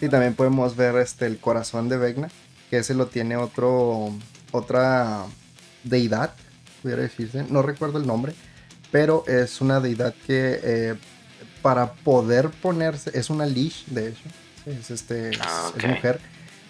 [0.00, 2.28] Y también podemos ver este el corazón de Vecna,
[2.68, 4.12] que ese lo tiene otro
[4.52, 5.24] otra
[5.84, 6.32] deidad,
[6.82, 8.34] pudiera decirse, no recuerdo el nombre,
[8.90, 10.94] pero es una deidad que eh,
[11.62, 14.22] para poder ponerse, es una leash, de hecho,
[14.66, 16.20] es, este, es- Ah, es mujer,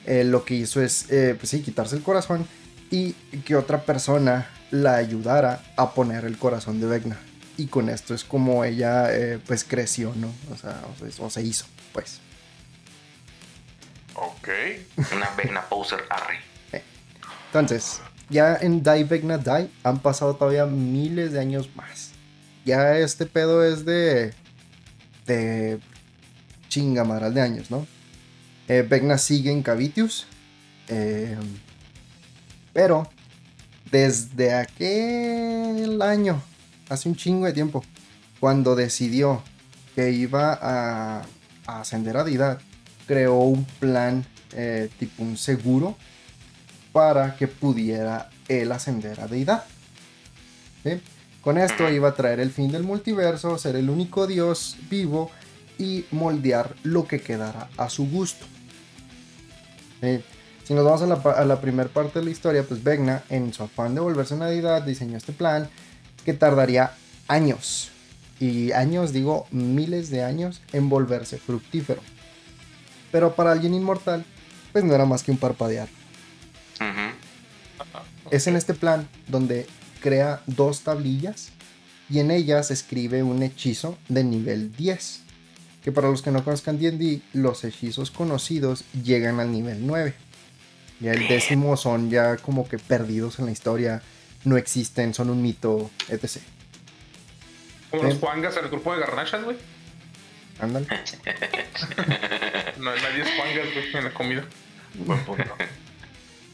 [0.06, 2.46] eh, lo que hizo es, eh, pues sí, quitarse el corazón
[2.90, 3.12] y
[3.44, 7.18] que otra persona la ayudara a poner el corazón de Vecna.
[7.60, 10.32] Y con esto es como ella pues, eh, pues creció, ¿no?
[10.52, 12.18] O sea, o se- o se hizo, pues.
[14.14, 14.48] Ok.
[15.14, 16.38] Una Vecna poser, arre.
[17.46, 22.12] Entonces, ya en Die Vecna Die han pasado todavía miles de años más.
[22.64, 24.32] Ya este pedo es de.
[25.26, 25.80] de.
[26.68, 27.86] chingamaral de años, ¿no?
[28.68, 30.26] Eh, Vecna sigue en Cavitius.
[30.88, 31.36] eh,
[32.72, 33.10] pero,
[33.90, 36.40] desde aquel año,
[36.90, 37.82] hace un chingo de tiempo,
[38.38, 39.42] cuando decidió
[39.94, 41.22] que iba a,
[41.66, 42.58] a ascender a deidad,
[43.06, 45.96] creó un plan eh, tipo un seguro
[46.92, 49.64] para que pudiera él ascender a deidad.
[50.84, 51.00] ¿Sí?
[51.40, 55.30] Con esto iba a traer el fin del multiverso, ser el único dios vivo
[55.78, 58.44] y moldear lo que quedara a su gusto.
[60.00, 60.20] ¿Sí?
[60.64, 63.22] Si nos vamos a la, pa- a la primera parte de la historia, pues Vecna,
[63.28, 65.68] en su afán de volverse una deidad, diseñó este plan
[66.20, 66.92] que tardaría
[67.28, 67.90] años.
[68.38, 72.00] Y años, digo, miles de años en volverse fructífero.
[73.12, 74.24] Pero para alguien inmortal,
[74.72, 75.88] pues no era más que un parpadear.
[78.30, 79.66] Es en este plan donde
[80.00, 81.50] crea dos tablillas
[82.08, 85.20] y en ellas escribe un hechizo de nivel 10.
[85.82, 90.14] Que para los que no conozcan D&D, los hechizos conocidos llegan al nivel 9.
[91.00, 94.02] Ya el décimo son ya como que perdidos en la historia,
[94.44, 96.38] no existen, son un mito, etc.
[97.90, 99.56] Como los Juangas en el grupo de garnachas, güey.
[100.58, 100.86] Ándale.
[102.78, 104.44] No, nadie es Juangas, güey, en la comida.
[104.94, 105.44] Buen punto.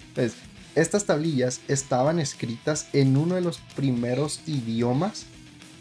[0.09, 0.37] Entonces,
[0.75, 5.27] estas tablillas estaban escritas en uno de los primeros idiomas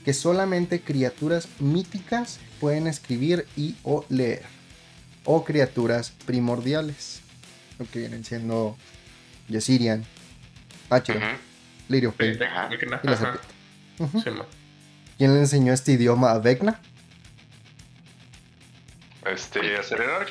[0.03, 4.44] que solamente criaturas míticas pueden escribir y o leer.
[5.23, 7.22] O criaturas primordiales.
[7.80, 8.77] Lo que vienen siendo
[9.49, 10.06] Yesirian,
[10.90, 11.34] Acheron, Ujú.
[11.90, 12.70] Lirio Fey Ajá.
[12.72, 13.02] y la.
[13.98, 14.45] Sí, man.
[15.18, 16.80] ¿Quién le enseñó este idioma a Vecna?
[19.26, 20.30] Este, Acererak.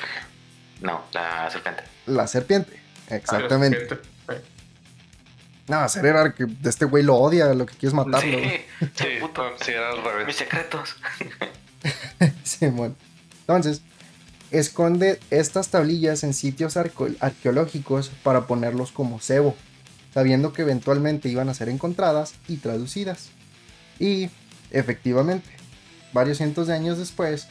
[0.81, 1.83] No, la serpiente.
[2.05, 2.79] La serpiente.
[3.09, 3.77] Exactamente.
[3.77, 3.95] Gente,
[4.29, 4.41] eh.
[5.67, 8.19] No, Cererar, que este güey lo odia, lo que quiere es matarlo.
[8.21, 8.61] Sí,
[8.93, 9.49] Sí, puto.
[9.49, 10.95] no, sí, era al Mis secretos.
[12.43, 12.95] Simón.
[13.41, 13.81] Entonces,
[14.51, 19.55] esconde estas tablillas en sitios arqueológicos para ponerlos como cebo,
[20.15, 23.31] sabiendo que eventualmente iban a ser encontradas y traducidas.
[23.99, 24.29] Y,
[24.71, 25.49] efectivamente,
[26.13, 27.49] varios cientos de años después,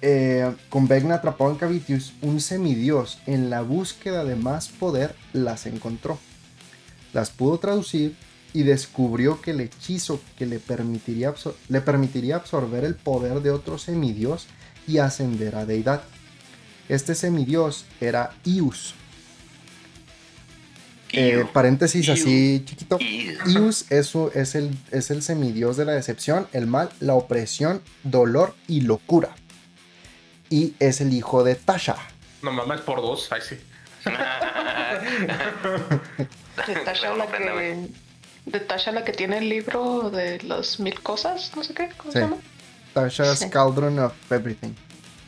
[0.00, 5.66] eh, con Vecna atrapado en Cavitius, un semidios en la búsqueda de más poder las
[5.66, 6.18] encontró.
[7.12, 8.16] Las pudo traducir
[8.54, 11.34] y descubrió que el hechizo que le permitiría,
[11.68, 14.46] le permitiría absorber el poder de otro semidios
[14.88, 16.04] y ascender a deidad.
[16.88, 18.94] Este semidios era Ius.
[21.12, 22.14] Eh, paréntesis Iu.
[22.14, 22.98] así chiquito.
[23.00, 27.82] Ius es, su- es el, es el semidios de la decepción, el mal, la opresión,
[28.04, 29.30] dolor y locura.
[30.50, 31.96] Y es el hijo de Tasha.
[32.42, 33.56] No mames por dos, ay sí.
[36.66, 37.88] De Tasha, la que,
[38.46, 42.12] de Tasha la que tiene el libro de las mil cosas, no sé qué, ¿cómo
[42.12, 42.18] Sí.
[42.18, 42.36] se llama?
[42.94, 43.50] Tasha's Sí.
[43.50, 44.72] Cauldron of Everything.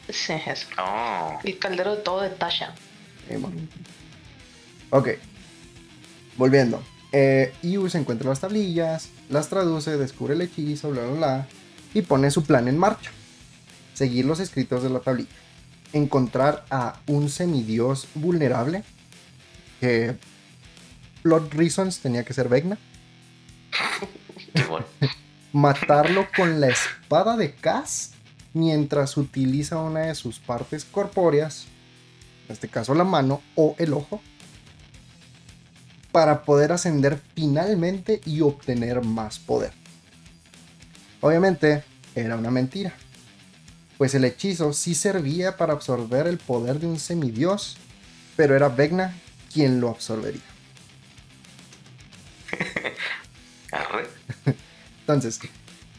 [0.08, 0.66] Sí, eso.
[0.78, 1.38] Oh.
[1.44, 2.74] El caldero de todo de Tasha.
[4.90, 5.08] Ok.
[6.36, 6.82] Volviendo.
[7.12, 11.46] Eh, Ius encuentra las tablillas, las traduce, descubre el hechizo, bla, bla, bla,
[11.92, 13.10] y pone su plan en marcha.
[13.92, 15.28] Seguir los escritos de la tablilla.
[15.92, 18.82] Encontrar a un semidios vulnerable,
[19.80, 20.16] que
[21.22, 22.78] plot reasons tenía que ser Vecna.
[24.68, 24.86] Bueno.
[25.52, 28.12] Matarlo con la espada de Cass
[28.54, 31.66] mientras utiliza una de sus partes corpóreas,
[32.46, 34.22] en este caso la mano o el ojo,
[36.12, 39.72] para poder ascender finalmente y obtener más poder.
[41.20, 41.82] Obviamente
[42.14, 42.92] era una mentira,
[43.96, 47.78] pues el hechizo sí servía para absorber el poder de un semidios,
[48.36, 49.14] pero era Vecna
[49.52, 50.42] quien lo absorbería.
[55.00, 55.40] Entonces,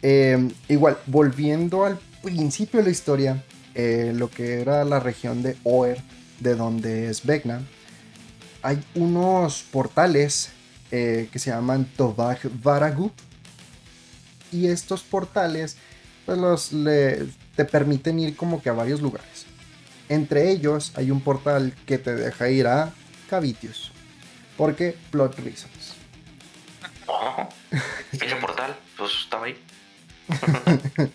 [0.01, 3.43] eh, igual, volviendo al principio de la historia,
[3.75, 5.99] eh, lo que era la región de Oer,
[6.39, 7.61] de donde es Vecna,
[8.63, 10.49] hay unos portales
[10.91, 13.11] eh, que se llaman Tobag Varagu.
[14.51, 15.77] Y estos portales
[16.25, 19.45] pues los le- te permiten ir como que a varios lugares.
[20.09, 22.91] Entre ellos hay un portal que te deja ir a
[23.29, 23.91] Cavitius.
[24.57, 25.93] Porque plot reasons.
[27.07, 27.49] Oh.
[28.11, 29.57] Ese portal, pues estaba ahí.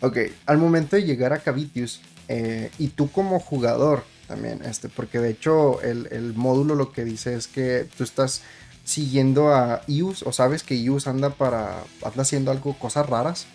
[0.00, 5.18] Ok, al momento de llegar a Cavitius, eh, y tú como jugador también, este, porque
[5.18, 8.42] de hecho el, el módulo lo que dice es que tú estás
[8.84, 13.46] siguiendo a Ius, o sabes que Ius anda para, anda haciendo algo, cosas raras,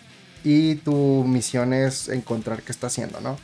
[0.44, 3.36] y tu misión es encontrar qué está haciendo, ¿no?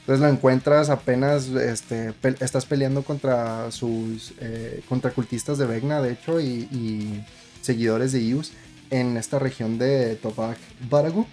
[0.00, 6.12] Entonces lo encuentras apenas, este, estás peleando contra sus, eh, contra cultistas de Vecna, de
[6.12, 7.24] hecho, y,
[7.62, 8.52] seguidores de Ius
[8.88, 10.56] en esta región de Tobag
[10.88, 11.26] Baragu.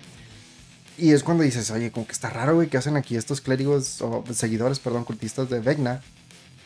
[0.97, 4.01] Y es cuando dices, oye, como que está raro, güey, que hacen aquí estos clérigos,
[4.01, 6.01] o seguidores, perdón, cultistas de Vecna.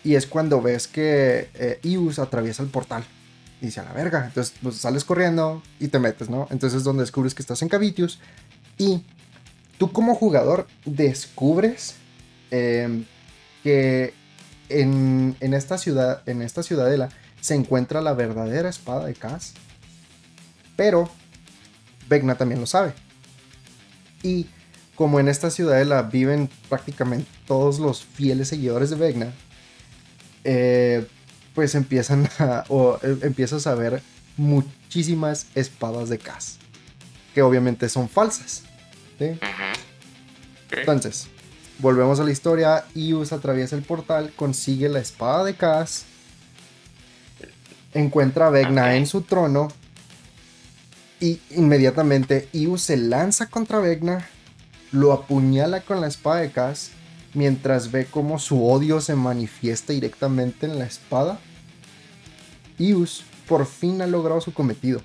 [0.03, 3.03] Y es cuando ves que eh, Ius atraviesa el portal.
[3.61, 4.25] Y dice, a la verga.
[4.25, 6.47] Entonces, pues sales corriendo y te metes, ¿no?
[6.49, 8.19] Entonces es donde descubres que estás en Cavitius.
[8.77, 9.03] Y
[9.77, 11.95] tú como jugador descubres
[12.49, 13.03] eh,
[13.63, 14.13] que
[14.69, 17.09] en, esta ciudad, en esta ciudadela,
[17.41, 19.53] se encuentra la verdadera espada de Kaz.
[20.75, 21.09] Pero
[22.07, 22.93] Vecna también lo sabe.
[24.23, 24.47] Y
[24.95, 29.33] como en esta ciudadela viven prácticamente todos los fieles seguidores de Vecna,
[30.43, 31.07] eh,
[31.55, 34.01] pues empiezan a, o, eh, empiezas a ver
[34.37, 36.57] muchísimas espadas de Kaz.
[37.33, 38.63] Que obviamente son falsas.
[40.71, 41.27] Entonces,
[41.79, 42.85] volvemos a la historia.
[42.95, 46.05] Ius atraviesa el portal, consigue la espada de Kaz.
[47.93, 48.91] Encuentra a Vecna Ok.
[48.91, 49.67] en su trono.
[51.21, 54.27] Y inmediatamente Ius se lanza contra Vecna.
[54.91, 56.91] Lo apuñala con la espada de Kaz.
[57.33, 61.39] mientras ve cómo su odio se manifiesta directamente en la espada.
[62.77, 65.01] Ius por fin ha logrado su cometido.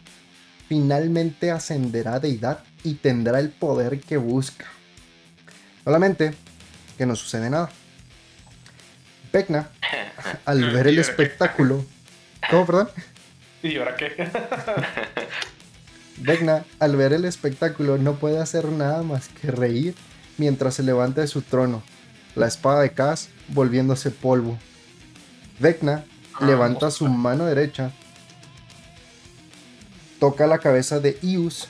[0.68, 4.64] Finalmente ascenderá a deidad y tendrá el poder que busca.
[5.84, 6.34] Solamente
[6.97, 7.68] que no sucede nada.
[9.32, 9.70] Vecna,
[10.47, 11.84] al ver el espectáculo.
[12.51, 12.88] ¿Cómo, perdón?
[13.62, 14.30] ¿Y ahora qué?
[16.18, 19.94] Vecna, al ver el espectáculo, no puede hacer nada más que reír
[20.38, 21.82] mientras se levanta de su trono,
[22.34, 24.59] la espada de Kaz volviéndose polvo.
[25.59, 26.05] Vecna
[26.40, 27.93] levanta su mano derecha,
[30.18, 31.68] toca la cabeza de Ius,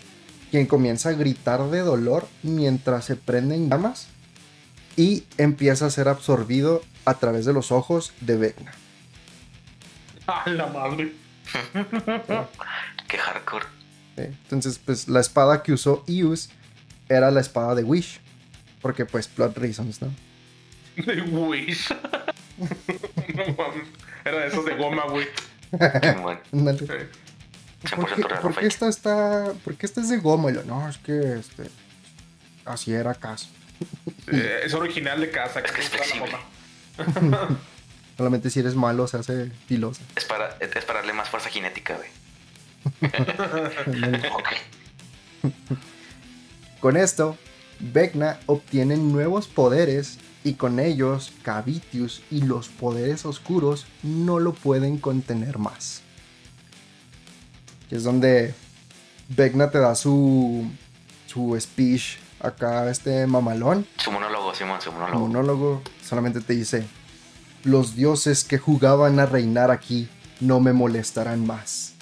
[0.51, 4.09] quien comienza a gritar de dolor mientras se prenden llamas
[4.97, 8.73] y empieza a ser absorbido a través de los ojos de Vecna.
[10.27, 11.13] ¡A la madre!
[13.09, 13.76] Qué hardcore.
[14.25, 16.49] Entonces, pues la espada que usó Ius
[17.09, 18.21] era la espada de Wish.
[18.81, 20.13] Porque pues plot reasons, ¿no?
[20.97, 21.89] De Wish.
[22.59, 23.89] no mames.
[24.25, 25.27] Era de esos de goma, güey.
[25.71, 25.81] ¿Por
[28.09, 30.51] 100% qué, por qué esta está, por qué esta es de goma?
[30.51, 31.65] Y yo, no, es que este,
[32.65, 33.49] así era caso.
[34.33, 35.61] Eh, es original de casa.
[35.61, 35.91] Es que es.
[38.17, 40.03] Solamente si eres malo se hace filosa.
[40.17, 42.09] Es para, es para darle más fuerza cinética, güey.
[46.81, 47.37] Con esto,
[47.79, 54.99] Vecna obtiene nuevos poderes y con ellos Cavitius y los poderes oscuros no lo pueden
[54.99, 56.03] contener más.
[57.89, 58.55] Que es donde
[59.29, 60.71] Vecna te da su,
[61.27, 63.87] su speech acá, este mamalón.
[63.97, 65.27] Su monólogo, Simón, su monólogo.
[65.27, 66.87] monólogo solamente te dice,
[67.65, 70.09] los dioses que jugaban a reinar aquí
[70.41, 71.96] no me molestarán más.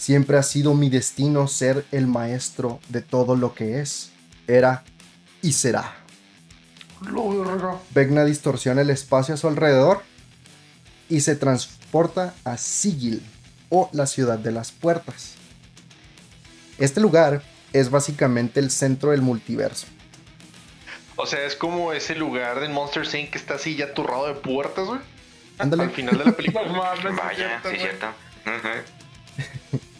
[0.00, 4.12] Siempre ha sido mi destino ser el maestro de todo lo que es,
[4.48, 4.82] era
[5.42, 5.94] y será.
[7.90, 10.00] Vecna distorsiona el espacio a su alrededor
[11.10, 13.22] y se transporta a Sigil
[13.68, 15.34] o la ciudad de las puertas.
[16.78, 17.42] Este lugar
[17.74, 19.86] es básicamente el centro del multiverso.
[21.16, 23.32] O sea, es como ese lugar del Monster Inc.
[23.32, 25.00] que está así ya turrado de puertas, güey.
[25.58, 25.82] Ándale.
[25.82, 26.64] Al final de la película.
[26.66, 28.06] No mames, es Vaya, sí, cierto.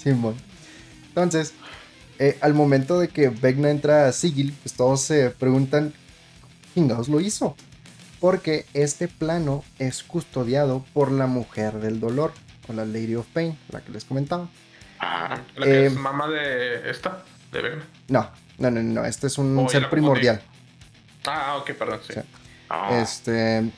[0.02, 0.35] Simón.
[1.09, 1.52] Entonces,
[2.18, 5.93] eh, al momento de que Vecna entra a Sigil, pues todos se preguntan,
[6.74, 7.56] ¿quién lo hizo?
[8.20, 12.32] Porque este plano es custodiado por la mujer del dolor,
[12.68, 14.48] o la Lady of Pain, la que les comentaba.
[14.98, 15.43] Ajá.
[15.56, 17.85] La que Eh, es mamá de esta, de Vecna.
[18.09, 20.43] No, no, no, no, este es un Oh, ser primordial.
[21.27, 22.14] Ah, ok, perdón, sí.
[22.70, 23.70] Oh, Este,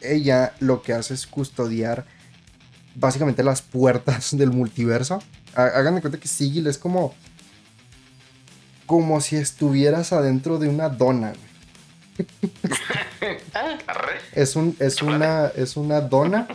[0.00, 2.04] ella lo que hace es custodiar
[2.94, 5.22] básicamente las puertas del multiverso.
[5.56, 7.14] Hagan de cuenta que Sigil es como
[8.84, 11.32] como si estuvieras adentro de una dona.
[11.32, 12.28] güey.
[13.86, 14.20] arre.
[14.32, 16.46] Es un es una es una dona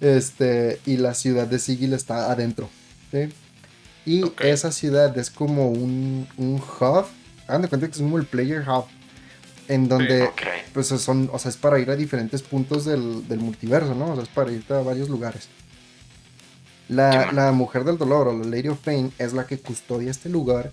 [0.00, 2.70] este y la ciudad de Sigil está adentro.
[3.10, 3.28] ¿sí?
[4.06, 7.06] Y esa ciudad es como un, un hub.
[7.46, 8.86] Hagan de cuenta que es un multiplayer hub.
[9.68, 10.30] En donde
[10.72, 14.12] pues son, o sea, es para ir a diferentes puntos del, del multiverso, ¿no?
[14.12, 15.48] O sea, es para irte a varios lugares.
[16.88, 20.28] La, la mujer del dolor o la Lady of Pain es la que custodia este
[20.28, 20.72] lugar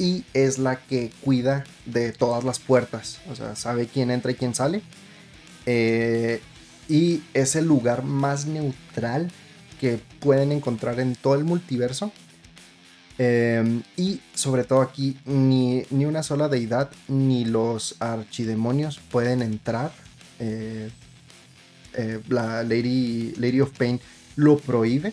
[0.00, 3.20] y es la que cuida de todas las puertas.
[3.30, 4.80] O sea, sabe quién entra y quién sale.
[5.66, 6.40] Eh,
[6.88, 9.30] y es el lugar más neutral
[9.78, 12.12] que pueden encontrar en todo el multiverso.
[13.18, 19.92] Eh, y sobre todo aquí, ni, ni una sola deidad ni los archidemonios pueden entrar.
[20.38, 20.88] Eh,
[22.28, 24.00] la Lady, Lady of Pain
[24.36, 25.12] lo prohíbe.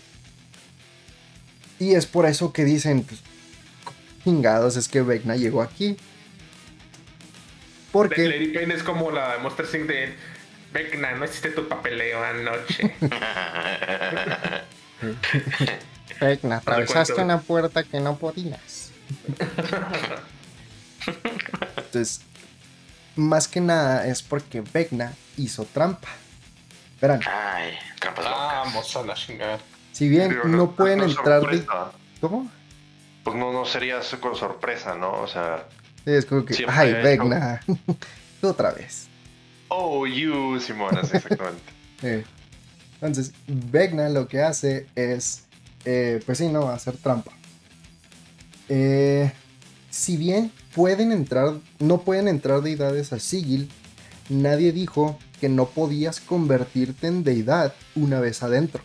[1.79, 3.21] Y es por eso que dicen, pues,
[4.23, 5.97] chingados, es que Vecna llegó aquí.
[7.91, 8.27] Porque...
[8.27, 9.87] Lady Pain es como la de Monster Inc.
[9.87, 10.15] de
[10.73, 12.95] Vecna, no hiciste tu papeleo anoche.
[16.19, 18.91] Vecna, atravesaste una puerta que no podías.
[21.77, 22.21] Entonces,
[23.15, 26.09] más que nada es porque Vecna hizo trampa.
[26.99, 28.65] Verán, Ay, trampas locas.
[28.65, 29.59] Vamos a la chingada.
[29.91, 31.57] Si bien no pueden entrar de...
[31.59, 31.91] sorpresa.
[32.21, 32.49] ¿Cómo?
[33.23, 35.11] Pues no, no sería con sorpresa, ¿no?
[35.21, 35.65] O sea,
[36.07, 37.17] Sí, es como que, ay,
[38.39, 39.07] tú otra vez.
[39.67, 42.25] oh, you, Simona, sí, exactamente.
[43.01, 45.43] Entonces, Vecna lo que hace es,
[45.83, 47.33] eh, pues sí, no, hacer trampa.
[48.69, 49.33] Eh,
[49.89, 53.69] si bien pueden entrar, no pueden entrar deidades a Sigil,
[54.29, 58.81] nadie dijo que no podías convertirte en deidad una vez adentro.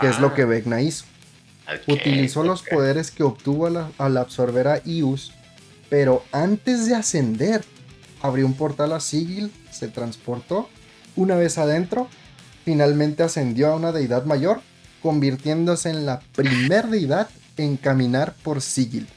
[0.00, 0.34] Que es lo Ah.
[0.34, 1.04] que Vecna hizo.
[1.86, 5.32] Utilizó los poderes que obtuvo al, al absorber a Ius,
[5.88, 7.64] pero antes de ascender,
[8.22, 10.68] abrió un portal a Sigil se transportó.
[11.16, 12.08] Una vez adentro,
[12.64, 14.60] finalmente ascendió a una deidad mayor,
[15.02, 19.08] convirtiéndose en la primer deidad en caminar por Sigil.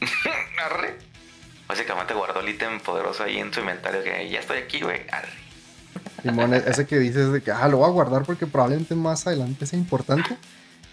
[0.64, 0.96] Arre.
[1.66, 5.00] Básicamente guardó el ítem poderoso ahí en su inventario que ya estoy aquí, güey.
[5.10, 5.41] Arre.
[6.22, 9.26] Simón, e- ese que dices de que, ah, lo voy a guardar porque probablemente más
[9.26, 10.36] adelante sea importante.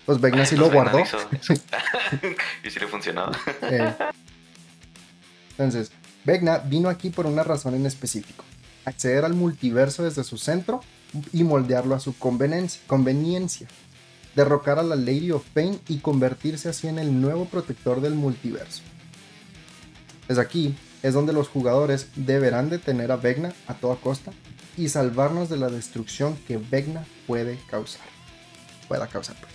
[0.06, 1.00] Pues Vecna sí lo Entonces, guardó.
[1.40, 1.54] Hizo
[2.64, 3.30] y sí le funcionó.
[3.64, 3.94] Eh,
[5.52, 5.92] Entonces,
[6.26, 8.44] Vecna vino aquí por una razón en específico.
[8.86, 10.82] Acceder al multiverso desde su centro
[11.34, 13.68] y moldearlo a su conveniencia.
[14.36, 18.82] Derrocar a la Lady of Pain y convertirse así en el nuevo protector del multiverso.
[20.28, 24.32] Desde aquí es donde los jugadores deberán detener a Vecna a toda costa
[24.80, 28.06] y salvarnos de la destrucción que Vecna puede causar.
[28.88, 29.54] Pueda causar, pues.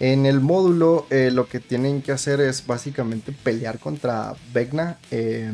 [0.00, 4.98] En el módulo eh, lo que tienen que hacer es básicamente pelear contra Vecna.
[5.10, 5.52] eh,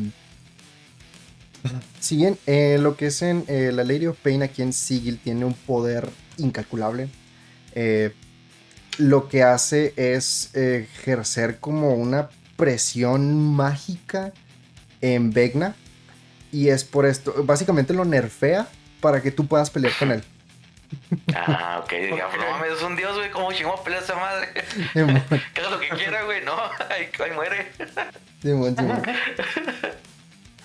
[1.99, 2.25] si
[2.79, 6.09] lo que es en eh, la Lady of Pain aquí en Sigil tiene un poder
[6.37, 7.09] incalculable,
[7.75, 8.13] eh,
[8.97, 14.33] lo que hace es ejercer como una presión mágica
[15.01, 15.75] en Vecna.
[16.51, 18.67] Y es por esto, básicamente lo nerfea
[19.01, 20.23] para que tú puedas pelear con él.
[21.35, 21.91] Ah, ok.
[22.11, 23.29] Digamos, no mames, es un dios, güey.
[23.31, 24.47] ¿Cómo chingamos pelea esa madre?
[25.53, 26.43] que haga lo que quiera, güey.
[26.43, 26.53] No,
[26.89, 27.71] ahí, ahí muere.
[28.41, 29.01] Simón, Simón.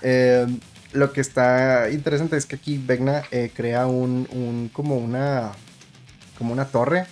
[0.03, 0.47] Eh,
[0.93, 5.53] lo que está interesante es que aquí Vecna eh, crea un, un- como una
[6.39, 7.07] como una torre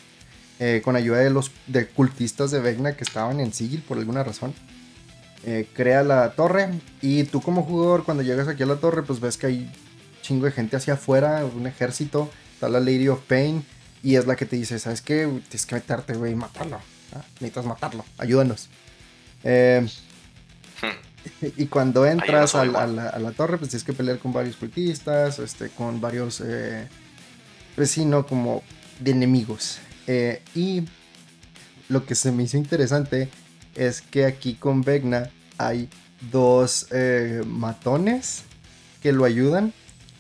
[0.58, 4.22] eh, con ayuda de los de cultistas de Vecna que estaban en Sigil por alguna
[4.24, 4.54] razón.
[5.44, 6.68] Eh, crea la torre
[7.00, 9.72] y tú como jugador cuando llegas aquí a la torre pues ves que hay
[10.22, 13.64] chingo de gente hacia afuera, un ejército, está la Lady of Pain
[14.04, 15.26] y es la que te dice, ¿sabes qué?
[15.48, 16.78] Tienes que meterte, güey, y matarlo.
[17.12, 18.68] Ah, Necesitas matarlo, ayúdanos.
[19.44, 19.86] Eh,
[21.56, 25.38] y cuando entras a, la, a la torre, pues tienes que pelear con varios cultistas,
[25.38, 26.88] este, con varios, eh,
[27.76, 28.26] pues sí, ¿no?
[28.26, 28.62] Como
[29.00, 29.78] de enemigos.
[30.06, 30.84] Eh, y
[31.88, 33.28] lo que se me hizo interesante
[33.74, 35.88] es que aquí con Vecna hay
[36.30, 38.42] dos eh, matones
[39.02, 39.72] que lo ayudan.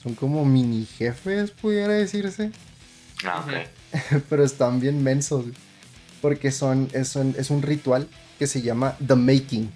[0.02, 2.50] Son como mini jefes, pudiera decirse.
[3.24, 4.22] Ok.
[4.28, 5.46] pero están bien mensos.
[6.20, 8.08] Porque son, es, un, es un ritual
[8.38, 9.70] que se llama The Making.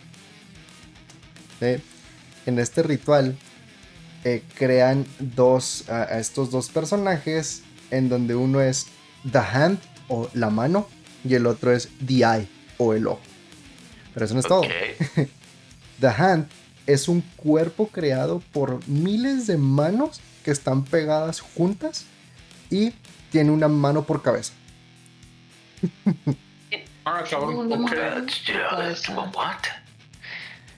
[1.61, 1.82] ¿Sí?
[2.47, 3.36] En este ritual
[4.24, 8.86] eh, crean dos, a, a estos dos personajes en donde uno es
[9.31, 9.78] The Hand
[10.09, 10.89] o la mano
[11.24, 12.48] y el otro es The Eye
[12.78, 13.35] o el ojo.
[14.16, 14.62] Pero eso no es todo.
[16.01, 16.48] The Hand
[16.86, 22.06] es un cuerpo creado por miles de manos que están pegadas juntas
[22.70, 22.94] y
[23.30, 24.55] tiene una mano por cabeza.
[27.09, 27.70] Ah, cabrón.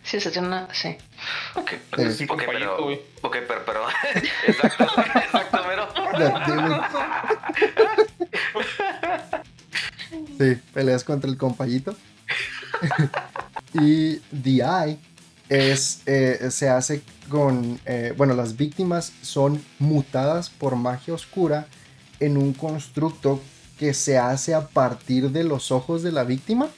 [0.03, 0.69] Sí, se tiene una.
[0.75, 0.95] Sí.
[1.55, 1.71] Ok,
[2.11, 2.25] Sí.
[2.25, 2.83] ok, Compayito, pero.
[2.85, 3.01] güey.
[3.23, 3.81] Ok, pero, pero.
[4.47, 4.85] Exacto,
[5.15, 5.89] exacto, mero.
[10.39, 11.97] Sí, peleas contra el compayito.
[13.75, 14.99] y The Eye
[15.49, 21.67] es, eh, se hace con, eh, bueno, las víctimas son mutadas por magia oscura
[22.21, 23.41] en un constructo
[23.79, 26.69] que se hace a partir de los ojos de la víctima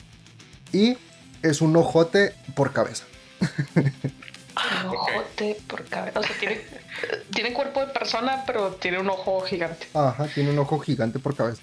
[0.72, 0.96] y
[1.42, 3.04] es un ojote por cabeza.
[4.84, 6.20] Un ojote por cabeza.
[6.20, 6.60] O sea, tiene,
[7.32, 9.86] tiene cuerpo de persona, pero tiene un ojo gigante.
[9.94, 11.62] Ajá, tiene un ojo gigante por cabeza.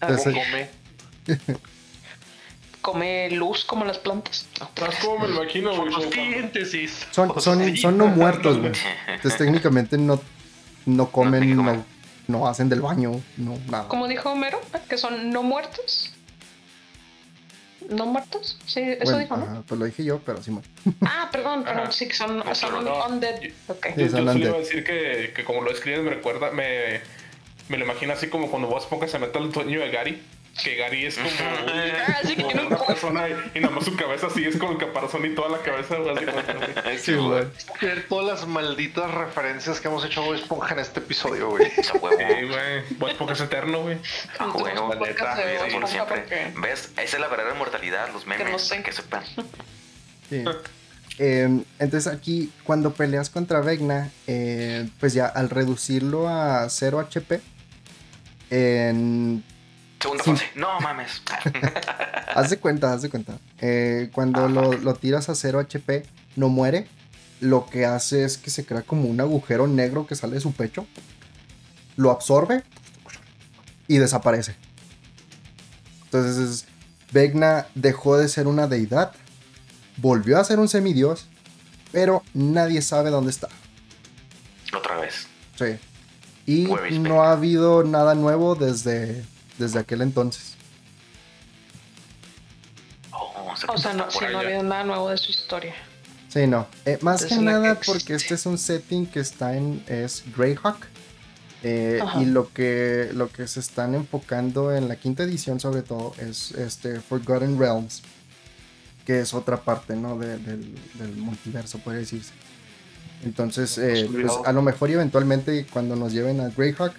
[0.00, 0.70] Ah, Entonces, Come.
[2.84, 4.46] Come luz como las plantas.
[4.76, 5.90] ¿Sabes cómo me imagino, güey?
[5.90, 7.06] Fotosíntesis.
[7.12, 8.72] son, son, son no muertos, güey.
[9.08, 10.20] Entonces técnicamente no,
[10.84, 11.82] no comen, no,
[12.28, 13.88] no hacen del baño, no, nada.
[13.88, 16.12] Como dijo Homero, que son no muertos.
[17.88, 18.58] ¿No muertos?
[18.66, 19.44] Sí, eso Bueno, dijo, ¿no?
[19.44, 20.50] ajá, pues lo dije yo, pero sí.
[21.06, 21.92] Ah, perdón, perdón, Ajá.
[21.92, 23.06] sí, que son, No, son no.
[23.06, 23.36] undead.
[23.68, 23.86] Ok.
[23.86, 24.48] Sí, Yo, yo solo undead.
[24.48, 27.00] iba a decir que, que como lo escribes me recuerda, me,
[27.70, 30.22] me lo imagino así como cuando vos pongas se mete al sueño de Gary.
[30.62, 31.28] Que Gary es como,
[32.06, 34.28] Ah, sí, que como tiene un una co- persona y, y nada más su cabeza
[34.28, 35.96] así es como el caparazón y toda la cabeza.
[35.96, 37.44] güey, así Sí, güey.
[37.80, 41.70] Ver todas las malditas referencias que hemos hecho a Bob Esponja en este episodio, güey.
[41.82, 43.30] Sí, güey.
[43.32, 43.98] Es eterno, güey.
[44.38, 44.88] A Entonces, huevo.
[44.96, 46.20] podcast neta, Por siempre.
[46.20, 46.90] porque- ¿Ves?
[46.98, 48.46] Esa es la verdadera mortalidad, los memes.
[48.46, 48.82] Que no sé.
[48.82, 49.24] Que sepan.
[50.30, 50.44] Sí.
[51.18, 51.48] Eh,
[51.78, 57.40] entonces aquí, cuando peleas contra Vecna, eh, pues ya al reducirlo a 0 HP,
[58.50, 59.42] en-
[60.04, 60.44] Segunda fase.
[60.54, 61.22] No mames.
[62.34, 63.38] haz de cuenta, haz de cuenta.
[63.58, 66.02] Eh, cuando lo, lo tiras a 0 HP,
[66.36, 66.86] no muere.
[67.40, 70.52] Lo que hace es que se crea como un agujero negro que sale de su
[70.52, 70.86] pecho.
[71.96, 72.64] Lo absorbe
[73.88, 74.56] y desaparece.
[76.04, 76.66] Entonces,
[77.10, 79.12] Vecna dejó de ser una deidad,
[79.96, 81.28] volvió a ser un semidios,
[81.92, 83.48] pero nadie sabe dónde está.
[84.70, 84.82] Lo
[85.56, 85.78] Sí.
[86.44, 89.24] Y Huevis, no ha habido nada nuevo desde,
[89.58, 90.54] desde aquel entonces.
[93.12, 95.74] Oh, O sea, no, sí, no ha habido nada nuevo de su historia.
[96.28, 96.66] Sí, no.
[96.84, 99.82] Eh, más que nada que porque este es un setting que está en.
[99.86, 100.86] es Greyhawk.
[101.66, 106.12] Eh, y lo que, lo que se están enfocando en la quinta edición, sobre todo,
[106.18, 108.02] es este Forgotten Realms.
[109.06, 110.18] Que es otra parte, ¿no?
[110.18, 112.32] De- del, del multiverso, puede decirse.
[113.22, 116.92] Entonces, eh, pues, a lo mejor y eventualmente cuando nos lleven a Greyhawk,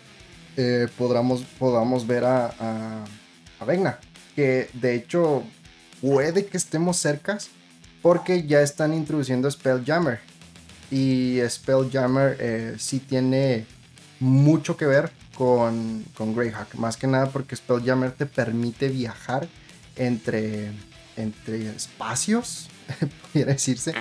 [0.58, 3.04] eh, podamos, podamos ver a, a,
[3.60, 4.00] a Vecna.
[4.36, 5.44] Que de hecho
[6.02, 7.50] puede que estemos cercas
[8.02, 10.20] porque ya están introduciendo Spelljammer.
[10.92, 13.66] Y Spelljammer eh, sí tiene
[14.20, 16.76] mucho que ver con, con Greyhawk.
[16.76, 19.48] Más que nada porque Spelljammer te permite viajar
[19.96, 20.72] entre,
[21.18, 22.68] entre espacios,
[23.32, 23.94] pudiera decirse.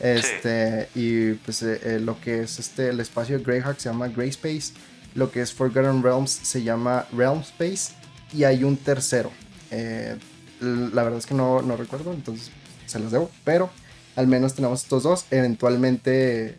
[0.00, 4.08] Este, y pues eh, eh, lo que es este, el espacio de Greyhawk se llama
[4.08, 4.72] Grey Space.
[5.16, 7.94] Lo que es Forgotten Realms se llama Realm Space.
[8.32, 9.32] Y hay un tercero.
[9.72, 10.16] Eh,
[10.60, 12.50] la verdad es que no, no recuerdo, entonces
[12.86, 13.30] se los debo.
[13.44, 13.70] Pero
[14.14, 15.24] al menos tenemos estos dos.
[15.30, 16.56] Eventualmente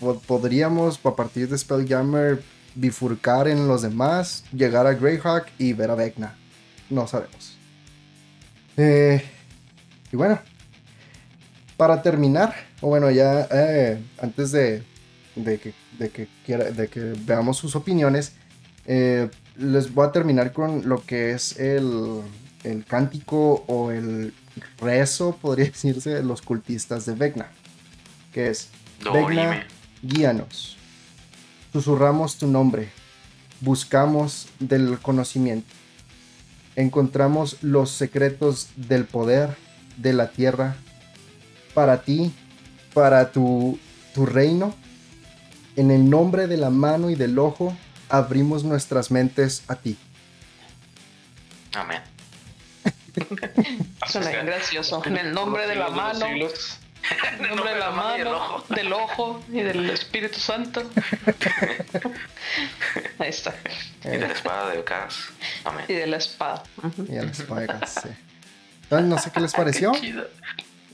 [0.00, 2.42] po- podríamos, a partir de Spelljammer,
[2.74, 6.36] bifurcar en los demás, llegar a Greyhawk y ver a Vecna.
[6.88, 7.56] No sabemos.
[8.76, 9.22] Eh,
[10.12, 10.38] y bueno,
[11.76, 14.82] para terminar, o bueno, ya eh, antes de,
[15.36, 18.32] de que, de, que quiera- de que veamos sus opiniones,
[18.86, 22.20] eh, les voy a terminar con lo que es el,
[22.64, 24.32] el cántico o el
[24.80, 27.50] rezo, podría decirse, de los cultistas de Vecna,
[28.32, 28.68] que es.
[29.12, 29.66] Vecna,
[30.02, 30.76] guíanos,
[31.72, 32.88] susurramos tu nombre,
[33.60, 35.68] buscamos del conocimiento,
[36.76, 39.56] encontramos los secretos del poder
[39.96, 40.76] de la tierra
[41.74, 42.32] para ti,
[42.94, 43.78] para tu,
[44.14, 44.74] tu reino.
[45.80, 47.74] En el nombre de la mano y del ojo,
[48.10, 49.96] abrimos nuestras mentes a ti.
[51.72, 52.02] Amén.
[54.06, 55.02] Suena bien gracioso.
[55.06, 58.74] En el nombre de la mano, en el nombre de la mano, ojo.
[58.74, 60.82] del ojo y del Espíritu Santo.
[63.18, 63.54] Ahí está.
[64.04, 65.28] Y de la espada de Cas.
[65.64, 65.86] Amén.
[65.88, 66.62] Y de la espada.
[67.08, 68.08] Y a las pagas, sí.
[68.82, 69.92] Entonces, no sé qué les pareció.
[69.92, 70.28] Qué chido.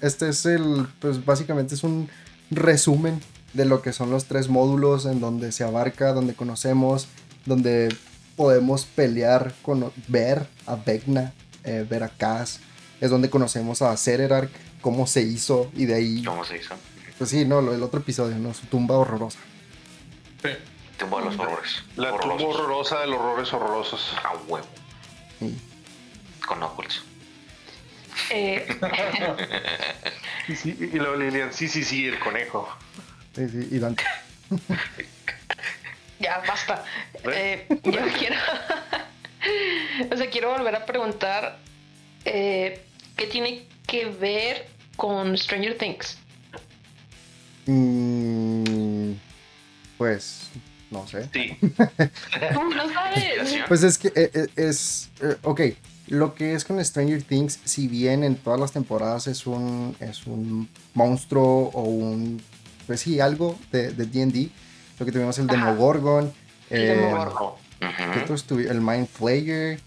[0.00, 2.08] Este es el, pues básicamente es un
[2.52, 3.20] resumen
[3.56, 7.08] de lo que son los tres módulos en donde se abarca, donde conocemos,
[7.46, 7.94] donde
[8.36, 11.32] podemos pelear, con, ver a Vecna,
[11.64, 12.60] eh, ver a Cass,
[13.00, 14.50] es donde conocemos a Cererark,
[14.80, 16.74] cómo se hizo y de ahí, ¿Cómo se hizo?
[17.18, 18.52] pues sí, no, lo- el otro episodio, ¿no?
[18.54, 19.38] Su tumba horrorosa.
[20.42, 20.50] Sí.
[20.98, 21.82] Tumbo a los horrores.
[21.96, 22.54] La tumba Horrorosos.
[22.60, 24.12] horrorosa de los horrores horrorosos.
[24.24, 24.66] A huevo.
[25.40, 25.54] Y,
[26.46, 27.04] Con óculos.
[28.30, 28.66] Eh,
[30.48, 32.68] Y, sí, y luego Lilian, sí, sí, sí, el conejo.
[33.36, 34.02] Sí, sí, y Dante.
[36.20, 36.84] ya, basta.
[37.24, 38.36] Eh, yo quiero.
[40.12, 41.58] o sea, quiero volver a preguntar.
[42.24, 42.82] eh,
[43.16, 46.18] ¿Qué tiene que ver con Stranger Things?
[47.66, 49.12] Mm,
[49.98, 50.50] pues,
[50.90, 51.28] no sé.
[51.32, 51.56] Sí.
[52.54, 53.56] ¿Cómo no sabes?
[53.68, 55.08] Pues es que eh, eh, es.
[55.22, 55.60] eh, ok,
[56.08, 60.26] lo que es con Stranger Things, si bien en todas las temporadas es un, es
[60.26, 62.42] un monstruo o un.
[62.86, 64.50] Pues sí, algo de de DD.
[64.98, 65.56] lo que tuvimos el Ajá.
[65.56, 66.32] Demogorgon.
[66.70, 67.46] El eh, Demogorgon.
[67.46, 68.12] Ujú.
[68.12, 69.80] ¿qué otros tuvi- El Mind Flayer.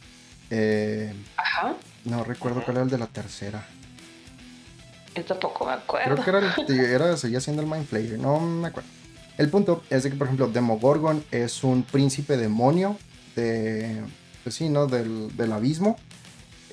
[0.52, 1.76] eh, Ajá.
[2.06, 3.66] no recuerdo cuál era el de la tercera.
[5.16, 6.16] Yo tampoco me acuerdo.
[6.22, 8.90] Creo que era, el, era seguía siendo el Mind Flayer, no me acuerdo.
[9.38, 12.98] El punto es de que, por ejemplo, Demogorgon es un príncipe demonio
[13.36, 14.02] de,
[14.44, 14.86] pues sí, ¿no?
[14.88, 15.98] Del, del abismo.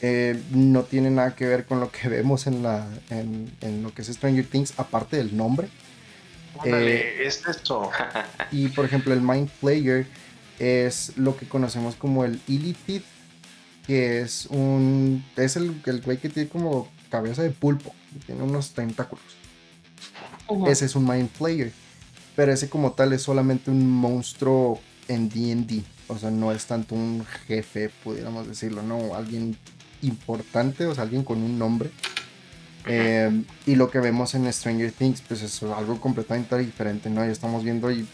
[0.03, 3.95] Eh, no tiene nada que ver con lo que vemos en, la, en, en lo
[3.95, 5.69] que es Stranger Things, aparte del nombre.
[6.63, 7.91] Ándale, es esto.
[8.53, 10.07] Y, por ejemplo, el Mind Flayer
[10.59, 13.03] es lo que conocemos como el Illithid,
[13.87, 15.25] que es un...
[15.37, 17.95] es el, el güey que tiene como cabeza de pulpo,
[18.27, 19.25] tiene unos tentáculos.
[20.67, 21.73] Ese es un Mind Flayer.
[22.35, 25.83] Pero ese como tal es solamente un monstruo en D&D.
[26.09, 29.15] O sea, no es tanto un jefe, pudiéramos decirlo, ¿no?
[29.15, 29.57] Alguien
[30.03, 31.91] importante, o sea, alguien con un nombre.
[32.87, 37.25] Eh, y lo que vemos en Stranger Things, pues es algo completamente diferente, ¿no?
[37.25, 38.07] Ya estamos viendo y,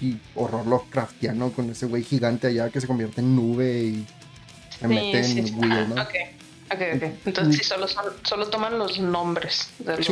[0.00, 4.06] y horror Lovecraftiano con ese güey gigante allá que se convierte en nube y
[4.70, 5.54] se Sí, mete sí, en sí.
[5.54, 6.02] Will, ¿no?
[6.02, 6.14] Ok,
[6.72, 7.02] ok, ok.
[7.26, 10.04] Entonces sí, solo, son- solo toman los nombres del.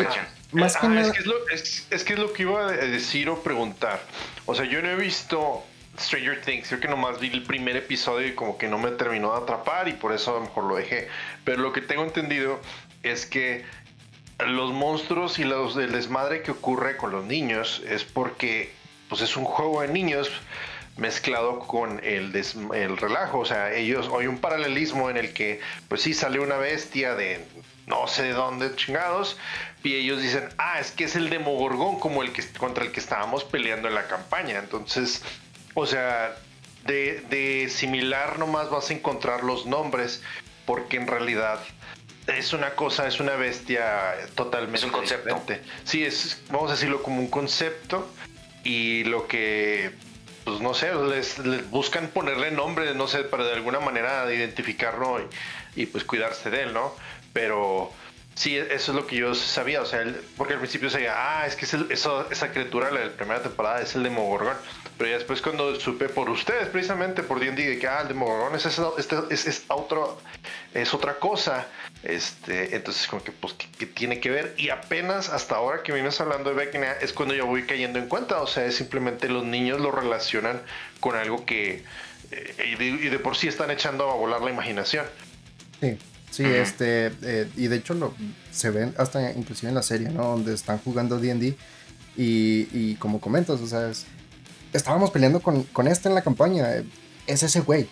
[0.52, 2.68] Más que Ah, nada, es, que es, lo, es, es que es lo que iba
[2.68, 4.00] a decir o preguntar.
[4.46, 5.64] O sea, yo no he visto
[5.98, 6.68] Stranger Things.
[6.68, 9.88] Creo que nomás vi el primer episodio y como que no me terminó de atrapar
[9.88, 11.08] y por eso a lo mejor lo dejé.
[11.44, 12.60] Pero lo que tengo entendido
[13.02, 13.64] es que
[14.44, 18.72] los monstruos y los, el desmadre que ocurre con los niños es porque
[19.08, 20.30] pues es un juego de niños
[20.96, 22.34] mezclado con el,
[22.74, 23.40] el relajo.
[23.40, 27.44] O sea, ellos, hay un paralelismo en el que, pues sí, sale una bestia de
[27.86, 29.36] no sé de dónde chingados,
[29.84, 32.98] y ellos dicen, ah, es que es el Demogorgón como el que contra el que
[32.98, 34.58] estábamos peleando en la campaña.
[34.58, 35.22] Entonces,
[35.74, 36.34] o sea,
[36.84, 40.22] de, de similar nomás vas a encontrar los nombres,
[40.64, 41.60] porque en realidad
[42.26, 44.78] es una cosa, es una bestia totalmente.
[44.78, 45.34] Es un concepto.
[45.34, 45.62] Diferente.
[45.84, 48.08] Sí, es, vamos a decirlo como un concepto.
[48.64, 49.92] Y lo que,
[50.44, 55.82] pues no sé, les, buscan ponerle nombre, no sé, para de alguna manera identificarlo y,
[55.82, 56.92] y, pues cuidarse de él, ¿no?
[57.32, 57.92] Pero
[58.36, 60.04] sí, eso es lo que yo sabía, o sea,
[60.36, 61.74] porque al principio se decía, ah, es que es
[62.30, 64.54] esa criatura de la primera temporada es el Demogorgon.
[64.96, 68.66] Pero ya después cuando supe por ustedes, precisamente por D&D, que ah, el Demogorgon es,
[68.66, 70.20] es, es, otro,
[70.72, 71.66] es otra cosa,
[72.02, 74.54] este, entonces como que, pues, ¿qué, tiene que ver?
[74.56, 78.08] Y apenas hasta ahora que vienes hablando de Vecna es cuando yo voy cayendo en
[78.08, 80.62] cuenta, o sea, es simplemente los niños lo relacionan
[81.00, 81.84] con algo que,
[82.30, 85.06] eh, y, de, por sí están echando a volar la imaginación.
[85.80, 85.98] Sí.
[86.30, 88.14] Sí, este, eh, y de hecho lo,
[88.50, 90.24] se ven hasta inclusive en la serie, ¿no?
[90.24, 91.56] Donde están jugando D&D
[92.16, 94.06] y, y, como comentas, o sea, es,
[94.72, 96.68] estábamos peleando con, con este en la campaña.
[97.26, 97.88] Es ese güey.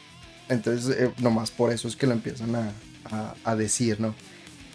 [0.48, 4.14] Entonces, eh, nomás por eso es que lo empiezan a, a, decir, ¿no?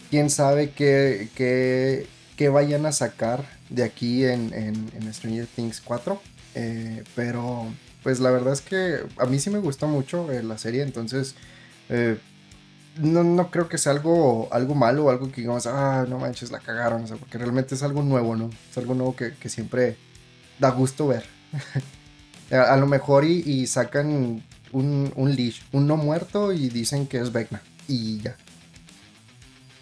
[0.10, 6.22] Quién sabe qué, qué, vayan a sacar de aquí en, en, Stranger Things 4.
[6.56, 7.68] Eh, pero,
[8.03, 10.81] pues la verdad es que a mí sí me gusta mucho eh, la serie.
[10.81, 11.36] Entonces,
[12.99, 16.51] no, no, creo que sea algo, algo malo o algo que digamos, ah, no manches,
[16.51, 17.03] la cagaron.
[17.03, 18.49] O sea, porque realmente es algo nuevo, ¿no?
[18.69, 19.97] Es algo nuevo que, que siempre
[20.59, 21.26] da gusto ver.
[22.51, 27.31] A, lo mejor y, sacan un, un leash, un no muerto y dicen que es
[27.31, 27.61] Vecna.
[27.88, 28.35] Y ya.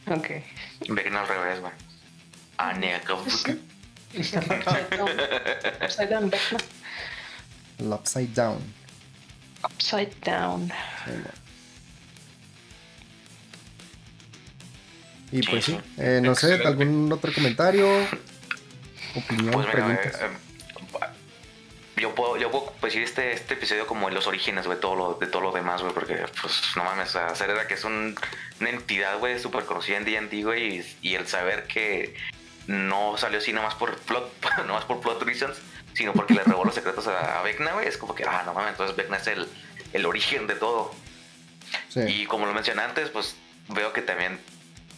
[0.10, 0.28] Ok.
[0.90, 1.74] Vecna al revés, güey.
[2.58, 2.74] Ah,
[5.82, 6.58] Upside down, Vecna.
[7.78, 8.58] El upside down.
[9.64, 10.72] Upside down.
[15.32, 17.88] Y pues sí, eh, no sé, ¿algún otro comentario?
[19.16, 20.20] Opinión, pues preguntas.
[20.22, 20.48] Eh,
[21.98, 25.14] yo puedo, yo puedo decir este, este episodio como en los orígenes, güey, todo lo,
[25.16, 28.14] de todo lo demás, güey, porque, pues, no mames, hacer era que es una
[28.62, 32.16] entidad, güey, súper conocida en D&D, güey, y, el saber que
[32.68, 34.32] no salió así nomás por plot,
[34.68, 35.58] nomás por plot reasons,
[35.94, 38.72] sino porque le robó los secretos a, Vecna, güey, es como que, ah, no mames,
[38.72, 39.48] entonces Vecna es el,
[39.94, 40.94] el origen de todo.
[41.96, 43.36] Y como lo mencioné antes, pues,
[43.70, 44.40] veo que también,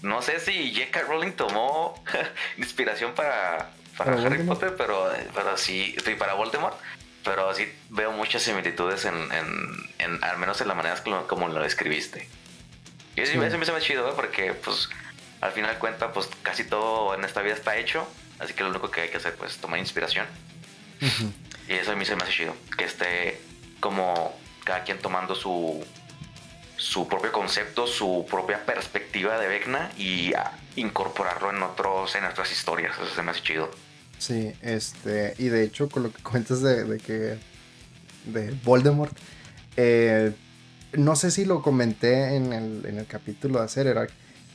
[0.01, 1.01] no sé si J.K.
[1.01, 2.01] Rowling tomó
[2.57, 6.77] inspiración para para, Harry Potter, pero, pero sí, estoy para Voldemort,
[7.23, 9.15] pero sí veo muchas similitudes en,
[9.99, 10.95] en, al menos en la manera
[11.27, 12.27] como, lo escribiste.
[13.17, 14.89] Y eso, me hace más chido, porque pues
[15.41, 18.07] al final de cuentas, pues casi todo en esta vida está hecho,
[18.39, 20.25] así que lo único que hay que hacer pues tomar inspiración.
[21.67, 23.41] Y eso a mí se me hace chido, que esté
[23.81, 25.85] como cada quien tomando su,
[26.79, 30.31] su propio concepto, su propia perspectiva de Vecna y
[30.77, 32.95] incorporarlo en otros, en nuestras historias.
[32.95, 33.69] Eso se me hace chido.
[34.17, 37.37] Sí, este, y de hecho con lo que cuentas de, que,
[38.25, 39.15] de Voldemort,
[39.75, 40.33] eh,
[40.93, 44.11] no sé si lo comenté en el, en el capítulo de Acerarak,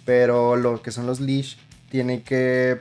[0.06, 1.56] pero lo que son los Leash
[1.90, 2.78] tiene que,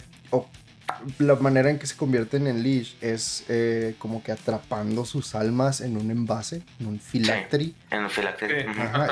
[1.19, 5.81] la manera en que se convierten en Leash es eh, como que atrapando sus almas
[5.81, 7.76] en un envase, en un phylactery.
[7.89, 8.65] en un phylactery.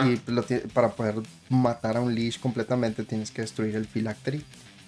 [0.05, 0.15] y
[0.73, 1.15] para poder
[1.49, 4.43] matar a un Leash completamente tienes que destruir el phylactery.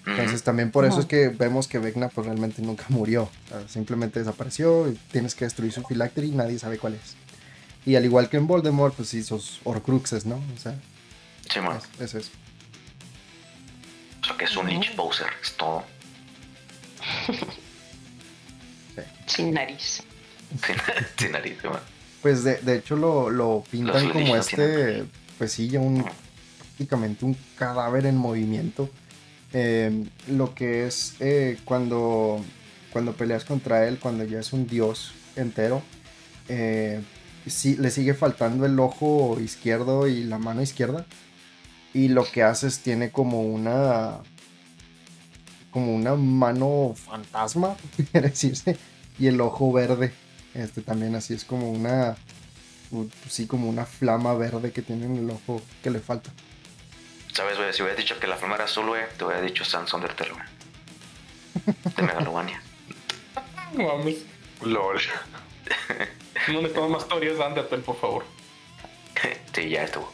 [0.06, 3.30] Entonces también por eso es que vemos que Vecna pues realmente nunca murió.
[3.68, 7.16] simplemente desapareció, y tienes que destruir su filactery y nadie sabe cuál es.
[7.86, 10.36] Y al igual que en Voldemort, pues sí, sus Horcruxes, ¿no?
[10.36, 10.74] O sea,
[11.50, 11.60] sí,
[12.00, 12.30] es, eso.
[14.30, 15.84] O que es un Lich Bowser, es todo.
[19.26, 20.02] Sin nariz.
[21.18, 21.58] Sin, nariz,
[22.22, 25.04] Pues de, de, hecho lo, lo pintan como este,
[25.38, 26.04] pues sí, ya un,
[26.58, 28.88] prácticamente un cadáver en movimiento
[29.54, 32.44] Em, lo que es eh, cuando,
[32.92, 35.80] cuando peleas contra él, cuando ya es un dios entero,
[36.48, 37.00] eh,
[37.44, 41.06] le sigue faltando el ojo izquierdo y la mano izquierda.
[41.94, 44.18] Y lo que haces tiene como una.
[45.74, 47.76] Como una mano fantasma,
[48.12, 48.78] quiere decirse.
[49.18, 50.12] Y el ojo verde.
[50.54, 52.16] Este también así es como una.
[53.28, 56.30] Sí, como una flama verde que tiene en el ojo que le falta.
[57.32, 57.72] ¿Sabes, güey?
[57.72, 60.44] Si hubieras dicho que la flama era azul, güey, te hubiera dicho Sans Undertale, güey.
[61.96, 62.62] De Megalovania.
[63.76, 64.14] Vamos.
[64.62, 65.00] LOL.
[66.48, 68.24] no necesitamos más teorías de Undertale, por favor.
[69.52, 70.12] sí, ya estuvo.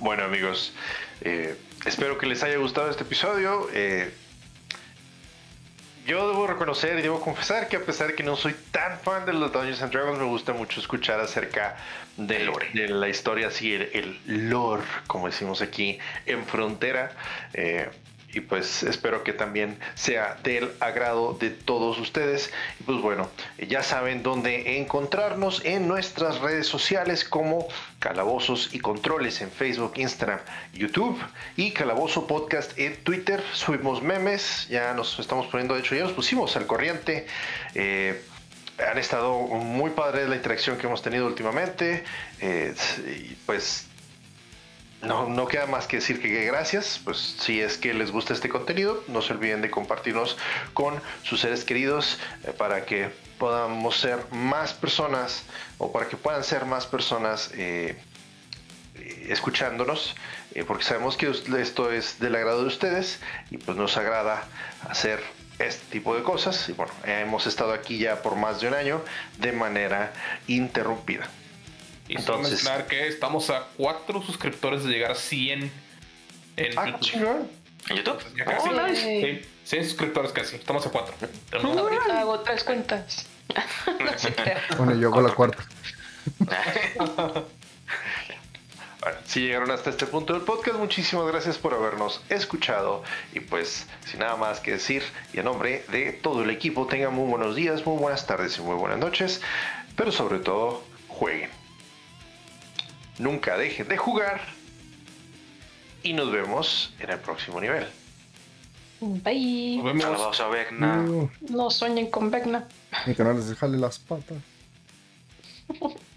[0.00, 0.72] bueno, amigos.
[1.20, 1.56] Eh,
[1.86, 3.68] espero que les haya gustado este episodio.
[3.72, 4.12] Eh,
[6.06, 9.24] yo debo reconocer y debo confesar que a pesar de que no soy tan fan
[9.24, 11.76] de los Dungeons and Dragons, me gusta mucho escuchar acerca
[12.16, 17.12] de, de la historia, así el, el, lore, como decimos aquí, en frontera.
[17.54, 17.88] Eh,
[18.32, 22.50] y pues espero que también sea del agrado de todos ustedes.
[22.80, 23.28] Y pues bueno,
[23.68, 27.68] ya saben dónde encontrarnos en nuestras redes sociales como
[27.98, 30.40] Calabozos y Controles en Facebook, Instagram,
[30.72, 31.18] YouTube
[31.56, 33.42] y Calabozo Podcast en Twitter.
[33.52, 37.26] Subimos memes, ya nos estamos poniendo, de hecho ya nos pusimos al corriente.
[37.74, 38.22] Eh,
[38.90, 42.04] han estado muy padres la interacción que hemos tenido últimamente.
[42.40, 42.74] Eh,
[43.46, 43.86] pues
[45.02, 48.48] no, no queda más que decir que gracias, pues si es que les gusta este
[48.48, 50.36] contenido, no se olviden de compartirnos
[50.74, 55.42] con sus seres queridos eh, para que podamos ser más personas
[55.78, 57.96] o para que puedan ser más personas eh,
[59.28, 60.14] escuchándonos,
[60.54, 61.30] eh, porque sabemos que
[61.60, 63.18] esto es del agrado de ustedes
[63.50, 64.44] y pues nos agrada
[64.88, 65.20] hacer
[65.58, 69.04] este tipo de cosas y bueno, hemos estado aquí ya por más de un año
[69.38, 70.12] de manera
[70.46, 71.28] interrumpida.
[72.12, 75.72] Y Entonces, mencionar que estamos a cuatro suscriptores de llegar a 100
[76.58, 77.48] en ah, YouTube.
[77.88, 78.36] ¿En YouTube?
[78.36, 78.68] Ya casi.
[78.68, 79.00] Oh, nice.
[79.00, 80.56] sí, 100 suscriptores casi.
[80.56, 81.14] Estamos a cuatro.
[81.52, 83.26] Ahorita hago tres cuentas.
[84.76, 85.64] bueno, yo hago la cuarta.
[89.24, 93.04] Si llegaron hasta este punto del podcast, muchísimas gracias por habernos escuchado.
[93.32, 95.02] Y pues, sin nada más que decir,
[95.32, 98.60] y en nombre de todo el equipo, tengan muy buenos días, muy buenas tardes y
[98.60, 99.40] muy buenas noches.
[99.96, 101.61] Pero sobre todo, jueguen.
[103.22, 104.40] Nunca dejen de jugar.
[106.02, 107.86] Y nos vemos en el próximo nivel.
[109.00, 109.76] Bye.
[109.76, 110.40] Nos vemos.
[110.40, 111.06] a Vecna.
[111.48, 112.66] No sueñen con Vecna.
[113.06, 114.38] Y que no les jale las patas.